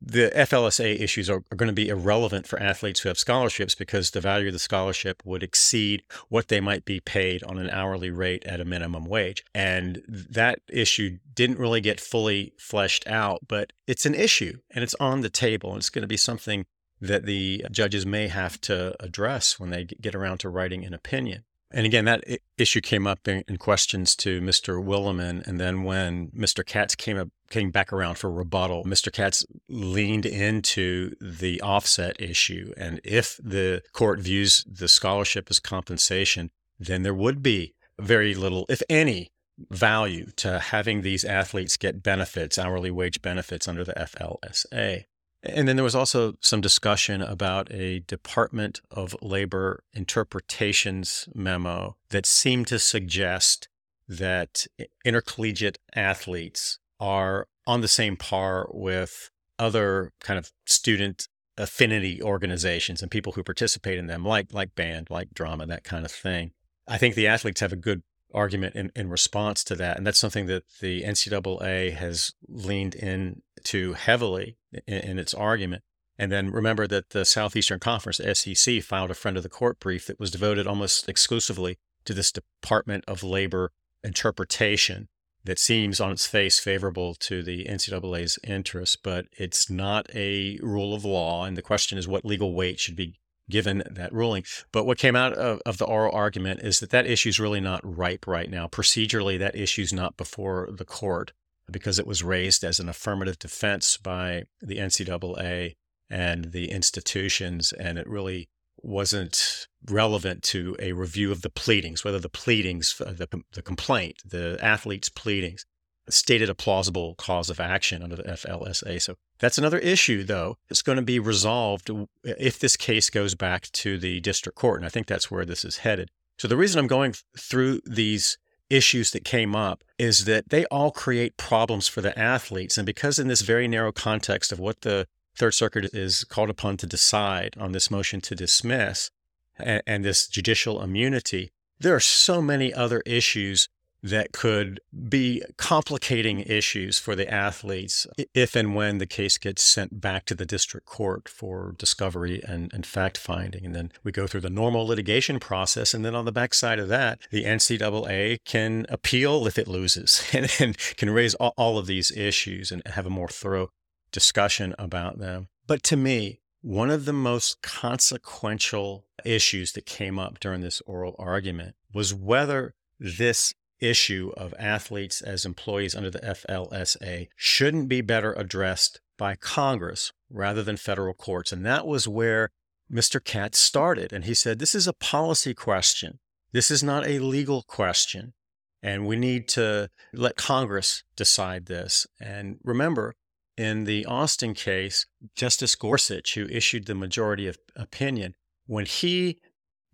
the 0.00 0.30
FLSA 0.34 1.00
issues 1.00 1.30
are, 1.30 1.42
are, 1.50 1.56
going 1.56 1.68
to 1.68 1.72
be 1.72 1.88
irrelevant 1.88 2.46
for 2.46 2.60
athletes 2.60 3.00
who 3.00 3.08
have 3.08 3.18
scholarships 3.18 3.74
because 3.74 4.10
the 4.10 4.20
value 4.20 4.48
of 4.48 4.52
the 4.52 4.58
scholarship 4.58 5.22
would 5.24 5.42
exceed 5.42 6.02
what 6.28 6.48
they 6.48 6.60
might 6.60 6.84
be 6.84 7.00
paid 7.00 7.42
on 7.44 7.58
an 7.58 7.70
hourly 7.70 8.10
rate 8.10 8.44
at 8.44 8.60
a 8.60 8.64
minimum 8.64 9.06
wage. 9.06 9.44
And 9.54 10.02
that 10.08 10.60
issue 10.68 11.18
didn't 11.34 11.58
really 11.58 11.80
get 11.80 12.00
fully 12.00 12.52
fleshed 12.58 13.06
out, 13.06 13.40
but 13.48 13.72
it's 13.86 14.06
an 14.06 14.14
issue 14.14 14.58
and 14.70 14.84
it's 14.84 14.94
on 15.00 15.22
the 15.22 15.30
table. 15.30 15.70
And 15.70 15.78
it's 15.78 15.90
going 15.90 16.02
to 16.02 16.08
be 16.08 16.18
something 16.18 16.66
that 17.00 17.24
the 17.24 17.64
judges 17.70 18.06
may 18.06 18.28
have 18.28 18.60
to 18.62 18.94
address 19.02 19.58
when 19.58 19.70
they 19.70 19.84
get 19.84 20.14
around 20.14 20.38
to 20.38 20.48
writing 20.48 20.84
an 20.84 20.94
opinion. 20.94 21.44
And 21.72 21.84
again, 21.84 22.04
that 22.04 22.24
issue 22.56 22.80
came 22.80 23.06
up 23.06 23.26
in, 23.26 23.42
in, 23.48 23.56
questions 23.56 24.14
to 24.16 24.40
Mr. 24.40 24.82
Willemin. 24.82 25.46
And 25.46 25.58
then 25.60 25.82
when 25.82 26.28
Mr. 26.28 26.64
Katz 26.64 26.94
came 26.94 27.18
up, 27.18 27.28
came 27.50 27.70
back 27.70 27.92
around 27.92 28.18
for 28.18 28.30
rebuttal, 28.30 28.84
Mr. 28.84 29.12
Katz 29.12 29.44
leaned 29.68 30.26
into 30.26 31.14
the 31.20 31.60
offset 31.60 32.20
issue. 32.20 32.72
And 32.76 33.00
if 33.02 33.38
the 33.42 33.82
court 33.92 34.20
views 34.20 34.64
the 34.70 34.88
scholarship 34.88 35.48
as 35.50 35.58
compensation, 35.58 36.50
then 36.78 37.02
there 37.02 37.14
would 37.14 37.42
be 37.42 37.74
very 37.98 38.34
little, 38.34 38.66
if 38.68 38.82
any, 38.88 39.32
value 39.70 40.26
to 40.36 40.58
having 40.58 41.02
these 41.02 41.24
athletes 41.24 41.76
get 41.76 42.02
benefits, 42.02 42.58
hourly 42.58 42.90
wage 42.90 43.22
benefits 43.22 43.66
under 43.66 43.84
the 43.84 43.94
FLSA. 43.94 45.04
And 45.42 45.68
then 45.68 45.76
there 45.76 45.84
was 45.84 45.94
also 45.94 46.34
some 46.40 46.60
discussion 46.60 47.22
about 47.22 47.72
a 47.72 48.00
Department 48.00 48.80
of 48.90 49.14
Labor 49.22 49.84
interpretations 49.92 51.28
memo 51.34 51.96
that 52.10 52.26
seemed 52.26 52.66
to 52.68 52.78
suggest 52.78 53.68
that 54.08 54.66
intercollegiate 55.04 55.78
athletes 55.94 56.78
are 56.98 57.46
on 57.66 57.80
the 57.80 57.88
same 57.88 58.16
par 58.16 58.68
with 58.72 59.30
other 59.58 60.12
kind 60.20 60.38
of 60.38 60.52
student 60.66 61.28
affinity 61.58 62.22
organizations 62.22 63.02
and 63.02 63.10
people 63.10 63.32
who 63.32 63.42
participate 63.42 63.98
in 63.98 64.06
them, 64.06 64.24
like 64.24 64.52
like 64.52 64.74
band, 64.74 65.08
like 65.10 65.32
drama, 65.32 65.66
that 65.66 65.84
kind 65.84 66.04
of 66.04 66.12
thing. 66.12 66.52
I 66.86 66.98
think 66.98 67.14
the 67.14 67.26
athletes 67.26 67.60
have 67.60 67.72
a 67.72 67.76
good 67.76 68.02
argument 68.34 68.76
in, 68.76 68.92
in 68.94 69.08
response 69.08 69.64
to 69.64 69.74
that. 69.76 69.96
And 69.96 70.06
that's 70.06 70.18
something 70.18 70.46
that 70.46 70.64
the 70.80 71.02
NCAA 71.02 71.94
has 71.94 72.32
leaned 72.48 72.94
into 72.94 73.94
heavily 73.94 74.58
in, 74.86 74.98
in 74.98 75.18
its 75.18 75.34
argument. 75.34 75.82
And 76.18 76.32
then 76.32 76.50
remember 76.50 76.86
that 76.86 77.10
the 77.10 77.24
Southeastern 77.24 77.78
Conference, 77.78 78.20
SEC, 78.34 78.82
filed 78.82 79.10
a 79.10 79.14
friend 79.14 79.36
of 79.36 79.42
the 79.42 79.48
court 79.48 79.78
brief 79.78 80.06
that 80.06 80.18
was 80.18 80.30
devoted 80.30 80.66
almost 80.66 81.08
exclusively 81.08 81.78
to 82.04 82.14
this 82.14 82.32
Department 82.32 83.04
of 83.06 83.22
Labor 83.22 83.72
interpretation 84.02 85.08
that 85.44 85.58
seems 85.58 86.00
on 86.00 86.12
its 86.12 86.26
face 86.26 86.58
favorable 86.58 87.14
to 87.14 87.42
the 87.42 87.66
NCAA's 87.66 88.38
interests, 88.42 88.96
but 88.96 89.26
it's 89.32 89.70
not 89.70 90.08
a 90.14 90.58
rule 90.62 90.94
of 90.94 91.04
law. 91.04 91.44
And 91.44 91.56
the 91.56 91.62
question 91.62 91.98
is 91.98 92.08
what 92.08 92.24
legal 92.24 92.54
weight 92.54 92.80
should 92.80 92.96
be 92.96 93.20
given 93.48 93.82
that 93.88 94.12
ruling. 94.12 94.44
But 94.72 94.84
what 94.84 94.98
came 94.98 95.14
out 95.14 95.34
of, 95.34 95.60
of 95.64 95.78
the 95.78 95.84
oral 95.84 96.14
argument 96.14 96.60
is 96.62 96.80
that 96.80 96.90
that 96.90 97.06
issue 97.06 97.28
is 97.28 97.38
really 97.38 97.60
not 97.60 97.80
ripe 97.84 98.26
right 98.26 98.50
now. 98.50 98.66
Procedurally, 98.66 99.38
that 99.38 99.54
issue 99.54 99.82
is 99.82 99.92
not 99.92 100.16
before 100.16 100.68
the 100.72 100.84
court 100.84 101.32
because 101.70 101.98
it 101.98 102.06
was 102.06 102.22
raised 102.22 102.64
as 102.64 102.80
an 102.80 102.88
affirmative 102.88 103.38
defense 103.38 103.96
by 103.96 104.44
the 104.60 104.78
NCAA 104.78 105.74
and 106.08 106.52
the 106.52 106.70
institutions, 106.70 107.72
and 107.72 107.98
it 107.98 108.08
really 108.08 108.48
wasn't 108.82 109.66
relevant 109.88 110.42
to 110.42 110.76
a 110.78 110.92
review 110.92 111.32
of 111.32 111.42
the 111.42 111.50
pleadings, 111.50 112.04
whether 112.04 112.18
the 112.18 112.28
pleadings, 112.28 113.00
uh, 113.00 113.12
the, 113.12 113.28
the 113.52 113.62
complaint, 113.62 114.16
the 114.24 114.58
athlete's 114.62 115.08
pleadings, 115.08 115.64
stated 116.08 116.48
a 116.48 116.54
plausible 116.54 117.14
cause 117.16 117.50
of 117.50 117.58
action 117.58 118.02
under 118.02 118.16
the 118.16 118.22
FLSA. 118.22 119.02
So 119.02 119.16
that's 119.40 119.58
another 119.58 119.78
issue, 119.78 120.22
though. 120.22 120.56
It's 120.68 120.82
going 120.82 120.96
to 120.96 121.02
be 121.02 121.18
resolved 121.18 121.90
if 122.22 122.58
this 122.58 122.76
case 122.76 123.10
goes 123.10 123.34
back 123.34 123.70
to 123.72 123.98
the 123.98 124.20
district 124.20 124.56
court. 124.56 124.78
And 124.78 124.86
I 124.86 124.88
think 124.88 125.06
that's 125.06 125.30
where 125.30 125.44
this 125.44 125.64
is 125.64 125.78
headed. 125.78 126.10
So 126.38 126.46
the 126.46 126.56
reason 126.56 126.78
I'm 126.78 126.86
going 126.86 127.14
through 127.36 127.80
these 127.84 128.38
issues 128.70 129.10
that 129.12 129.24
came 129.24 129.54
up 129.54 129.82
is 129.98 130.24
that 130.24 130.48
they 130.50 130.64
all 130.66 130.90
create 130.90 131.36
problems 131.36 131.88
for 131.88 132.00
the 132.00 132.18
athletes. 132.18 132.76
And 132.76 132.86
because 132.86 133.18
in 133.18 133.28
this 133.28 133.42
very 133.42 133.68
narrow 133.68 133.92
context 133.92 134.52
of 134.52 134.58
what 134.58 134.82
the 134.82 135.06
Third 135.36 135.52
Circuit 135.52 135.94
is 135.94 136.24
called 136.24 136.50
upon 136.50 136.76
to 136.78 136.86
decide 136.86 137.56
on 137.58 137.72
this 137.72 137.90
motion 137.90 138.20
to 138.22 138.34
dismiss 138.34 139.10
and, 139.58 139.82
and 139.86 140.04
this 140.04 140.26
judicial 140.26 140.82
immunity, 140.82 141.50
there 141.78 141.94
are 141.94 142.00
so 142.00 142.40
many 142.40 142.72
other 142.72 143.02
issues 143.04 143.68
that 144.08 144.32
could 144.32 144.80
be 145.08 145.42
complicating 145.56 146.40
issues 146.40 146.98
for 146.98 147.14
the 147.14 147.32
athletes 147.32 148.06
if 148.34 148.56
and 148.56 148.74
when 148.74 148.98
the 148.98 149.06
case 149.06 149.38
gets 149.38 149.62
sent 149.62 150.00
back 150.00 150.24
to 150.26 150.34
the 150.34 150.46
district 150.46 150.86
court 150.86 151.28
for 151.28 151.74
discovery 151.78 152.42
and, 152.46 152.72
and 152.72 152.86
fact 152.86 153.18
finding. 153.18 153.64
And 153.64 153.74
then 153.74 153.92
we 154.04 154.12
go 154.12 154.26
through 154.26 154.42
the 154.42 154.50
normal 154.50 154.86
litigation 154.86 155.40
process. 155.40 155.94
And 155.94 156.04
then 156.04 156.14
on 156.14 156.24
the 156.24 156.32
backside 156.32 156.78
of 156.78 156.88
that, 156.88 157.20
the 157.30 157.44
NCAA 157.44 158.38
can 158.44 158.86
appeal 158.88 159.46
if 159.46 159.58
it 159.58 159.68
loses 159.68 160.24
and, 160.32 160.54
and 160.58 160.78
can 160.96 161.10
raise 161.10 161.34
all, 161.34 161.54
all 161.56 161.78
of 161.78 161.86
these 161.86 162.10
issues 162.10 162.70
and 162.70 162.82
have 162.86 163.06
a 163.06 163.10
more 163.10 163.28
thorough 163.28 163.70
discussion 164.12 164.74
about 164.78 165.18
them. 165.18 165.48
But 165.66 165.82
to 165.84 165.96
me, 165.96 166.40
one 166.62 166.90
of 166.90 167.04
the 167.04 167.12
most 167.12 167.62
consequential 167.62 169.06
issues 169.24 169.72
that 169.72 169.86
came 169.86 170.18
up 170.18 170.40
during 170.40 170.62
this 170.62 170.80
oral 170.86 171.14
argument 171.18 171.76
was 171.92 172.14
whether 172.14 172.74
this 172.98 173.54
issue 173.80 174.32
of 174.36 174.54
athletes 174.58 175.20
as 175.20 175.44
employees 175.44 175.94
under 175.94 176.10
the 176.10 176.20
FLSA 176.20 177.28
shouldn't 177.36 177.88
be 177.88 178.00
better 178.00 178.32
addressed 178.32 179.00
by 179.18 179.34
Congress 179.34 180.12
rather 180.30 180.62
than 180.62 180.76
federal 180.76 181.14
courts. 181.14 181.52
And 181.52 181.64
that 181.64 181.86
was 181.86 182.08
where 182.08 182.50
Mr. 182.92 183.22
Katz 183.22 183.58
started. 183.58 184.12
And 184.12 184.24
he 184.24 184.34
said, 184.34 184.58
This 184.58 184.74
is 184.74 184.86
a 184.86 184.92
policy 184.92 185.54
question. 185.54 186.18
This 186.52 186.70
is 186.70 186.82
not 186.82 187.06
a 187.06 187.18
legal 187.18 187.62
question. 187.62 188.34
And 188.82 189.06
we 189.06 189.16
need 189.16 189.48
to 189.48 189.90
let 190.12 190.36
Congress 190.36 191.02
decide 191.16 191.66
this. 191.66 192.06
And 192.20 192.58
remember, 192.62 193.14
in 193.56 193.84
the 193.84 194.04
Alston 194.06 194.54
case, 194.54 195.06
Justice 195.34 195.74
Gorsuch, 195.74 196.34
who 196.34 196.46
issued 196.46 196.86
the 196.86 196.94
majority 196.94 197.48
of 197.48 197.58
opinion, 197.74 198.34
when 198.66 198.84
he 198.84 199.38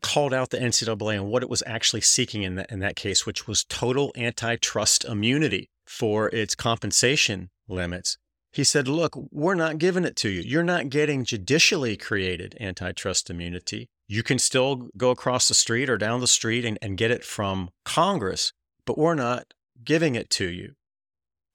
called 0.02 0.34
out 0.34 0.50
the 0.50 0.58
NCAA 0.58 1.14
and 1.14 1.28
what 1.28 1.42
it 1.42 1.48
was 1.48 1.62
actually 1.66 2.00
seeking 2.00 2.42
in 2.42 2.56
that, 2.56 2.70
in 2.70 2.80
that 2.80 2.96
case, 2.96 3.24
which 3.24 3.46
was 3.46 3.64
total 3.64 4.12
antitrust 4.16 5.04
immunity 5.04 5.70
for 5.86 6.28
its 6.28 6.54
compensation 6.54 7.50
limits. 7.68 8.18
He 8.52 8.64
said, 8.64 8.86
Look, 8.88 9.16
we're 9.30 9.54
not 9.54 9.78
giving 9.78 10.04
it 10.04 10.16
to 10.16 10.28
you. 10.28 10.42
You're 10.42 10.62
not 10.62 10.90
getting 10.90 11.24
judicially 11.24 11.96
created 11.96 12.56
antitrust 12.60 13.30
immunity. 13.30 13.88
You 14.08 14.22
can 14.22 14.38
still 14.38 14.88
go 14.96 15.10
across 15.10 15.48
the 15.48 15.54
street 15.54 15.88
or 15.88 15.96
down 15.96 16.20
the 16.20 16.26
street 16.26 16.64
and, 16.64 16.78
and 16.82 16.98
get 16.98 17.10
it 17.10 17.24
from 17.24 17.70
Congress, 17.84 18.52
but 18.84 18.98
we're 18.98 19.14
not 19.14 19.54
giving 19.82 20.14
it 20.14 20.28
to 20.30 20.46
you. 20.46 20.74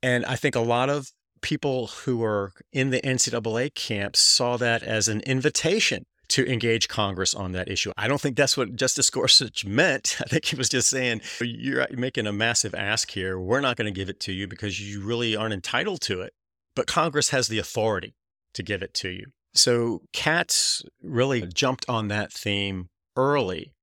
And 0.01 0.25
I 0.25 0.35
think 0.35 0.55
a 0.55 0.61
lot 0.61 0.89
of 0.89 1.11
people 1.41 1.87
who 1.87 2.23
are 2.23 2.51
in 2.73 2.89
the 2.89 3.01
NCAA 3.01 3.73
camp 3.75 4.15
saw 4.15 4.57
that 4.57 4.81
as 4.81 5.07
an 5.07 5.21
invitation 5.21 6.05
to 6.29 6.45
engage 6.51 6.87
Congress 6.87 7.33
on 7.33 7.53
that 7.53 7.69
issue. 7.69 7.91
I 7.97 8.07
don't 8.07 8.19
think 8.19 8.35
that's 8.35 8.57
what 8.57 8.75
Justice 8.75 9.09
Gorsuch 9.09 9.65
meant. 9.65 10.17
I 10.21 10.25
think 10.25 10.45
he 10.45 10.55
was 10.55 10.69
just 10.69 10.89
saying, 10.89 11.21
you're 11.41 11.87
making 11.91 12.27
a 12.27 12.33
massive 12.33 12.75
ask 12.75 13.11
here. 13.11 13.39
We're 13.39 13.61
not 13.61 13.77
going 13.77 13.91
to 13.91 13.97
give 13.97 14.09
it 14.09 14.19
to 14.21 14.33
you 14.33 14.47
because 14.47 14.79
you 14.79 15.01
really 15.01 15.35
aren't 15.35 15.53
entitled 15.53 16.01
to 16.01 16.21
it. 16.21 16.33
But 16.75 16.87
Congress 16.87 17.29
has 17.29 17.47
the 17.47 17.59
authority 17.59 18.15
to 18.53 18.63
give 18.63 18.83
it 18.83 18.93
to 18.95 19.09
you. 19.09 19.27
So 19.53 20.01
Katz 20.13 20.83
really 21.01 21.47
jumped 21.47 21.85
on 21.89 22.09
that 22.09 22.31
theme 22.31 22.89
early. 23.15 23.73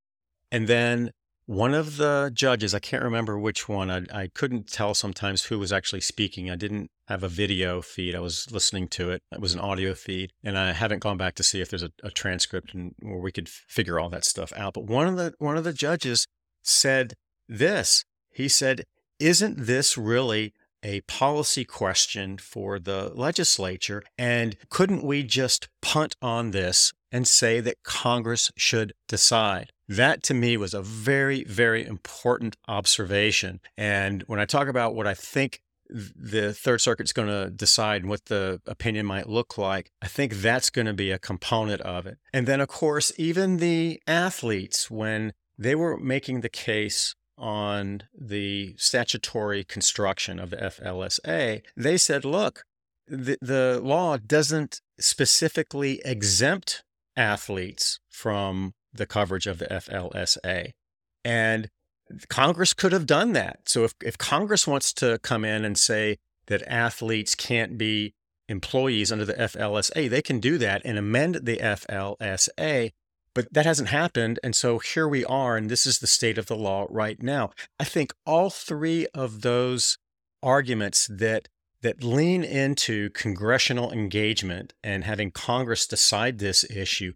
And 0.52 0.68
then 0.68 1.10
one 1.46 1.74
of 1.74 1.98
the 1.98 2.30
judges, 2.32 2.74
I 2.74 2.78
can't 2.78 3.02
remember 3.02 3.38
which 3.38 3.68
one, 3.68 3.90
I, 3.90 4.02
I 4.12 4.28
couldn't 4.34 4.70
tell 4.70 4.94
sometimes 4.94 5.44
who 5.44 5.58
was 5.58 5.72
actually 5.72 6.00
speaking. 6.00 6.50
I 6.50 6.56
didn't 6.56 6.90
have 7.08 7.22
a 7.22 7.28
video 7.28 7.82
feed. 7.82 8.14
I 8.14 8.20
was 8.20 8.50
listening 8.50 8.88
to 8.88 9.10
it. 9.10 9.22
It 9.30 9.40
was 9.40 9.52
an 9.52 9.60
audio 9.60 9.94
feed, 9.94 10.32
and 10.42 10.56
I 10.56 10.72
haven't 10.72 11.00
gone 11.00 11.18
back 11.18 11.34
to 11.34 11.42
see 11.42 11.60
if 11.60 11.68
there's 11.68 11.82
a, 11.82 11.92
a 12.02 12.10
transcript 12.10 12.72
and 12.72 12.94
where 13.00 13.18
we 13.18 13.32
could 13.32 13.48
figure 13.48 14.00
all 14.00 14.08
that 14.10 14.24
stuff 14.24 14.52
out. 14.56 14.74
But 14.74 14.84
one 14.84 15.06
of 15.06 15.16
the 15.16 15.34
one 15.38 15.58
of 15.58 15.64
the 15.64 15.74
judges 15.74 16.26
said 16.62 17.12
this. 17.46 18.04
He 18.30 18.48
said, 18.48 18.84
"Isn't 19.18 19.66
this 19.66 19.98
really 19.98 20.54
a 20.82 21.02
policy 21.02 21.66
question 21.66 22.38
for 22.38 22.78
the 22.78 23.12
legislature? 23.14 24.02
And 24.16 24.56
couldn't 24.70 25.04
we 25.04 25.22
just 25.22 25.68
punt 25.82 26.16
on 26.22 26.52
this 26.52 26.92
and 27.12 27.28
say 27.28 27.60
that 27.60 27.82
Congress 27.82 28.50
should 28.56 28.94
decide?" 29.08 29.73
That 29.88 30.22
to 30.24 30.34
me 30.34 30.56
was 30.56 30.74
a 30.74 30.82
very, 30.82 31.44
very 31.44 31.84
important 31.84 32.56
observation. 32.68 33.60
And 33.76 34.22
when 34.26 34.40
I 34.40 34.46
talk 34.46 34.68
about 34.68 34.94
what 34.94 35.06
I 35.06 35.14
think 35.14 35.60
the 35.90 36.54
Third 36.54 36.80
Circuit's 36.80 37.12
going 37.12 37.28
to 37.28 37.50
decide 37.50 38.02
and 38.02 38.10
what 38.10 38.26
the 38.26 38.60
opinion 38.66 39.06
might 39.06 39.28
look 39.28 39.58
like, 39.58 39.90
I 40.00 40.06
think 40.06 40.34
that's 40.34 40.70
going 40.70 40.86
to 40.86 40.94
be 40.94 41.10
a 41.10 41.18
component 41.18 41.82
of 41.82 42.06
it. 42.06 42.18
And 42.32 42.46
then, 42.46 42.60
of 42.60 42.68
course, 42.68 43.12
even 43.18 43.58
the 43.58 44.00
athletes, 44.06 44.90
when 44.90 45.32
they 45.58 45.74
were 45.74 45.98
making 45.98 46.40
the 46.40 46.48
case 46.48 47.14
on 47.36 48.02
the 48.18 48.74
statutory 48.78 49.64
construction 49.64 50.38
of 50.38 50.50
the 50.50 50.56
FLSA, 50.56 51.62
they 51.76 51.96
said, 51.96 52.24
look, 52.24 52.64
the, 53.06 53.36
the 53.42 53.80
law 53.82 54.16
doesn't 54.16 54.80
specifically 54.98 56.00
exempt 56.04 56.82
athletes 57.16 58.00
from 58.08 58.72
the 58.94 59.06
coverage 59.06 59.46
of 59.46 59.58
the 59.58 59.66
FLSA. 59.66 60.72
And 61.24 61.68
Congress 62.28 62.74
could 62.74 62.92
have 62.92 63.06
done 63.06 63.32
that. 63.32 63.68
So 63.68 63.84
if, 63.84 63.94
if 64.02 64.18
Congress 64.18 64.66
wants 64.66 64.92
to 64.94 65.18
come 65.18 65.44
in 65.44 65.64
and 65.64 65.78
say 65.78 66.18
that 66.46 66.62
athletes 66.66 67.34
can't 67.34 67.78
be 67.78 68.14
employees 68.48 69.10
under 69.10 69.24
the 69.24 69.34
FLSA, 69.34 70.08
they 70.08 70.22
can 70.22 70.38
do 70.38 70.58
that 70.58 70.82
and 70.84 70.98
amend 70.98 71.40
the 71.42 71.56
FLSA. 71.56 72.92
But 73.34 73.52
that 73.52 73.66
hasn't 73.66 73.88
happened. 73.88 74.38
And 74.44 74.54
so 74.54 74.78
here 74.78 75.08
we 75.08 75.24
are, 75.24 75.56
and 75.56 75.68
this 75.68 75.86
is 75.86 75.98
the 75.98 76.06
state 76.06 76.38
of 76.38 76.46
the 76.46 76.56
law 76.56 76.86
right 76.88 77.20
now. 77.20 77.50
I 77.80 77.84
think 77.84 78.12
all 78.24 78.50
three 78.50 79.06
of 79.14 79.40
those 79.40 79.98
arguments 80.42 81.08
that 81.10 81.48
that 81.80 82.02
lean 82.02 82.42
into 82.42 83.10
congressional 83.10 83.92
engagement 83.92 84.72
and 84.82 85.04
having 85.04 85.30
Congress 85.30 85.86
decide 85.86 86.38
this 86.38 86.64
issue 86.70 87.12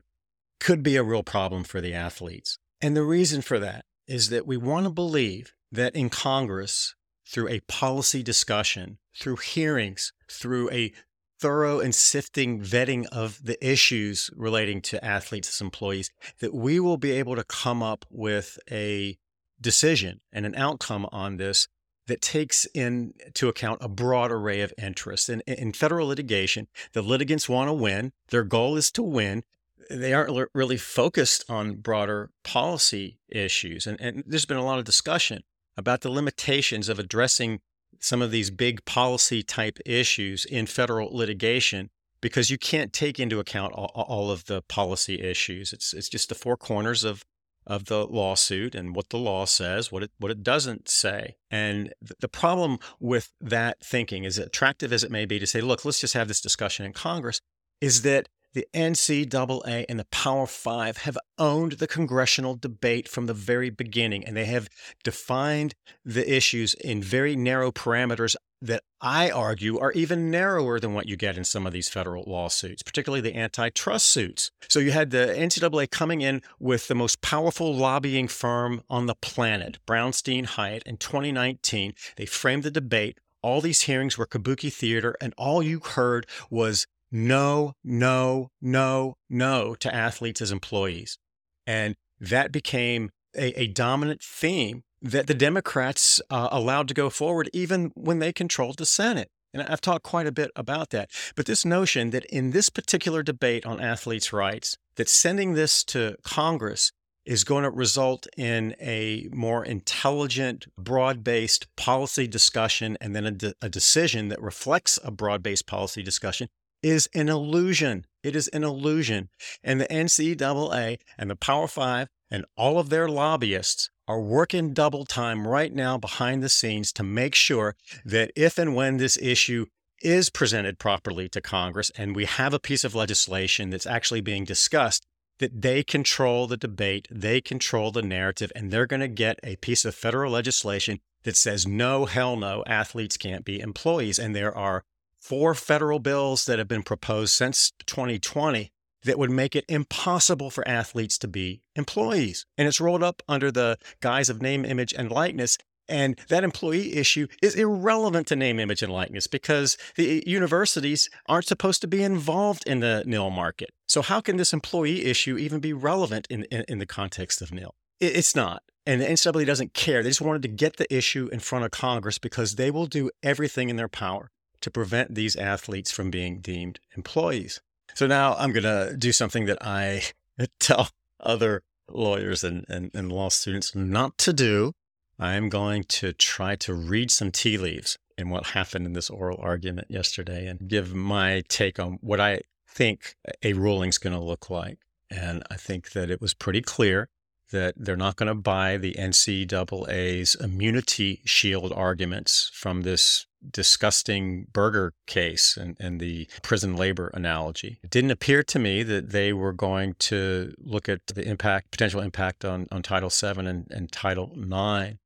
could 0.61 0.83
be 0.83 0.97
a 0.97 1.03
real 1.03 1.23
problem 1.23 1.65
for 1.65 1.81
the 1.81 1.95
athletes. 1.95 2.59
And 2.81 2.97
the 2.97 3.03
reason 3.03 3.43
for 3.43 3.59
that 3.59 3.85
is 4.07 4.31
that 4.31 4.47
we 4.47 4.57
want 4.57 4.85
to 4.85 4.91
believe 4.91 5.53
that 5.71 5.95
in 5.95 6.11
Congress, 6.11 6.95
through 7.27 7.49
a 7.49 7.61
policy 7.61 8.23
discussion, 8.23 8.99
through 9.17 9.37
hearings, 9.37 10.13
through 10.31 10.71
a 10.71 10.93
thorough 11.41 11.79
and 11.81 11.95
sifting 11.95 12.61
vetting 12.61 13.07
of 13.13 13.41
the 13.45 13.65
issues 13.65 14.31
relating 14.35 14.81
to 14.81 15.05
athletes 15.05 15.49
as 15.49 15.61
employees, 15.61 16.11
that 16.41 16.55
we 16.55 16.81
will 16.81 16.97
be 16.97 17.13
able 17.13 17.37
to 17.37 17.45
come 17.45 17.83
up 17.83 18.05
with 18.11 18.59
a 18.71 19.17
decision 19.61 20.21
and 20.33 20.47
an 20.47 20.55
outcome 20.55 21.07
on 21.13 21.37
this 21.37 21.69
that 22.07 22.23
takes 22.23 22.65
into 22.67 23.49
account 23.49 23.79
a 23.83 23.89
broad 23.89 24.33
array 24.33 24.63
of 24.63 24.73
interests. 24.79 25.29
And 25.29 25.43
in 25.43 25.73
federal 25.73 26.09
litigation, 26.09 26.67
the 26.93 27.03
litigants 27.03 27.49
want 27.49 27.69
to 27.69 27.75
win. 27.75 28.13
Their 28.31 28.45
goal 28.45 28.77
is 28.77 28.91
to 28.93 29.03
win. 29.03 29.45
They 29.91 30.13
aren't 30.13 30.51
really 30.55 30.77
focused 30.77 31.45
on 31.49 31.77
broader 31.77 32.31
policy 32.45 33.19
issues. 33.29 33.87
And, 33.87 34.01
and 34.01 34.25
there's 34.27 34.45
been 34.45 34.57
a 34.57 34.65
lot 34.65 34.79
of 34.79 34.85
discussion 34.85 35.43
about 35.77 36.01
the 36.01 36.11
limitations 36.11 36.89
of 36.89 36.99
addressing 36.99 37.61
some 38.01 38.23
of 38.23 38.31
these 38.31 38.51
big 38.51 38.85
policy 38.85 39.43
type 39.43 39.79
issues 39.87 40.45
in 40.45 40.67
federal 40.67 41.15
litigation 41.17 41.91
because 42.21 42.51
you 42.51 42.59
can't 42.59 42.93
take 42.93 43.21
into 43.21 43.39
account 43.39 43.73
all, 43.73 43.93
all, 43.95 44.31
of 44.31 44.47
the 44.47 44.63
policy 44.63 45.21
issues. 45.21 45.73
It's 45.73 45.93
it's 45.95 46.09
just 46.09 46.29
the 46.29 46.35
four 46.35 46.57
corners 46.57 47.05
of 47.05 47.25
of 47.67 47.85
the 47.85 48.07
lawsuit 48.07 48.75
and 48.75 48.97
what 48.97 49.11
the 49.11 49.19
law 49.19 49.45
says, 49.45 49.93
what 49.93 50.03
it 50.03 50.11
what 50.19 50.31
it 50.31 50.43
doesn't 50.43 50.89
say. 50.89 51.37
And 51.51 51.93
the 52.21 52.29
problem 52.29 52.79
with 52.99 53.33
that 53.41 53.79
thinking, 53.85 54.27
as 54.27 54.39
attractive 54.39 54.93
as 54.93 55.05
it 55.05 55.11
may 55.11 55.27
be 55.27 55.39
to 55.39 55.47
say, 55.47 55.61
look, 55.61 55.85
let's 55.85 56.01
just 56.01 56.15
have 56.15 56.29
this 56.29 56.41
discussion 56.41 56.87
in 56.87 56.93
Congress, 56.93 57.41
is 57.81 58.03
that 58.03 58.29
the 58.55 58.67
NCAA 58.75 59.85
and 59.89 59.99
the 59.99 60.07
Power 60.07 60.47
Five 60.47 60.99
have 60.99 61.19
owned 61.39 61.73
the 61.73 61.87
congressional 61.87 62.55
debate 62.55 63.09
from 63.09 63.27
the 63.27 63.35
very 63.35 63.71
beginning, 63.71 64.25
and 64.25 64.37
they 64.37 64.47
have 64.47 64.69
defined 65.05 65.75
the 66.05 66.35
issues 66.35 66.75
in 66.75 67.03
very 67.03 67.37
narrow 67.37 67.71
parameters 67.71 68.35
that 68.61 68.83
I 69.01 69.31
argue 69.31 69.79
are 69.79 69.93
even 69.93 70.31
narrower 70.31 70.81
than 70.81 70.93
what 70.93 71.09
you 71.09 71.17
get 71.17 71.37
in 71.37 71.45
some 71.45 71.67
of 71.67 71.73
these 71.73 71.89
federal 71.89 72.25
lawsuits, 72.27 72.83
particularly 72.83 73.21
the 73.21 73.37
antitrust 73.37 74.09
suits. 74.09 74.51
So 74.69 74.81
you 74.81 74.91
had 74.91 75.11
the 75.11 75.35
NCAA 75.37 75.91
coming 75.91 76.21
in 76.21 76.43
with 76.59 76.89
the 76.89 76.95
most 76.95 77.21
powerful 77.21 77.75
lobbying 77.75 78.27
firm 78.29 78.83
on 78.91 79.07
the 79.07 79.15
planet, 79.15 79.79
Brownstein 79.87 80.47
Hyatt, 80.47 80.83
in 80.85 80.97
2019. 80.97 81.95
They 82.17 82.27
framed 82.27 82.65
the 82.65 82.71
debate. 82.71 83.19
All 83.41 83.61
these 83.61 83.83
hearings 83.83 84.19
were 84.19 84.27
kabuki 84.27 84.73
theater, 84.73 85.15
and 85.21 85.33
all 85.39 85.63
you 85.63 85.79
heard 85.79 86.27
was 86.51 86.89
no, 87.11 87.73
no, 87.83 88.51
no, 88.61 89.17
no 89.29 89.75
to 89.77 89.95
athletes 89.95 90.43
as 90.43 90.53
employees. 90.53 91.19
And 91.67 91.95
that 92.21 92.53
became 92.53 93.11
a, 93.37 93.61
a 93.61 93.67
dominant 93.69 94.23
theme 94.23 94.83
that 95.01 95.27
the 95.27 95.35
Democrats 95.35 96.21
uh, 96.31 96.49
allowed 96.51 96.89
to 96.89 96.95
go 96.95 97.09
forward, 97.09 97.49
even 97.53 97.93
when 97.95 98.19
they 98.19 98.33
controlled 98.33 98.79
the 98.79 98.87
Senate. 98.87 99.29
And 99.55 99.63
I've 99.63 99.81
talked 99.81 100.05
quite 100.05 100.27
a 100.27 100.33
bit 100.33 100.51
about 100.57 100.91
that. 100.91 101.11
But 101.35 101.47
this 101.47 101.65
notion 101.65 102.11
that 102.11 102.25
in 102.27 102.51
this 102.51 102.69
particular 102.69 103.23
debate 103.23 103.65
on 103.65 103.81
athletes' 103.81 104.33
rights, 104.33 104.77
that 104.97 105.09
sending 105.09 105.55
this 105.55 105.85
to 105.85 106.17
Congress 106.23 106.93
is 107.25 107.45
going 107.45 107.63
to 107.63 107.71
result 107.71 108.27
in 108.37 108.75
a 108.81 109.29
more 109.33 109.65
intelligent, 109.65 110.67
broad 110.77 111.23
based 111.23 111.67
policy 111.77 112.27
discussion 112.27 112.97
and 113.01 113.15
then 113.15 113.27
a, 113.27 113.31
de- 113.31 113.55
a 113.63 113.69
decision 113.69 114.29
that 114.29 114.41
reflects 114.41 114.99
a 115.05 115.11
broad 115.11 115.43
based 115.43 115.67
policy 115.67 116.03
discussion 116.03 116.49
is 116.83 117.09
an 117.15 117.29
illusion. 117.29 118.07
It 118.23 118.37
is 118.37 118.49
an 118.49 118.65
illusion. 118.65 119.29
And 119.63 119.81
the 119.81 119.87
NCAA 119.87 120.99
and 121.17 121.31
the 121.31 121.37
Power 121.37 121.69
Five 121.69 122.09
and 122.31 122.45
all 122.57 122.79
of 122.79 122.91
their 122.91 123.09
lobbyists 123.09 123.91
are 124.07 124.21
working 124.21 124.73
double 124.73 125.05
time 125.05 125.47
right 125.47 125.73
now 125.73 125.99
behind 125.99 126.43
the 126.43 126.49
scenes 126.49 126.93
to 126.93 127.03
make 127.03 127.35
sure 127.35 127.77
that 128.05 128.33
if 128.35 128.59
and 128.59 128.75
when 128.75 128.97
this 128.97 129.19
issue 129.19 129.67
is 130.01 130.31
presented 130.31 130.79
properly 130.79 131.29
to 131.29 131.41
Congress 131.41 131.91
and 131.97 132.15
we 132.15 132.25
have 132.25 132.55
a 132.55 132.61
piece 132.61 132.85
of 132.85 132.95
legislation 132.95 133.71
that's 133.71 133.87
actually 133.87 134.21
being 134.21 134.45
discussed, 134.45 135.05
that 135.39 135.63
they 135.63 135.83
control 135.83 136.47
the 136.47 136.57
debate, 136.57 137.07
they 137.11 137.41
control 137.41 137.91
the 137.91 138.03
narrative, 138.03 138.51
and 138.57 138.71
they're 138.71 138.87
going 138.87 139.01
to 139.01 139.09
get 139.09 139.39
a 139.43 139.57
piece 139.57 139.85
of 139.85 139.95
federal 139.95 140.33
legislation 140.33 141.01
that 141.25 141.37
says, 141.37 141.67
no, 141.67 142.07
hell 142.07 142.37
no, 142.37 142.65
athletes 142.67 143.17
can't 143.17 143.45
be 143.45 143.61
employees. 143.61 144.19
And 144.19 144.35
there 144.35 144.57
are 144.57 144.85
four 145.29 145.55
federal 145.55 145.99
bills 145.99 146.47
that 146.47 146.59
have 146.59 146.69
been 146.69 146.83
proposed 146.83 147.35
since 147.35 147.73
2020 147.87 148.73
that 149.05 149.19
would 149.19 149.31
make 149.31 149.55
it 149.55 149.67
impossible 149.69 150.49
for 150.49 150.67
athletes 150.67 151.19
to 151.19 151.29
be 151.29 151.61
employees. 151.77 152.47
And 152.57 152.67
it's 152.67 152.81
rolled 152.81 153.03
up 153.03 153.23
under 153.29 153.51
the 153.51 153.77
guise 154.01 154.31
of 154.31 154.41
name, 154.41 154.65
image, 154.65 154.95
and 154.95 155.11
likeness. 155.11 155.59
And 155.87 156.19
that 156.31 156.45
employee 156.45 156.95
issue 156.95 157.27
is 157.43 157.55
irrelevant 157.57 158.27
to 158.29 158.37
name, 158.37 158.59
image, 158.59 158.83
and 158.83 158.91
likeness 158.91 159.27
because 159.27 159.77
the 159.97 160.25
universities 160.27 161.11
aren't 161.27 161.47
supposed 161.47 161.83
to 161.83 161.89
be 161.89 162.03
involved 162.03 162.67
in 162.67 162.81
the 162.81 163.03
nil 163.05 163.29
market. 163.29 163.69
So, 163.87 164.01
how 164.01 164.23
can 164.23 164.39
this 164.39 164.55
employee 164.55 165.05
issue 165.05 165.37
even 165.37 165.61
be 165.61 165.75
relevant 165.75 166.27
in, 166.31 166.45
in, 166.45 166.65
in 166.69 166.79
the 166.79 166.87
context 166.87 167.43
of 167.43 167.53
nil? 167.53 167.75
It's 168.01 168.35
not. 168.35 168.63
And 168.87 169.03
the 169.03 169.07
NCAA 169.07 169.45
doesn't 169.45 169.75
care. 169.75 170.03
They 170.03 170.09
just 170.09 170.23
wanted 170.23 170.41
to 170.43 170.49
get 170.49 170.79
the 170.79 170.95
issue 170.95 171.29
in 171.31 171.41
front 171.41 171.67
of 171.67 171.71
Congress 171.71 172.19
because 172.19 172.55
they 172.55 172.71
will 172.71 172.87
do 172.87 173.11
everything 173.23 173.69
in 173.69 173.77
their 173.77 173.89
power 173.89 174.31
to 174.61 174.71
prevent 174.71 175.15
these 175.15 175.37
athletes 175.37 175.91
from 175.91 176.11
being 176.11 176.41
deemed 176.41 176.81
employees. 176.97 177.61
So 177.95 178.07
now 178.07 178.35
I'm 178.35 178.53
going 178.53 178.65
to 178.65 178.97
do 178.97 179.13
something 179.13 179.47
that 179.47 179.59
I 179.61 180.03
tell 180.61 180.91
other 181.21 181.63
lawyers 181.89 182.45
and, 182.45 182.65
and, 182.69 182.91
and 182.95 183.11
law 183.11 183.29
students 183.29 183.75
not 183.75 184.19
to 184.19 184.33
do. 184.33 184.73
I'm 185.19 185.49
going 185.49 185.85
to 185.85 186.13
try 186.13 186.55
to 186.57 186.75
read 186.75 187.11
some 187.11 187.33
tea 187.33 187.59
leaves 187.59 187.99
in 188.17 188.31
what 188.31 188.47
happened 188.47 188.87
in 188.87 188.93
this 188.93 189.11
oral 189.11 189.39
argument 189.41 189.89
yesterday 189.91 190.47
and 190.47 190.69
give 190.69 190.95
my 190.95 191.43
take 191.49 191.79
on 191.79 191.99
what 192.01 192.21
I 192.21 192.43
think 192.69 193.17
a 193.43 193.55
ruling 193.55 193.89
is 193.89 193.99
going 193.99 194.15
to 194.15 194.23
look 194.23 194.51
like. 194.51 194.79
And 195.11 195.43
I 195.51 195.57
think 195.57 195.93
that 195.93 196.11
it 196.11 196.21
was 196.21 196.35
pretty 196.35 196.61
clear 196.61 197.09
that 197.51 197.75
they're 197.77 197.97
not 197.97 198.17
going 198.17 198.27
to 198.27 198.35
buy 198.35 198.77
the 198.77 198.95
NCAA's 198.99 200.35
immunity 200.35 201.23
shield 201.25 201.73
arguments 201.73 202.51
from 202.53 202.83
this 202.83 203.27
disgusting 203.51 204.47
Berger 204.53 204.95
case 205.07 205.57
and, 205.57 205.77
and 205.81 206.01
the 206.01 206.29
prison 206.43 206.77
labor 206.77 207.11
analogy. 207.15 207.79
It 207.83 207.91
didn't 207.91 208.11
appear 208.11 208.43
to 208.43 208.59
me 208.59 208.83
that 208.83 209.11
they 209.11 209.33
were 209.33 209.53
going 209.53 209.95
to 210.01 210.55
look 210.59 210.89
at 210.89 211.07
the 211.07 211.23
impact, 211.23 211.71
potential 211.71 212.01
impact 212.01 212.45
on, 212.45 212.67
on 212.71 212.83
Title 212.83 213.11
VII 213.11 213.47
and, 213.47 213.67
and 213.71 213.91
Title 213.91 214.33
IX 214.37 214.99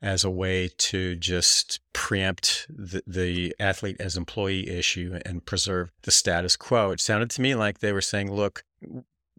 as 0.00 0.22
a 0.22 0.30
way 0.30 0.70
to 0.78 1.16
just 1.16 1.80
preempt 1.92 2.66
the, 2.68 3.02
the 3.06 3.54
athlete 3.58 3.96
as 3.98 4.16
employee 4.16 4.68
issue 4.68 5.18
and 5.26 5.44
preserve 5.44 5.90
the 6.02 6.10
status 6.10 6.56
quo. 6.56 6.90
It 6.92 7.00
sounded 7.00 7.30
to 7.30 7.42
me 7.42 7.54
like 7.54 7.80
they 7.80 7.92
were 7.92 8.00
saying, 8.00 8.32
look, 8.32 8.64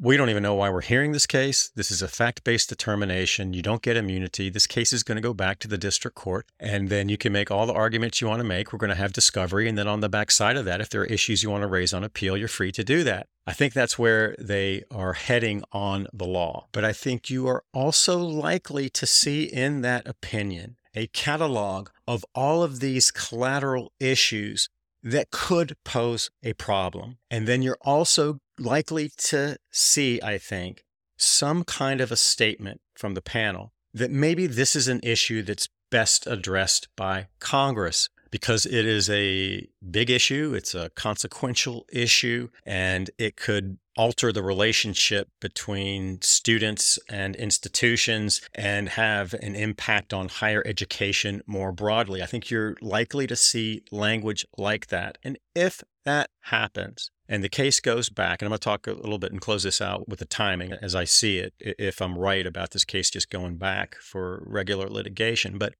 we 0.02 0.16
don't 0.16 0.30
even 0.30 0.44
know 0.44 0.56
why 0.56 0.70
we're 0.70 0.82
hearing 0.82 1.12
this 1.12 1.28
case. 1.28 1.72
This 1.76 1.92
is 1.92 2.02
a 2.02 2.08
fact 2.08 2.44
based 2.44 2.70
determination. 2.70 3.54
You 3.54 3.62
don't 3.62 3.82
get 3.82 3.98
immunity. 3.98 4.50
This 4.50 4.66
case 4.66 4.94
is 4.94 5.04
going 5.04 5.18
to 5.18 5.22
go 5.22 5.34
back 5.34 5.60
to 5.60 5.68
the 5.68 5.78
district 5.78 6.16
court, 6.16 6.46
and 6.60 6.90
then 6.90 7.10
you 7.10 7.18
can 7.18 7.34
make 7.34 7.52
all 7.52 7.66
the 7.66 7.74
arguments 7.74 8.22
you 8.22 8.28
want 8.28 8.40
to 8.40 8.48
make. 8.48 8.72
We're 8.72 8.80
going 8.80 8.90
to 8.90 8.96
have 8.96 9.12
discovery. 9.12 9.68
And 9.68 9.78
then 9.78 9.88
on 9.88 10.00
the 10.00 10.10
backside 10.10 10.56
of 10.56 10.66
that, 10.66 10.80
if 10.80 10.90
there 10.90 11.02
are 11.02 11.06
issues 11.06 11.44
you 11.44 11.50
want 11.50 11.64
to 11.64 11.68
raise 11.68 11.94
on 11.94 12.04
appeal, 12.04 12.38
you're 12.38 12.48
free 12.48 12.72
to 12.72 12.84
do 12.84 13.04
that. 13.04 13.28
I 13.46 13.54
think 13.54 13.74
that's 13.74 14.00
where 14.00 14.36
they 14.40 14.84
are 14.92 15.14
heading 15.14 15.64
on 15.72 16.08
the 16.14 16.28
law. 16.28 16.68
But 16.72 16.86
I 16.86 16.94
think 16.94 17.30
you 17.30 17.48
are 17.48 17.64
also 17.74 18.20
likely 18.20 18.90
to 18.92 19.06
see 19.06 19.44
in 19.44 19.82
that 19.82 20.08
opinion 20.08 20.78
a 20.96 21.08
catalog 21.08 21.90
of 22.08 22.26
all 22.34 22.64
of 22.64 22.80
these 22.80 23.12
collateral 23.12 23.92
issues 24.00 24.70
that 25.04 25.32
could 25.32 25.76
pose 25.84 26.30
a 26.44 26.54
problem. 26.54 27.18
And 27.32 27.48
then 27.48 27.62
you're 27.62 27.78
also 27.82 28.40
likely 28.60 29.12
to 29.18 29.58
see, 29.72 30.22
I 30.22 30.38
think, 30.38 30.84
some 31.18 31.64
kind 31.64 32.02
of 32.02 32.12
a 32.12 32.16
statement 32.16 32.82
from 32.96 33.14
the 33.14 33.22
panel 33.22 33.74
that 33.94 34.12
maybe 34.12 34.48
this 34.48 34.76
is 34.76 34.88
an 34.88 35.00
issue 35.04 35.42
that's 35.42 35.68
best 35.90 36.28
addressed 36.28 36.88
by 36.96 37.28
Congress 37.40 38.10
because 38.32 38.66
it 38.66 38.86
is 38.86 39.10
a 39.10 39.68
big 39.90 40.10
issue, 40.10 40.54
it's 40.56 40.76
a 40.76 40.92
consequential 40.92 41.86
issue, 41.92 42.50
and 42.66 43.10
it 43.18 43.36
could 43.36 43.80
alter 43.98 44.32
the 44.32 44.44
relationship 44.44 45.30
between 45.42 46.22
students 46.22 47.00
and 47.10 47.36
institutions 47.36 48.42
and 48.54 48.90
have 48.90 49.34
an 49.34 49.56
impact 49.56 50.14
on 50.14 50.30
higher 50.30 50.64
education 50.66 51.42
more 51.48 51.72
broadly. 51.72 52.22
I 52.22 52.28
think 52.28 52.50
you're 52.50 52.76
likely 52.82 53.28
to 53.28 53.36
see 53.36 53.82
language 53.92 54.46
like 54.58 54.88
that. 54.88 55.18
And 55.24 55.38
if 55.56 55.84
that 56.06 56.30
happens, 56.42 57.12
and 57.32 57.44
the 57.44 57.50
case 57.50 57.80
goes 57.80 58.10
back, 58.10 58.42
and 58.42 58.48
I'm 58.48 58.50
going 58.50 58.60
to 58.60 58.64
talk 58.64 58.88
a 58.88 58.94
little 58.94 59.20
bit 59.20 59.32
and 59.32 59.40
close 59.40 59.62
this 59.62 59.80
out 59.80 60.10
with 60.10 60.18
the 60.18 60.26
timing 60.26 60.74
as 60.74 60.96
I 60.96 61.04
see 61.04 61.38
it, 61.38 61.54
if 61.60 62.02
I'm 62.02 62.18
right 62.18 62.46
about 62.46 62.72
this 62.72 62.84
case 62.84 63.12
just 63.12 63.30
going 63.30 63.58
back 63.58 63.96
for 64.02 64.42
regular 64.48 64.90
litigation. 64.90 65.60
But 65.60 65.76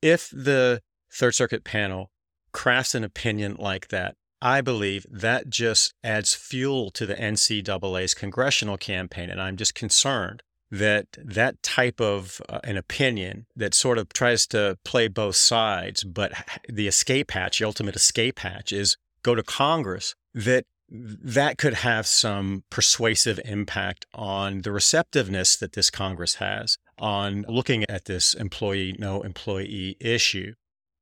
if 0.00 0.30
the 0.30 0.80
Third 1.12 1.34
Circuit 1.34 1.62
panel 1.62 2.10
crafts 2.52 2.94
an 2.94 3.04
opinion 3.04 3.56
like 3.58 3.88
that, 3.88 4.16
I 4.40 4.62
believe 4.62 5.04
that 5.10 5.50
just 5.50 5.92
adds 6.02 6.34
fuel 6.34 6.90
to 6.92 7.04
the 7.04 7.16
NCAA's 7.16 8.14
congressional 8.14 8.78
campaign. 8.78 9.28
And 9.28 9.42
I'm 9.42 9.58
just 9.58 9.74
concerned 9.74 10.42
that 10.70 11.06
that 11.22 11.62
type 11.62 12.00
of 12.00 12.40
uh, 12.48 12.60
an 12.64 12.78
opinion 12.78 13.46
that 13.56 13.74
sort 13.74 13.98
of 13.98 14.08
tries 14.10 14.46
to 14.46 14.78
play 14.84 15.08
both 15.08 15.36
sides, 15.36 16.02
but 16.02 16.32
the 16.66 16.86
escape 16.86 17.32
hatch, 17.32 17.58
the 17.58 17.66
ultimate 17.66 17.96
escape 17.96 18.38
hatch 18.38 18.72
is 18.72 18.96
go 19.22 19.34
to 19.34 19.42
Congress, 19.42 20.14
that 20.34 20.64
that 20.90 21.58
could 21.58 21.74
have 21.74 22.06
some 22.06 22.64
persuasive 22.70 23.38
impact 23.44 24.06
on 24.14 24.62
the 24.62 24.72
receptiveness 24.72 25.56
that 25.56 25.74
this 25.74 25.90
Congress 25.90 26.36
has 26.36 26.78
on 26.98 27.44
looking 27.48 27.84
at 27.88 28.06
this 28.06 28.34
employee 28.34 28.96
no 28.98 29.22
employee 29.22 29.96
issue. 30.00 30.54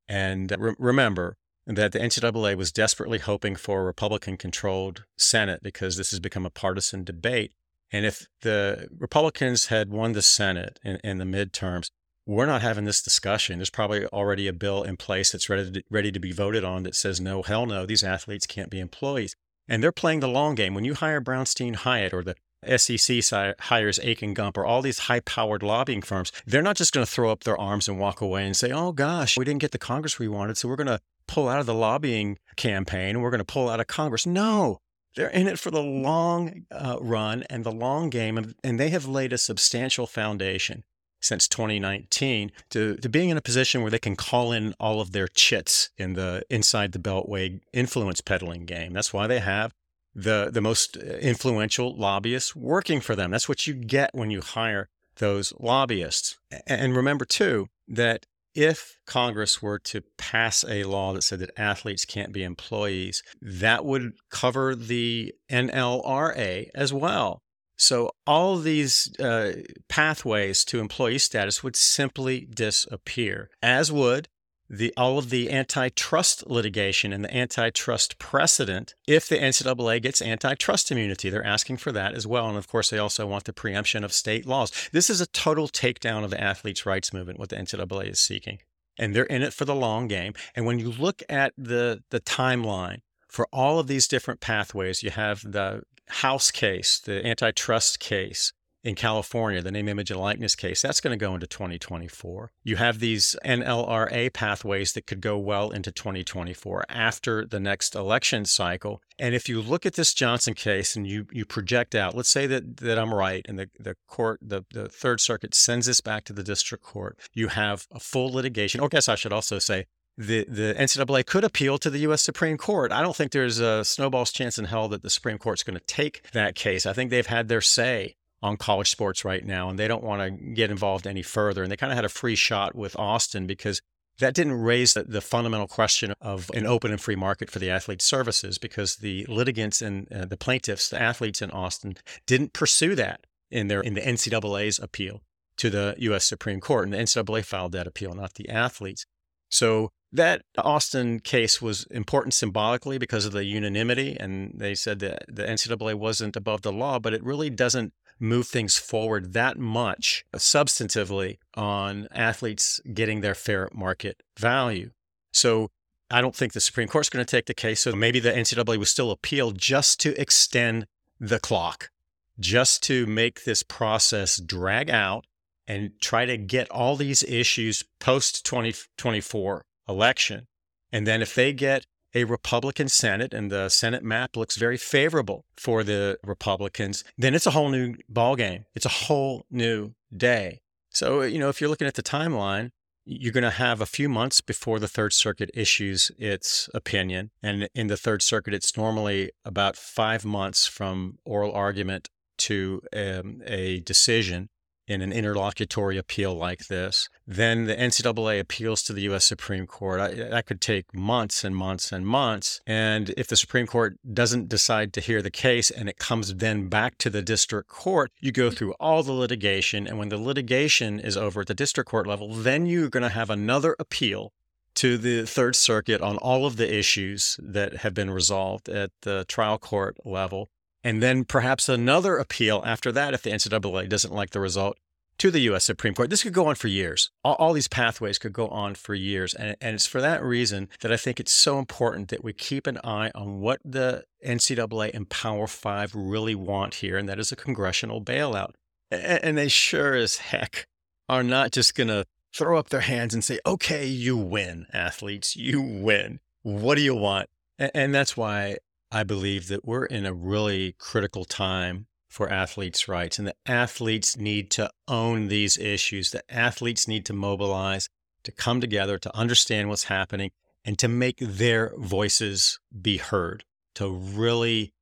And 0.08 0.52
uh, 0.52 0.56
re- 0.58 0.74
remember 0.78 1.36
that 1.66 1.92
the 1.92 1.98
NCAA 1.98 2.56
was 2.56 2.72
desperately 2.72 3.18
hoping 3.18 3.56
for 3.56 3.80
a 3.80 3.84
Republican 3.84 4.36
controlled 4.36 5.04
Senate 5.16 5.60
because 5.62 5.96
this 5.96 6.10
has 6.10 6.20
become 6.20 6.46
a 6.46 6.50
partisan 6.50 7.04
debate. 7.04 7.52
And 7.92 8.04
if 8.04 8.26
the 8.42 8.88
Republicans 8.96 9.66
had 9.66 9.90
won 9.90 10.12
the 10.12 10.22
Senate 10.22 10.78
in, 10.84 10.96
in 11.02 11.18
the 11.18 11.24
midterms, 11.24 11.88
we're 12.26 12.46
not 12.46 12.62
having 12.62 12.84
this 12.84 13.02
discussion. 13.02 13.58
There's 13.58 13.70
probably 13.70 14.04
already 14.06 14.48
a 14.48 14.52
bill 14.52 14.82
in 14.82 14.96
place 14.96 15.30
that's 15.30 15.48
ready 15.48 15.70
to, 15.70 15.82
ready 15.88 16.10
to 16.10 16.18
be 16.18 16.32
voted 16.32 16.64
on 16.64 16.82
that 16.82 16.96
says, 16.96 17.20
no, 17.20 17.42
hell 17.42 17.66
no, 17.66 17.86
these 17.86 18.02
athletes 18.02 18.46
can't 18.46 18.70
be 18.70 18.80
employees. 18.80 19.36
And 19.68 19.82
they're 19.82 19.92
playing 19.92 20.20
the 20.20 20.28
long 20.28 20.54
game. 20.54 20.74
When 20.74 20.84
you 20.84 20.94
hire 20.94 21.20
Brownstein 21.20 21.76
Hyatt 21.76 22.14
or 22.14 22.22
the 22.22 22.36
SEC 22.78 23.22
hires 23.60 23.98
Akin 23.98 24.34
Gump 24.34 24.56
or 24.56 24.64
all 24.64 24.82
these 24.82 25.00
high 25.00 25.20
powered 25.20 25.62
lobbying 25.62 26.02
firms, 26.02 26.32
they're 26.46 26.62
not 26.62 26.76
just 26.76 26.92
going 26.92 27.04
to 27.04 27.10
throw 27.10 27.30
up 27.30 27.44
their 27.44 27.58
arms 27.58 27.88
and 27.88 27.98
walk 27.98 28.20
away 28.20 28.44
and 28.44 28.56
say, 28.56 28.70
oh 28.70 28.92
gosh, 28.92 29.36
we 29.36 29.44
didn't 29.44 29.60
get 29.60 29.72
the 29.72 29.78
Congress 29.78 30.18
we 30.18 30.28
wanted, 30.28 30.56
so 30.56 30.68
we're 30.68 30.76
going 30.76 30.86
to 30.86 31.00
pull 31.28 31.48
out 31.48 31.60
of 31.60 31.66
the 31.66 31.74
lobbying 31.74 32.38
campaign 32.56 33.16
and 33.16 33.22
we're 33.22 33.30
going 33.30 33.38
to 33.38 33.44
pull 33.44 33.68
out 33.68 33.80
of 33.80 33.86
Congress. 33.86 34.26
No, 34.26 34.78
they're 35.14 35.28
in 35.28 35.48
it 35.48 35.58
for 35.58 35.70
the 35.70 35.82
long 35.82 36.66
uh, 36.70 36.98
run 37.00 37.44
and 37.50 37.64
the 37.64 37.72
long 37.72 38.10
game, 38.10 38.54
and 38.62 38.80
they 38.80 38.90
have 38.90 39.06
laid 39.06 39.32
a 39.32 39.38
substantial 39.38 40.06
foundation 40.06 40.84
since 41.20 41.48
2019 41.48 42.52
to, 42.70 42.96
to 42.96 43.08
being 43.08 43.30
in 43.30 43.36
a 43.36 43.42
position 43.42 43.82
where 43.82 43.90
they 43.90 43.98
can 43.98 44.16
call 44.16 44.52
in 44.52 44.74
all 44.78 45.00
of 45.00 45.12
their 45.12 45.28
chits 45.28 45.90
in 45.96 46.14
the 46.14 46.42
inside 46.50 46.92
the 46.92 46.98
beltway 46.98 47.60
influence 47.72 48.20
peddling 48.20 48.64
game. 48.64 48.92
That's 48.92 49.12
why 49.12 49.26
they 49.26 49.40
have 49.40 49.72
the 50.14 50.50
the 50.50 50.62
most 50.62 50.96
uh, 50.96 51.00
influential 51.00 51.94
lobbyists 51.94 52.56
working 52.56 53.00
for 53.00 53.14
them. 53.14 53.30
That's 53.30 53.48
what 53.48 53.66
you 53.66 53.74
get 53.74 54.14
when 54.14 54.30
you 54.30 54.40
hire 54.40 54.88
those 55.18 55.52
lobbyists. 55.60 56.38
And 56.66 56.96
remember 56.96 57.24
too 57.24 57.68
that 57.88 58.26
if 58.54 58.96
Congress 59.06 59.60
were 59.60 59.78
to 59.78 60.02
pass 60.16 60.64
a 60.66 60.84
law 60.84 61.12
that 61.12 61.22
said 61.22 61.40
that 61.40 61.58
athletes 61.58 62.06
can't 62.06 62.32
be 62.32 62.42
employees, 62.42 63.22
that 63.42 63.84
would 63.84 64.14
cover 64.30 64.74
the 64.74 65.34
NLRA 65.50 66.70
as 66.74 66.92
well. 66.92 67.42
So 67.76 68.10
all 68.26 68.56
these 68.56 69.18
uh, 69.20 69.62
pathways 69.88 70.64
to 70.66 70.80
employee 70.80 71.18
status 71.18 71.62
would 71.62 71.76
simply 71.76 72.40
disappear, 72.40 73.50
as 73.62 73.92
would 73.92 74.28
the 74.68 74.92
all 74.96 75.18
of 75.18 75.30
the 75.30 75.50
antitrust 75.50 76.46
litigation 76.48 77.12
and 77.12 77.24
the 77.24 77.36
antitrust 77.36 78.18
precedent 78.18 78.94
if 79.06 79.28
the 79.28 79.38
NCAA 79.38 80.02
gets 80.02 80.20
antitrust 80.20 80.90
immunity. 80.90 81.30
They're 81.30 81.46
asking 81.46 81.76
for 81.76 81.92
that 81.92 82.14
as 82.14 82.26
well. 82.26 82.48
And 82.48 82.58
of 82.58 82.68
course, 82.68 82.90
they 82.90 82.98
also 82.98 83.26
want 83.26 83.44
the 83.44 83.52
preemption 83.52 84.02
of 84.04 84.12
state 84.12 84.46
laws. 84.46 84.72
This 84.92 85.08
is 85.08 85.20
a 85.20 85.26
total 85.26 85.68
takedown 85.68 86.24
of 86.24 86.30
the 86.30 86.40
athletes' 86.40 86.86
rights 86.86 87.12
movement, 87.12 87.38
what 87.38 87.50
the 87.50 87.56
NCAA 87.56 88.10
is 88.10 88.18
seeking. 88.18 88.58
And 88.98 89.14
they're 89.14 89.24
in 89.24 89.42
it 89.42 89.52
for 89.52 89.66
the 89.66 89.74
long 89.74 90.08
game. 90.08 90.32
And 90.54 90.64
when 90.64 90.78
you 90.78 90.90
look 90.90 91.22
at 91.28 91.52
the, 91.56 92.02
the 92.10 92.20
timeline 92.20 93.02
for 93.28 93.46
all 93.52 93.78
of 93.78 93.86
these 93.86 94.08
different 94.08 94.40
pathways, 94.40 95.02
you 95.02 95.10
have 95.10 95.42
the 95.42 95.82
House 96.08 96.50
case, 96.50 96.98
the 96.98 97.26
antitrust 97.26 98.00
case, 98.00 98.52
in 98.86 98.94
California, 98.94 99.60
the 99.60 99.72
name, 99.72 99.88
image, 99.88 100.12
and 100.12 100.20
likeness 100.20 100.54
case, 100.54 100.80
that's 100.80 101.00
going 101.00 101.10
to 101.10 101.22
go 101.22 101.34
into 101.34 101.48
2024. 101.48 102.52
You 102.62 102.76
have 102.76 103.00
these 103.00 103.34
NLRA 103.44 104.32
pathways 104.32 104.92
that 104.92 105.08
could 105.08 105.20
go 105.20 105.36
well 105.36 105.72
into 105.72 105.90
2024 105.90 106.84
after 106.88 107.44
the 107.44 107.58
next 107.58 107.96
election 107.96 108.44
cycle. 108.44 109.02
And 109.18 109.34
if 109.34 109.48
you 109.48 109.60
look 109.60 109.86
at 109.86 109.94
this 109.94 110.14
Johnson 110.14 110.54
case 110.54 110.94
and 110.94 111.04
you 111.04 111.26
you 111.32 111.44
project 111.44 111.96
out, 111.96 112.14
let's 112.14 112.28
say 112.28 112.46
that 112.46 112.76
that 112.76 112.96
I'm 112.96 113.12
right 113.12 113.44
and 113.48 113.58
the, 113.58 113.68
the 113.76 113.96
court, 114.06 114.38
the, 114.40 114.62
the 114.72 114.88
third 114.88 115.20
circuit 115.20 115.52
sends 115.52 115.86
this 115.86 116.00
back 116.00 116.24
to 116.26 116.32
the 116.32 116.44
district 116.44 116.84
court, 116.84 117.18
you 117.34 117.48
have 117.48 117.88
a 117.90 117.98
full 117.98 118.32
litigation. 118.32 118.80
Or 118.80 118.84
I 118.84 118.88
guess 118.88 119.08
I 119.08 119.16
should 119.16 119.32
also 119.32 119.58
say 119.58 119.86
the, 120.18 120.44
the 120.48 120.74
NCAA 120.78 121.26
could 121.26 121.44
appeal 121.44 121.78
to 121.78 121.90
the 121.90 121.98
U.S. 122.00 122.22
Supreme 122.22 122.56
Court. 122.56 122.92
I 122.92 123.02
don't 123.02 123.14
think 123.14 123.32
there's 123.32 123.58
a 123.58 123.84
snowball's 123.84 124.32
chance 124.32 124.58
in 124.58 124.66
hell 124.66 124.88
that 124.88 125.02
the 125.02 125.10
Supreme 125.10 125.38
Court's 125.38 125.62
going 125.62 125.78
to 125.78 125.84
take 125.84 126.30
that 126.32 126.54
case. 126.54 126.86
I 126.86 126.92
think 126.92 127.10
they've 127.10 127.26
had 127.26 127.48
their 127.48 127.60
say 127.60 128.14
on 128.42 128.56
college 128.56 128.90
sports 128.90 129.24
right 129.24 129.44
now, 129.44 129.68
and 129.68 129.78
they 129.78 129.88
don't 129.88 130.04
want 130.04 130.22
to 130.22 130.30
get 130.54 130.70
involved 130.70 131.06
any 131.06 131.22
further. 131.22 131.62
And 131.62 131.70
they 131.70 131.76
kind 131.76 131.92
of 131.92 131.96
had 131.96 132.04
a 132.04 132.10
free 132.10 132.36
shot 132.36 132.74
with 132.74 132.96
Alston 132.96 133.46
because 133.46 133.80
that 134.18 134.34
didn't 134.34 134.54
raise 134.54 134.94
the, 134.94 135.04
the, 135.04 135.20
fundamental 135.20 135.66
question 135.66 136.14
of 136.20 136.50
an 136.54 136.66
open 136.66 136.90
and 136.90 137.00
free 137.00 137.16
market 137.16 137.50
for 137.50 137.58
the 137.58 137.70
athlete's 137.70 138.04
services 138.04 138.56
because 138.56 138.96
the 138.96 139.26
litigants 139.26 139.82
and 139.82 140.10
uh, 140.10 140.24
the 140.24 140.36
plaintiffs, 140.38 140.88
the 140.88 141.00
athletes 141.00 141.42
in 141.42 141.50
Alston, 141.50 141.96
didn't 142.26 142.54
pursue 142.54 142.94
that 142.94 143.26
in 143.50 143.68
their 143.68 143.80
in 143.80 143.94
the 143.94 144.00
NCAA's 144.00 144.78
appeal 144.78 145.22
to 145.58 145.70
the 145.70 145.94
U.S. 145.98 146.24
Supreme 146.24 146.60
Court, 146.60 146.84
and 146.84 146.92
the 146.92 146.98
NCAA 146.98 147.44
filed 147.44 147.72
that 147.72 147.86
appeal, 147.86 148.14
not 148.14 148.34
the 148.34 148.48
athletes. 148.48 149.06
So 149.48 149.92
that 150.12 150.42
Alston 150.58 151.20
case 151.20 151.60
was 151.60 151.84
important 151.84 152.34
symbolically 152.34 152.98
because 152.98 153.26
of 153.26 153.32
the 153.32 153.44
unanimity, 153.44 154.16
and 154.18 154.52
they 154.54 154.74
said 154.74 154.98
that 155.00 155.24
the 155.28 155.44
NCAA 155.44 155.94
wasn't 155.94 156.36
above 156.36 156.62
the 156.62 156.72
law, 156.72 156.98
but 156.98 157.12
it 157.12 157.22
really 157.22 157.50
doesn't 157.50 157.92
move 158.18 158.46
things 158.46 158.78
forward 158.78 159.34
that 159.34 159.58
much 159.58 160.24
uh, 160.32 160.38
substantively 160.38 161.38
on 161.54 162.08
athletes 162.12 162.80
getting 162.94 163.20
their 163.20 163.34
fair 163.34 163.68
market 163.74 164.22
value. 164.38 164.90
So 165.32 165.70
I 166.10 166.20
don't 166.20 166.34
think 166.34 166.52
the 166.52 166.60
Supreme 166.60 166.88
Court's 166.88 167.10
going 167.10 167.24
to 167.24 167.30
take 167.30 167.46
the 167.46 167.54
case. 167.54 167.80
So 167.80 167.92
maybe 167.92 168.20
the 168.20 168.32
NCAA 168.32 168.78
will 168.78 168.86
still 168.86 169.10
appeal 169.10 169.50
just 169.50 170.00
to 170.00 170.18
extend 170.20 170.86
the 171.20 171.38
clock, 171.40 171.90
just 172.38 172.82
to 172.84 173.06
make 173.06 173.44
this 173.44 173.62
process 173.62 174.40
drag 174.40 174.88
out 174.88 175.26
and 175.66 175.92
try 176.00 176.24
to 176.24 176.36
get 176.36 176.70
all 176.70 176.96
these 176.96 177.22
issues 177.24 177.84
post 178.00 178.44
2024 178.44 179.64
election. 179.88 180.46
And 180.92 181.06
then 181.06 181.22
if 181.22 181.34
they 181.34 181.52
get 181.52 181.86
a 182.14 182.24
Republican 182.24 182.88
Senate 182.88 183.34
and 183.34 183.50
the 183.50 183.68
Senate 183.68 184.02
map 184.02 184.36
looks 184.36 184.56
very 184.56 184.76
favorable 184.76 185.44
for 185.56 185.84
the 185.84 186.18
Republicans, 186.24 187.04
then 187.18 187.34
it's 187.34 187.46
a 187.46 187.50
whole 187.50 187.68
new 187.68 187.94
ballgame. 188.10 188.64
It's 188.74 188.86
a 188.86 188.90
whole 189.06 189.44
new 189.50 189.92
day. 190.16 190.60
So, 190.90 191.22
you 191.22 191.38
know, 191.38 191.50
if 191.50 191.60
you're 191.60 191.68
looking 191.68 191.86
at 191.86 191.94
the 191.94 192.02
timeline, 192.02 192.70
you're 193.04 193.32
going 193.32 193.44
to 193.44 193.50
have 193.50 193.80
a 193.80 193.86
few 193.86 194.08
months 194.08 194.40
before 194.40 194.80
the 194.80 194.88
Third 194.88 195.12
Circuit 195.12 195.50
issues 195.54 196.10
its 196.18 196.68
opinion. 196.74 197.30
And 197.42 197.68
in 197.74 197.86
the 197.86 197.96
Third 197.96 198.22
Circuit, 198.22 198.54
it's 198.54 198.76
normally 198.76 199.30
about 199.44 199.76
five 199.76 200.24
months 200.24 200.66
from 200.66 201.18
oral 201.24 201.52
argument 201.52 202.08
to 202.38 202.82
um, 202.94 203.42
a 203.46 203.80
decision 203.80 204.48
in 204.86 205.02
an 205.02 205.12
interlocutory 205.12 205.98
appeal 205.98 206.34
like 206.34 206.66
this. 206.66 207.08
Then 207.26 207.64
the 207.64 207.74
NCAA 207.74 208.40
appeals 208.40 208.82
to 208.84 208.92
the 208.92 209.02
U.S. 209.02 209.24
Supreme 209.24 209.66
Court. 209.66 210.00
I, 210.00 210.14
that 210.14 210.46
could 210.46 210.60
take 210.60 210.94
months 210.94 211.44
and 211.44 211.56
months 211.56 211.92
and 211.92 212.06
months. 212.06 212.60
And 212.66 213.10
if 213.16 213.26
the 213.26 213.36
Supreme 213.36 213.66
Court 213.66 213.98
doesn't 214.12 214.48
decide 214.48 214.92
to 214.94 215.00
hear 215.00 215.22
the 215.22 215.30
case 215.30 215.70
and 215.70 215.88
it 215.88 215.98
comes 215.98 216.34
then 216.34 216.68
back 216.68 216.98
to 216.98 217.10
the 217.10 217.22
district 217.22 217.68
court, 217.68 218.12
you 218.20 218.32
go 218.32 218.50
through 218.50 218.74
all 218.78 219.02
the 219.02 219.12
litigation. 219.12 219.86
And 219.86 219.98
when 219.98 220.08
the 220.08 220.18
litigation 220.18 221.00
is 221.00 221.16
over 221.16 221.40
at 221.40 221.48
the 221.48 221.54
district 221.54 221.90
court 221.90 222.06
level, 222.06 222.34
then 222.34 222.66
you're 222.66 222.88
going 222.88 223.02
to 223.02 223.08
have 223.08 223.30
another 223.30 223.76
appeal 223.78 224.32
to 224.76 224.98
the 224.98 225.24
Third 225.24 225.56
Circuit 225.56 226.02
on 226.02 226.18
all 226.18 226.46
of 226.46 226.56
the 226.56 226.72
issues 226.72 227.40
that 227.42 227.78
have 227.78 227.94
been 227.94 228.10
resolved 228.10 228.68
at 228.68 228.90
the 229.02 229.24
trial 229.26 229.58
court 229.58 229.96
level 230.04 230.50
and 230.86 231.02
then 231.02 231.24
perhaps 231.24 231.68
another 231.68 232.16
appeal 232.16 232.62
after 232.64 232.92
that 232.92 233.12
if 233.12 233.20
the 233.20 233.30
NCAA 233.30 233.88
doesn't 233.88 234.14
like 234.14 234.30
the 234.30 234.38
result 234.38 234.78
to 235.18 235.32
the 235.32 235.40
U.S. 235.40 235.64
Supreme 235.64 235.94
Court. 235.94 236.10
This 236.10 236.22
could 236.22 236.32
go 236.32 236.46
on 236.46 236.54
for 236.54 236.68
years. 236.68 237.10
All, 237.24 237.34
all 237.40 237.52
these 237.54 237.66
pathways 237.66 238.18
could 238.20 238.32
go 238.32 238.46
on 238.48 238.76
for 238.76 238.94
years. 238.94 239.34
And, 239.34 239.56
and, 239.60 239.74
it's 239.74 239.86
for 239.86 240.00
that 240.00 240.22
reason 240.22 240.68
that 240.82 240.92
I 240.92 240.96
think 240.96 241.18
it's 241.18 241.32
so 241.32 241.58
important 241.58 242.10
that 242.10 242.22
we 242.22 242.32
keep 242.32 242.68
an 242.68 242.78
eye 242.84 243.10
on 243.16 243.40
what 243.40 243.58
the 243.64 244.04
NCAA 244.24 244.94
and 244.94 245.08
Power 245.08 245.48
Five 245.48 245.92
really 245.92 246.36
want 246.36 246.74
here, 246.74 246.96
and 246.96 247.08
that 247.08 247.18
is 247.18 247.32
a 247.32 247.36
congressional 247.36 248.00
bailout. 248.00 248.52
And, 248.88 249.24
and 249.24 249.38
they 249.38 249.48
sure 249.48 249.96
as 249.96 250.18
heck 250.18 250.68
are 251.08 251.24
not 251.24 251.50
just 251.50 251.74
going 251.74 251.88
to 251.88 252.06
throw 252.32 252.60
up 252.60 252.68
their 252.68 252.82
hands 252.82 253.12
and 253.12 253.24
say, 253.24 253.40
okay, 253.44 253.88
you 253.88 254.16
win, 254.16 254.66
athletes, 254.72 255.34
you 255.34 255.60
win. 255.60 256.20
What 256.42 256.76
do 256.76 256.82
you 256.82 256.94
want? 256.94 257.28
And, 257.58 257.72
and 257.74 257.94
that's 257.94 258.16
why 258.16 258.58
I 258.90 259.02
believe 259.02 259.48
that 259.48 259.64
we're 259.64 259.86
in 259.86 260.06
a 260.06 260.14
really 260.14 260.74
critical 260.78 261.24
time 261.24 261.86
for 262.08 262.30
athletes' 262.30 262.88
rights. 262.88 263.18
And 263.18 263.28
the 263.28 263.34
athletes 263.44 264.16
need 264.16 264.50
to 264.52 264.70
own 264.88 265.28
these 265.28 265.58
issues. 265.58 266.10
The 266.10 266.22
athletes 266.32 266.88
need 266.88 267.04
to 267.06 267.12
mobilize, 267.12 267.88
to 268.22 268.32
come 268.32 268.60
together, 268.60 268.98
to 268.98 269.16
understand 269.16 269.68
what's 269.68 269.84
happening, 269.84 270.30
and 270.64 270.78
to 270.78 270.88
make 270.88 271.18
their 271.20 271.72
voices 271.76 272.58
be 272.80 272.96
heard, 272.96 273.44
to 273.74 273.90
really 273.90 274.72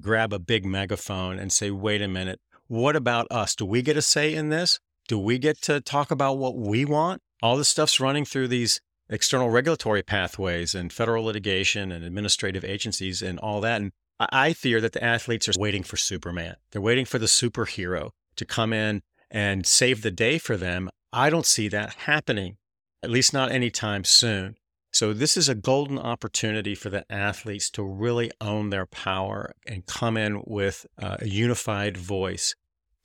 grab 0.00 0.32
a 0.32 0.38
big 0.38 0.64
megaphone 0.64 1.38
and 1.38 1.52
say, 1.52 1.70
wait 1.70 2.00
a 2.00 2.08
minute, 2.08 2.40
what 2.68 2.96
about 2.96 3.26
us? 3.30 3.54
Do 3.54 3.66
we 3.66 3.82
get 3.82 3.96
a 3.96 4.02
say 4.02 4.34
in 4.34 4.48
this? 4.48 4.78
Do 5.08 5.18
we 5.18 5.38
get 5.38 5.60
to 5.62 5.80
talk 5.80 6.10
about 6.10 6.38
what 6.38 6.56
we 6.56 6.84
want? 6.84 7.22
All 7.42 7.56
this 7.56 7.68
stuff's 7.68 8.00
running 8.00 8.24
through 8.24 8.48
these 8.48 8.80
external 9.10 9.50
regulatory 9.50 10.02
pathways 10.02 10.74
and 10.74 10.92
federal 10.92 11.24
litigation 11.24 11.90
and 11.92 12.04
administrative 12.04 12.64
agencies 12.64 13.22
and 13.22 13.38
all 13.38 13.60
that. 13.60 13.80
And 13.80 13.92
I 14.20 14.52
fear 14.52 14.80
that 14.80 14.92
the 14.92 15.04
athletes 15.04 15.48
are 15.48 15.58
waiting 15.58 15.82
for 15.82 15.96
Superman. 15.96 16.56
They're 16.70 16.82
waiting 16.82 17.04
for 17.04 17.18
the 17.18 17.26
superhero 17.26 18.10
to 18.36 18.44
come 18.44 18.72
in 18.72 19.02
and 19.30 19.66
save 19.66 20.02
the 20.02 20.10
day 20.10 20.38
for 20.38 20.56
them. 20.56 20.90
I 21.12 21.30
don't 21.30 21.46
see 21.46 21.68
that 21.68 21.94
happening, 21.94 22.56
at 23.02 23.10
least 23.10 23.32
not 23.32 23.50
anytime 23.50 24.04
soon. 24.04 24.56
So, 24.90 25.12
this 25.12 25.36
is 25.36 25.48
a 25.48 25.54
golden 25.54 25.98
opportunity 25.98 26.74
for 26.74 26.88
the 26.88 27.04
athletes 27.12 27.68
to 27.70 27.82
really 27.82 28.30
own 28.40 28.70
their 28.70 28.86
power 28.86 29.52
and 29.66 29.84
come 29.86 30.16
in 30.16 30.42
with 30.46 30.86
uh, 31.00 31.18
a 31.20 31.28
unified 31.28 31.96
voice 31.96 32.54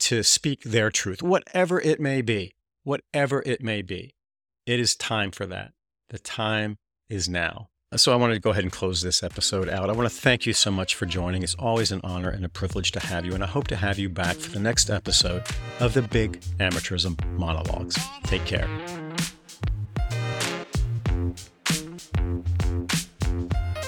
to 0.00 0.22
speak 0.22 0.62
their 0.62 0.90
truth, 0.90 1.22
whatever 1.22 1.78
it 1.80 2.00
may 2.00 2.22
be, 2.22 2.54
whatever 2.84 3.42
it 3.44 3.62
may 3.62 3.82
be. 3.82 4.14
It 4.66 4.80
is 4.80 4.96
time 4.96 5.30
for 5.30 5.46
that. 5.46 5.72
The 6.14 6.20
time 6.20 6.78
is 7.08 7.28
now. 7.28 7.70
Uh, 7.90 7.96
so 7.96 8.12
I 8.12 8.14
wanted 8.14 8.34
to 8.34 8.40
go 8.40 8.50
ahead 8.50 8.62
and 8.62 8.72
close 8.72 9.02
this 9.02 9.24
episode 9.24 9.68
out. 9.68 9.90
I 9.90 9.92
want 9.94 10.08
to 10.08 10.14
thank 10.14 10.46
you 10.46 10.52
so 10.52 10.70
much 10.70 10.94
for 10.94 11.06
joining. 11.06 11.42
It's 11.42 11.56
always 11.56 11.90
an 11.90 12.00
honor 12.04 12.28
and 12.28 12.44
a 12.44 12.48
privilege 12.48 12.92
to 12.92 13.00
have 13.00 13.26
you, 13.26 13.34
and 13.34 13.42
I 13.42 13.48
hope 13.48 13.66
to 13.66 13.74
have 13.74 13.98
you 13.98 14.08
back 14.08 14.36
for 14.36 14.52
the 14.52 14.60
next 14.60 14.90
episode 14.90 15.42
of 15.80 15.92
the 15.92 16.02
Big 16.02 16.40
Amateurism 16.60 17.20
Monologues. 17.36 17.98
Take 18.22 18.44
care. 18.44 18.68
Thank 21.66 22.60
you. 23.72 23.84